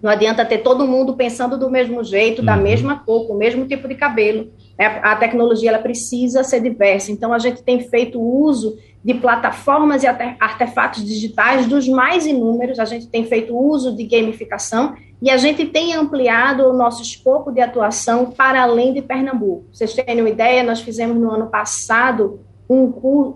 Não 0.00 0.10
adianta 0.10 0.44
ter 0.44 0.58
todo 0.58 0.86
mundo 0.86 1.16
pensando 1.16 1.58
do 1.58 1.68
mesmo 1.68 2.04
jeito, 2.04 2.42
da 2.42 2.56
uhum. 2.56 2.62
mesma 2.62 2.98
cor, 3.00 3.26
com 3.26 3.34
o 3.34 3.38
mesmo 3.38 3.66
tipo 3.66 3.88
de 3.88 3.96
cabelo. 3.96 4.50
Né? 4.78 5.00
A 5.02 5.16
tecnologia 5.16 5.70
ela 5.70 5.78
precisa 5.78 6.44
ser 6.44 6.60
diversa. 6.60 7.10
Então, 7.10 7.32
a 7.32 7.38
gente 7.38 7.62
tem 7.62 7.80
feito 7.80 8.20
uso 8.20 8.78
de 9.04 9.14
plataformas 9.14 10.02
e 10.02 10.06
artefatos 10.06 11.04
digitais 11.04 11.66
dos 11.66 11.88
mais 11.88 12.26
inúmeros. 12.26 12.78
A 12.78 12.84
gente 12.84 13.08
tem 13.08 13.24
feito 13.24 13.56
uso 13.56 13.94
de 13.96 14.04
gamificação 14.04 14.94
e 15.20 15.30
a 15.30 15.36
gente 15.36 15.66
tem 15.66 15.94
ampliado 15.94 16.64
o 16.64 16.72
nosso 16.72 17.02
escopo 17.02 17.50
de 17.50 17.60
atuação 17.60 18.26
para 18.26 18.62
além 18.62 18.92
de 18.92 19.02
Pernambuco. 19.02 19.64
Vocês 19.72 19.92
terem 19.92 20.20
uma 20.20 20.30
ideia, 20.30 20.62
nós 20.62 20.80
fizemos 20.80 21.16
no 21.16 21.30
ano 21.30 21.48
passado 21.48 22.40
um, 22.70 22.92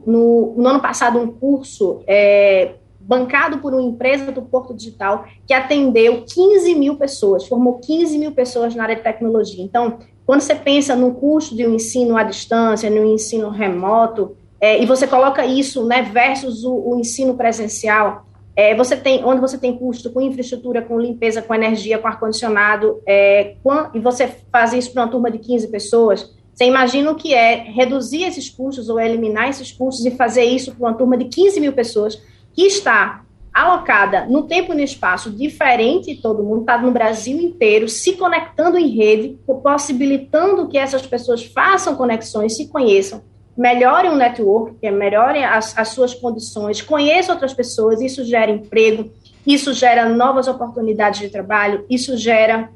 no, 0.06 0.54
no 0.56 0.68
ano 0.68 0.80
passado 0.80 1.18
um 1.18 1.26
curso 1.26 2.02
é, 2.06 2.74
bancado 3.00 3.58
por 3.58 3.72
uma 3.72 3.82
empresa 3.82 4.30
do 4.30 4.42
Porto 4.42 4.74
Digital, 4.74 5.24
que 5.46 5.54
atendeu 5.54 6.24
15 6.24 6.74
mil 6.74 6.96
pessoas, 6.96 7.48
formou 7.48 7.78
15 7.78 8.18
mil 8.18 8.32
pessoas 8.32 8.74
na 8.74 8.84
área 8.84 8.96
de 8.96 9.02
tecnologia. 9.02 9.64
Então, 9.64 9.98
quando 10.26 10.40
você 10.40 10.54
pensa 10.54 10.94
no 10.94 11.14
custo 11.14 11.56
de 11.56 11.66
um 11.66 11.74
ensino 11.74 12.16
à 12.16 12.22
distância, 12.22 12.88
no 12.88 13.04
ensino 13.04 13.50
remoto, 13.50 14.36
é, 14.60 14.80
e 14.82 14.86
você 14.86 15.06
coloca 15.06 15.44
isso 15.44 15.84
né, 15.84 16.02
versus 16.02 16.64
o, 16.64 16.74
o 16.74 17.00
ensino 17.00 17.34
presencial, 17.34 18.24
é, 18.54 18.74
você 18.74 18.96
tem, 18.96 19.24
onde 19.24 19.40
você 19.40 19.58
tem 19.58 19.76
custo 19.76 20.10
com 20.10 20.20
infraestrutura, 20.20 20.82
com 20.82 21.00
limpeza, 21.00 21.42
com 21.42 21.54
energia, 21.54 21.98
com 21.98 22.06
ar-condicionado, 22.06 23.00
é, 23.06 23.56
e 23.94 23.98
você 23.98 24.28
faz 24.50 24.72
isso 24.72 24.92
para 24.92 25.02
uma 25.02 25.10
turma 25.10 25.30
de 25.30 25.38
15 25.38 25.68
pessoas, 25.68 26.32
você 26.54 26.64
imagina 26.64 27.10
o 27.10 27.14
que 27.14 27.34
é 27.34 27.56
reduzir 27.56 28.24
esses 28.24 28.50
custos 28.50 28.88
ou 28.88 29.00
eliminar 29.00 29.48
esses 29.48 29.72
custos 29.72 30.04
e 30.04 30.10
fazer 30.10 30.44
isso 30.44 30.74
para 30.74 30.88
uma 30.88 30.94
turma 30.94 31.16
de 31.16 31.24
15 31.24 31.58
mil 31.60 31.72
pessoas 31.72 32.22
que 32.52 32.62
está 32.62 33.24
alocada 33.52 34.24
no 34.26 34.44
tempo 34.44 34.72
e 34.72 34.76
no 34.76 34.80
espaço 34.80 35.30
diferente 35.30 36.14
todo 36.16 36.42
mundo, 36.42 36.60
está 36.60 36.78
no 36.78 36.90
Brasil 36.90 37.38
inteiro, 37.38 37.88
se 37.88 38.14
conectando 38.14 38.78
em 38.78 38.88
rede, 38.88 39.38
possibilitando 39.62 40.68
que 40.68 40.78
essas 40.78 41.06
pessoas 41.06 41.44
façam 41.44 41.94
conexões, 41.94 42.56
se 42.56 42.68
conheçam, 42.68 43.22
melhorem 43.56 44.10
o 44.10 44.16
network, 44.16 44.76
melhorem 44.90 45.44
as, 45.44 45.76
as 45.76 45.88
suas 45.88 46.14
condições, 46.14 46.80
conheçam 46.80 47.34
outras 47.34 47.52
pessoas, 47.52 48.00
isso 48.00 48.24
gera 48.24 48.50
emprego, 48.50 49.10
isso 49.46 49.74
gera 49.74 50.08
novas 50.08 50.48
oportunidades 50.48 51.20
de 51.20 51.28
trabalho, 51.28 51.84
isso 51.90 52.16
gera 52.16 52.70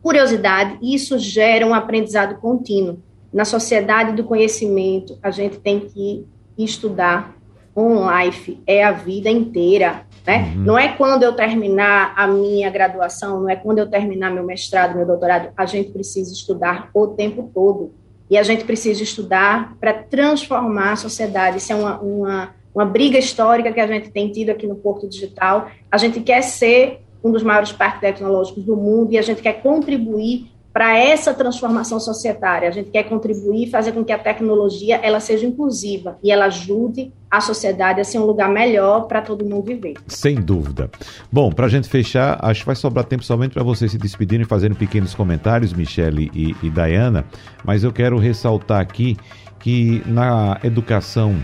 curiosidade, 0.00 0.78
isso 0.82 1.18
gera 1.18 1.66
um 1.66 1.74
aprendizado 1.74 2.38
contínuo. 2.40 2.98
Na 3.32 3.44
sociedade 3.44 4.12
do 4.12 4.22
conhecimento, 4.22 5.18
a 5.20 5.30
gente 5.30 5.58
tem 5.58 5.80
que 5.80 6.24
estudar 6.56 7.34
on 7.76 8.06
life 8.08 8.62
é 8.66 8.84
a 8.84 8.92
vida 8.92 9.28
inteira, 9.28 10.06
né? 10.26 10.52
Uhum. 10.56 10.62
Não 10.62 10.78
é 10.78 10.88
quando 10.88 11.22
eu 11.22 11.34
terminar 11.34 12.14
a 12.16 12.26
minha 12.26 12.70
graduação, 12.70 13.40
não 13.40 13.50
é 13.50 13.56
quando 13.56 13.78
eu 13.78 13.88
terminar 13.88 14.30
meu 14.30 14.44
mestrado, 14.44 14.96
meu 14.96 15.06
doutorado, 15.06 15.50
a 15.56 15.66
gente 15.66 15.90
precisa 15.90 16.32
estudar 16.32 16.90
o 16.94 17.08
tempo 17.08 17.50
todo. 17.52 17.92
E 18.30 18.38
a 18.38 18.42
gente 18.42 18.64
precisa 18.64 19.02
estudar 19.02 19.76
para 19.78 19.92
transformar 19.92 20.92
a 20.92 20.96
sociedade. 20.96 21.58
Isso 21.58 21.72
é 21.72 21.76
uma, 21.76 22.00
uma, 22.00 22.54
uma 22.74 22.84
briga 22.84 23.18
histórica 23.18 23.70
que 23.70 23.80
a 23.80 23.86
gente 23.86 24.10
tem 24.10 24.30
tido 24.30 24.50
aqui 24.50 24.66
no 24.66 24.76
Porto 24.76 25.06
Digital. 25.06 25.68
A 25.90 25.98
gente 25.98 26.20
quer 26.20 26.42
ser 26.42 27.00
um 27.22 27.30
dos 27.30 27.42
maiores 27.42 27.72
parques 27.72 28.00
tecnológicos 28.00 28.64
do 28.64 28.76
mundo 28.76 29.12
e 29.12 29.18
a 29.18 29.22
gente 29.22 29.42
quer 29.42 29.62
contribuir 29.62 30.50
para 30.74 30.98
essa 30.98 31.32
transformação 31.32 32.00
societária. 32.00 32.68
A 32.68 32.72
gente 32.72 32.90
quer 32.90 33.04
contribuir, 33.04 33.70
fazer 33.70 33.92
com 33.92 34.04
que 34.04 34.10
a 34.10 34.18
tecnologia 34.18 34.96
ela 34.96 35.20
seja 35.20 35.46
inclusiva 35.46 36.18
e 36.20 36.32
ela 36.32 36.46
ajude 36.46 37.12
a 37.30 37.40
sociedade 37.40 38.00
a 38.00 38.04
ser 38.04 38.18
um 38.18 38.24
lugar 38.24 38.48
melhor 38.50 39.06
para 39.06 39.22
todo 39.22 39.44
mundo 39.44 39.62
viver. 39.62 39.94
Sem 40.08 40.34
dúvida. 40.34 40.90
Bom, 41.30 41.52
para 41.52 41.66
a 41.66 41.68
gente 41.68 41.88
fechar, 41.88 42.40
acho 42.42 42.60
que 42.60 42.66
vai 42.66 42.74
sobrar 42.74 43.04
tempo 43.04 43.22
somente 43.22 43.52
para 43.52 43.62
vocês 43.62 43.92
se 43.92 43.98
despedirem 43.98 44.42
e 44.44 44.48
fazerem 44.48 44.76
pequenos 44.76 45.14
comentários, 45.14 45.72
Michele 45.72 46.28
e, 46.34 46.56
e 46.60 46.70
Dayana, 46.70 47.24
mas 47.64 47.84
eu 47.84 47.92
quero 47.92 48.18
ressaltar 48.18 48.80
aqui 48.80 49.16
que 49.60 50.02
na 50.06 50.58
educação 50.64 51.36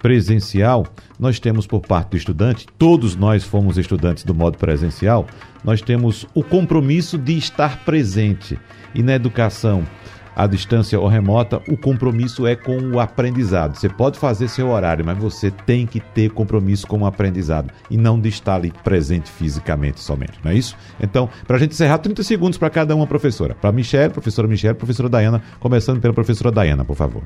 presencial, 0.00 0.86
nós 1.18 1.38
temos 1.38 1.66
por 1.66 1.80
parte 1.80 2.10
do 2.10 2.16
estudante, 2.16 2.66
todos 2.78 3.14
nós 3.14 3.44
fomos 3.44 3.76
estudantes 3.76 4.24
do 4.24 4.34
modo 4.34 4.56
presencial, 4.56 5.26
nós 5.64 5.80
temos 5.80 6.26
o 6.34 6.42
compromisso 6.42 7.18
de 7.18 7.36
estar 7.36 7.84
presente. 7.84 8.58
E 8.94 9.02
na 9.02 9.14
educação 9.14 9.84
à 10.34 10.46
distância 10.46 10.98
ou 10.98 11.06
remota, 11.06 11.60
o 11.68 11.76
compromisso 11.76 12.46
é 12.46 12.56
com 12.56 12.78
o 12.92 13.00
aprendizado. 13.00 13.76
Você 13.76 13.88
pode 13.88 14.18
fazer 14.18 14.48
seu 14.48 14.70
horário, 14.70 15.04
mas 15.04 15.18
você 15.18 15.50
tem 15.50 15.86
que 15.86 16.00
ter 16.00 16.30
compromisso 16.30 16.86
com 16.86 17.00
o 17.00 17.06
aprendizado 17.06 17.72
e 17.90 17.96
não 17.96 18.18
de 18.18 18.28
estar 18.28 18.54
ali 18.54 18.72
presente 18.82 19.30
fisicamente 19.30 20.00
somente, 20.00 20.38
não 20.42 20.50
é 20.50 20.54
isso? 20.54 20.76
Então, 21.00 21.28
para 21.46 21.56
a 21.56 21.58
gente 21.58 21.72
encerrar, 21.72 21.98
30 21.98 22.22
segundos 22.22 22.58
para 22.58 22.70
cada 22.70 22.94
uma 22.94 23.06
professora. 23.06 23.54
Para 23.54 23.72
Michelle, 23.72 24.12
professora 24.12 24.48
Michelle, 24.48 24.76
professora 24.76 25.08
Dayana, 25.08 25.42
começando 25.58 26.00
pela 26.00 26.14
professora 26.14 26.50
Dayana, 26.50 26.84
por 26.84 26.96
favor. 26.96 27.22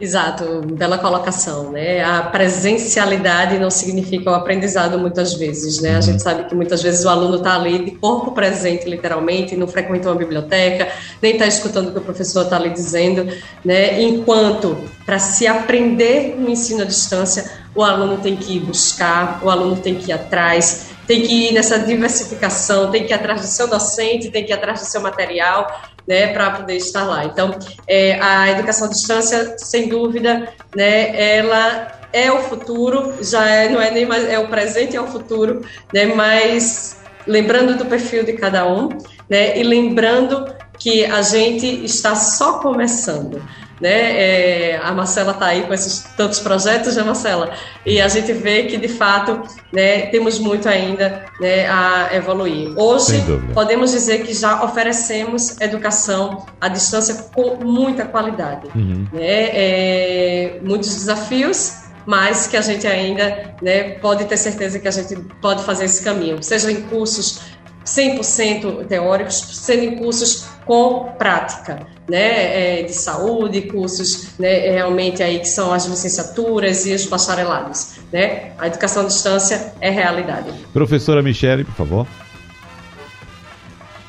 Exato, 0.00 0.60
bela 0.72 0.98
colocação, 0.98 1.70
né? 1.70 2.02
A 2.02 2.22
presencialidade 2.22 3.58
não 3.58 3.70
significa 3.70 4.28
o 4.30 4.34
aprendizado 4.34 4.98
muitas 4.98 5.34
vezes, 5.34 5.80
né? 5.80 5.96
A 5.96 6.00
gente 6.00 6.20
sabe 6.20 6.48
que 6.48 6.54
muitas 6.54 6.82
vezes 6.82 7.04
o 7.04 7.08
aluno 7.08 7.36
está 7.36 7.54
ali 7.54 7.84
de 7.84 7.92
corpo 7.92 8.32
presente, 8.32 8.88
literalmente, 8.88 9.56
não 9.56 9.68
frequenta 9.68 10.08
uma 10.08 10.16
biblioteca, 10.16 10.88
nem 11.22 11.34
está 11.34 11.46
escutando 11.46 11.88
o 11.88 11.92
que 11.92 11.98
o 11.98 12.02
professor 12.02 12.42
está 12.42 12.56
ali 12.56 12.70
dizendo, 12.70 13.26
né? 13.64 14.02
Enquanto 14.02 14.76
para 15.06 15.20
se 15.20 15.46
aprender 15.46 16.34
no 16.36 16.50
ensino 16.50 16.82
à 16.82 16.84
distância, 16.84 17.48
o 17.72 17.82
aluno 17.82 18.18
tem 18.18 18.36
que 18.36 18.56
ir 18.56 18.60
buscar, 18.60 19.40
o 19.44 19.50
aluno 19.50 19.76
tem 19.76 19.94
que 19.94 20.10
ir 20.10 20.12
atrás, 20.12 20.88
tem 21.06 21.22
que 21.22 21.48
ir 21.48 21.52
nessa 21.52 21.78
diversificação, 21.78 22.90
tem 22.90 23.04
que 23.04 23.12
ir 23.12 23.14
atrás 23.14 23.42
do 23.42 23.46
seu 23.46 23.68
docente, 23.68 24.30
tem 24.30 24.44
que 24.44 24.50
ir 24.50 24.54
atrás 24.54 24.80
do 24.80 24.86
seu 24.86 25.00
material, 25.00 25.93
né, 26.06 26.28
para 26.28 26.50
poder 26.50 26.76
estar 26.76 27.04
lá. 27.04 27.24
Então, 27.24 27.58
é, 27.86 28.18
a 28.20 28.50
educação 28.50 28.88
à 28.88 28.90
distância, 28.90 29.56
sem 29.58 29.88
dúvida, 29.88 30.52
né, 30.74 31.36
ela 31.36 31.92
é 32.12 32.30
o 32.30 32.40
futuro, 32.42 33.14
já 33.20 33.48
é, 33.48 33.68
não 33.68 33.80
é 33.80 33.90
nem 33.90 34.06
mais, 34.06 34.24
é 34.28 34.38
o 34.38 34.48
presente 34.48 34.94
e 34.94 34.96
é 34.96 35.00
o 35.00 35.06
futuro, 35.06 35.62
né, 35.92 36.06
mas 36.06 36.96
lembrando 37.26 37.76
do 37.76 37.86
perfil 37.86 38.24
de 38.24 38.34
cada 38.34 38.66
um, 38.66 38.88
né, 39.28 39.58
e 39.58 39.62
lembrando 39.62 40.54
que 40.78 41.04
a 41.04 41.22
gente 41.22 41.66
está 41.84 42.14
só 42.14 42.58
começando 42.58 43.42
né? 43.84 43.90
É, 43.90 44.80
a 44.82 44.92
Marcela 44.92 45.32
está 45.32 45.44
aí 45.44 45.64
com 45.66 45.74
esses 45.74 46.06
tantos 46.16 46.40
projetos, 46.40 46.96
né, 46.96 47.02
Marcela? 47.02 47.52
E 47.84 48.00
a 48.00 48.08
gente 48.08 48.32
vê 48.32 48.62
que, 48.62 48.78
de 48.78 48.88
fato, 48.88 49.42
né, 49.70 50.06
temos 50.06 50.38
muito 50.38 50.66
ainda 50.66 51.26
né, 51.38 51.68
a 51.68 52.08
evoluir. 52.14 52.72
Hoje, 52.78 53.22
podemos 53.52 53.90
dizer 53.90 54.24
que 54.24 54.32
já 54.32 54.64
oferecemos 54.64 55.60
educação 55.60 56.46
à 56.58 56.68
distância 56.68 57.26
com 57.34 57.62
muita 57.62 58.06
qualidade. 58.06 58.68
Uhum. 58.74 59.06
Né? 59.12 59.50
É, 59.52 60.60
muitos 60.62 60.94
desafios, 60.94 61.82
mas 62.06 62.46
que 62.46 62.56
a 62.56 62.62
gente 62.62 62.86
ainda 62.86 63.54
né, 63.60 63.98
pode 64.00 64.24
ter 64.24 64.38
certeza 64.38 64.78
que 64.78 64.88
a 64.88 64.90
gente 64.90 65.14
pode 65.42 65.62
fazer 65.62 65.84
esse 65.84 66.02
caminho, 66.02 66.42
seja 66.42 66.72
em 66.72 66.80
cursos 66.80 67.42
100% 67.84 68.86
teóricos, 68.86 69.36
sendo 69.36 69.96
cursos 69.96 70.48
com 70.64 71.12
prática, 71.18 71.86
né, 72.08 72.80
é, 72.80 72.82
de 72.82 72.94
saúde, 72.94 73.62
cursos 73.62 74.38
né, 74.38 74.70
realmente 74.70 75.22
aí 75.22 75.38
que 75.38 75.48
são 75.48 75.72
as 75.72 75.84
licenciaturas 75.84 76.86
e 76.86 76.94
os 76.94 77.06
bacharelados, 77.06 77.96
né? 78.12 78.52
A 78.58 78.66
educação 78.66 79.02
à 79.02 79.06
distância 79.06 79.74
é 79.80 79.90
realidade. 79.90 80.50
Professora 80.72 81.22
Michele, 81.22 81.64
por 81.64 81.74
favor. 81.74 82.06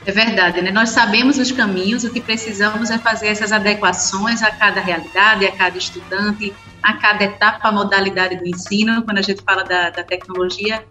É 0.05 0.11
verdade, 0.11 0.61
né? 0.61 0.71
Nós 0.71 0.89
sabemos 0.89 1.39
os 1.39 1.51
caminhos, 1.51 2.03
o 2.03 2.11
que 2.11 2.21
precisamos 2.21 2.91
é 2.91 2.97
fazer 2.97 3.27
essas 3.27 3.51
adequações 3.51 4.43
a 4.43 4.51
cada 4.51 4.79
realidade, 4.79 5.45
a 5.45 5.51
cada 5.51 5.77
estudante, 5.77 6.53
a 6.83 6.93
cada 6.93 7.23
etapa, 7.23 7.67
a 7.67 7.71
modalidade 7.71 8.35
do 8.37 8.47
ensino. 8.47 9.01
Quando 9.01 9.17
a 9.17 9.21
gente 9.23 9.41
fala 9.41 9.63
da, 9.63 9.89
da 9.89 10.03
tecnologia, 10.03 10.83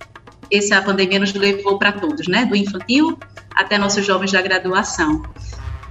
essa 0.59 0.81
pandemia 0.83 1.19
nos 1.19 1.33
levou 1.33 1.79
para 1.79 1.93
todos, 1.93 2.27
né? 2.29 2.45
Do 2.45 2.57
infantil 2.57 3.19
até 3.55 3.79
nossos 3.79 4.05
jovens 4.05 4.33
da 4.33 4.43
graduação. 4.43 5.23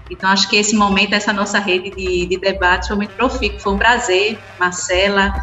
Então, 0.09 0.30
acho 0.30 0.49
que 0.49 0.57
esse 0.57 0.76
momento, 0.76 1.14
essa 1.14 1.32
nossa 1.32 1.59
rede 1.59 1.89
de, 1.89 2.26
de 2.26 2.38
debate 2.38 2.88
foi 2.88 2.97
muito 2.97 3.16
profícuo. 3.16 3.59
Foi 3.59 3.74
um 3.74 3.78
prazer, 3.78 4.38
Marcela, 4.59 5.34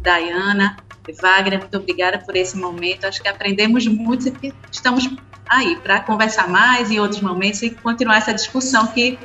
Dayana, 0.00 0.76
Wagner, 1.20 1.60
muito 1.60 1.76
obrigada 1.78 2.18
por 2.18 2.36
esse 2.36 2.56
momento. 2.56 3.06
Acho 3.06 3.22
que 3.22 3.28
aprendemos 3.28 3.86
muito 3.86 4.28
e 4.42 4.52
estamos 4.70 5.08
aí 5.48 5.76
para 5.76 6.00
conversar 6.00 6.48
mais 6.48 6.90
em 6.90 7.00
outros 7.00 7.22
momentos 7.22 7.62
e 7.62 7.70
continuar 7.70 8.18
essa 8.18 8.34
discussão 8.34 8.86
que 8.88 9.18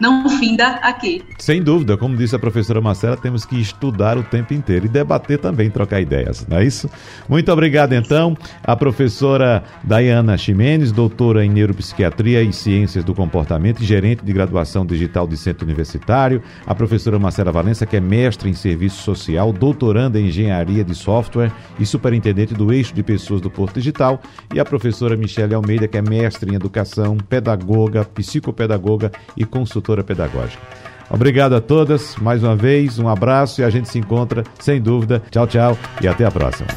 não 0.00 0.28
finda 0.28 0.66
aqui. 0.82 1.22
Sem 1.38 1.62
dúvida, 1.62 1.96
como 1.96 2.16
disse 2.16 2.34
a 2.34 2.38
professora 2.38 2.80
Marcela, 2.80 3.16
temos 3.16 3.44
que 3.44 3.60
estudar 3.60 4.16
o 4.16 4.22
tempo 4.22 4.54
inteiro 4.54 4.86
e 4.86 4.88
debater 4.88 5.38
também, 5.38 5.70
trocar 5.70 6.00
ideias, 6.00 6.46
não 6.48 6.58
é 6.58 6.64
isso? 6.64 6.88
Muito 7.28 7.50
obrigado, 7.50 7.92
então, 7.92 8.36
a 8.62 8.76
professora 8.76 9.64
Dayana 9.82 10.36
Ximenes, 10.36 10.92
doutora 10.92 11.44
em 11.44 11.50
Neuropsiquiatria 11.50 12.42
e 12.42 12.52
Ciências 12.52 13.04
do 13.04 13.14
Comportamento 13.14 13.82
e 13.82 13.86
gerente 13.86 14.24
de 14.24 14.32
graduação 14.32 14.86
digital 14.86 15.26
de 15.26 15.36
Centro 15.36 15.64
Universitário, 15.64 16.42
a 16.66 16.74
professora 16.74 17.18
Marcela 17.18 17.50
Valença, 17.50 17.86
que 17.86 17.96
é 17.96 18.00
mestre 18.00 18.48
em 18.48 18.54
Serviço 18.54 19.02
Social, 19.02 19.52
doutoranda 19.52 20.20
em 20.20 20.28
Engenharia 20.28 20.84
de 20.84 20.94
Software 20.94 21.52
e 21.78 21.86
superintendente 21.86 22.54
do 22.54 22.72
Eixo 22.72 22.94
de 22.94 23.02
Pessoas 23.02 23.40
do 23.40 23.50
Porto 23.50 23.74
Digital, 23.74 24.20
e 24.54 24.60
a 24.60 24.64
professora 24.64 25.16
Michele 25.16 25.54
Almeida, 25.54 25.88
que 25.88 25.96
é 25.96 26.02
mestre 26.02 26.50
em 26.50 26.54
Educação, 26.54 27.16
pedagoga, 27.16 28.04
psicopedagoga 28.04 29.10
e 29.36 29.44
consultora 29.44 29.87
consultora 29.88 30.04
pedagógica. 30.04 30.62
Obrigado 31.10 31.54
a 31.54 31.60
todas, 31.60 32.16
mais 32.16 32.42
uma 32.42 32.54
vez, 32.54 32.98
um 32.98 33.08
abraço 33.08 33.62
e 33.62 33.64
a 33.64 33.70
gente 33.70 33.88
se 33.88 33.98
encontra, 33.98 34.44
sem 34.60 34.80
dúvida. 34.80 35.22
Tchau, 35.30 35.46
tchau 35.46 35.78
e 36.02 36.08
até 36.08 36.26
a 36.26 36.30
próxima. 36.30 36.68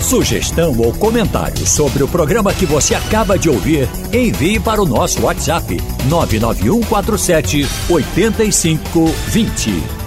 Sugestão 0.00 0.76
ou 0.78 0.92
comentário 0.92 1.66
sobre 1.66 2.02
o 2.02 2.08
programa 2.08 2.52
que 2.52 2.66
você 2.66 2.94
acaba 2.94 3.38
de 3.38 3.48
ouvir, 3.48 3.88
envie 4.12 4.60
para 4.60 4.82
o 4.82 4.86
nosso 4.86 5.22
WhatsApp 5.22 5.80
99147 6.08 7.66
8520. 7.88 10.03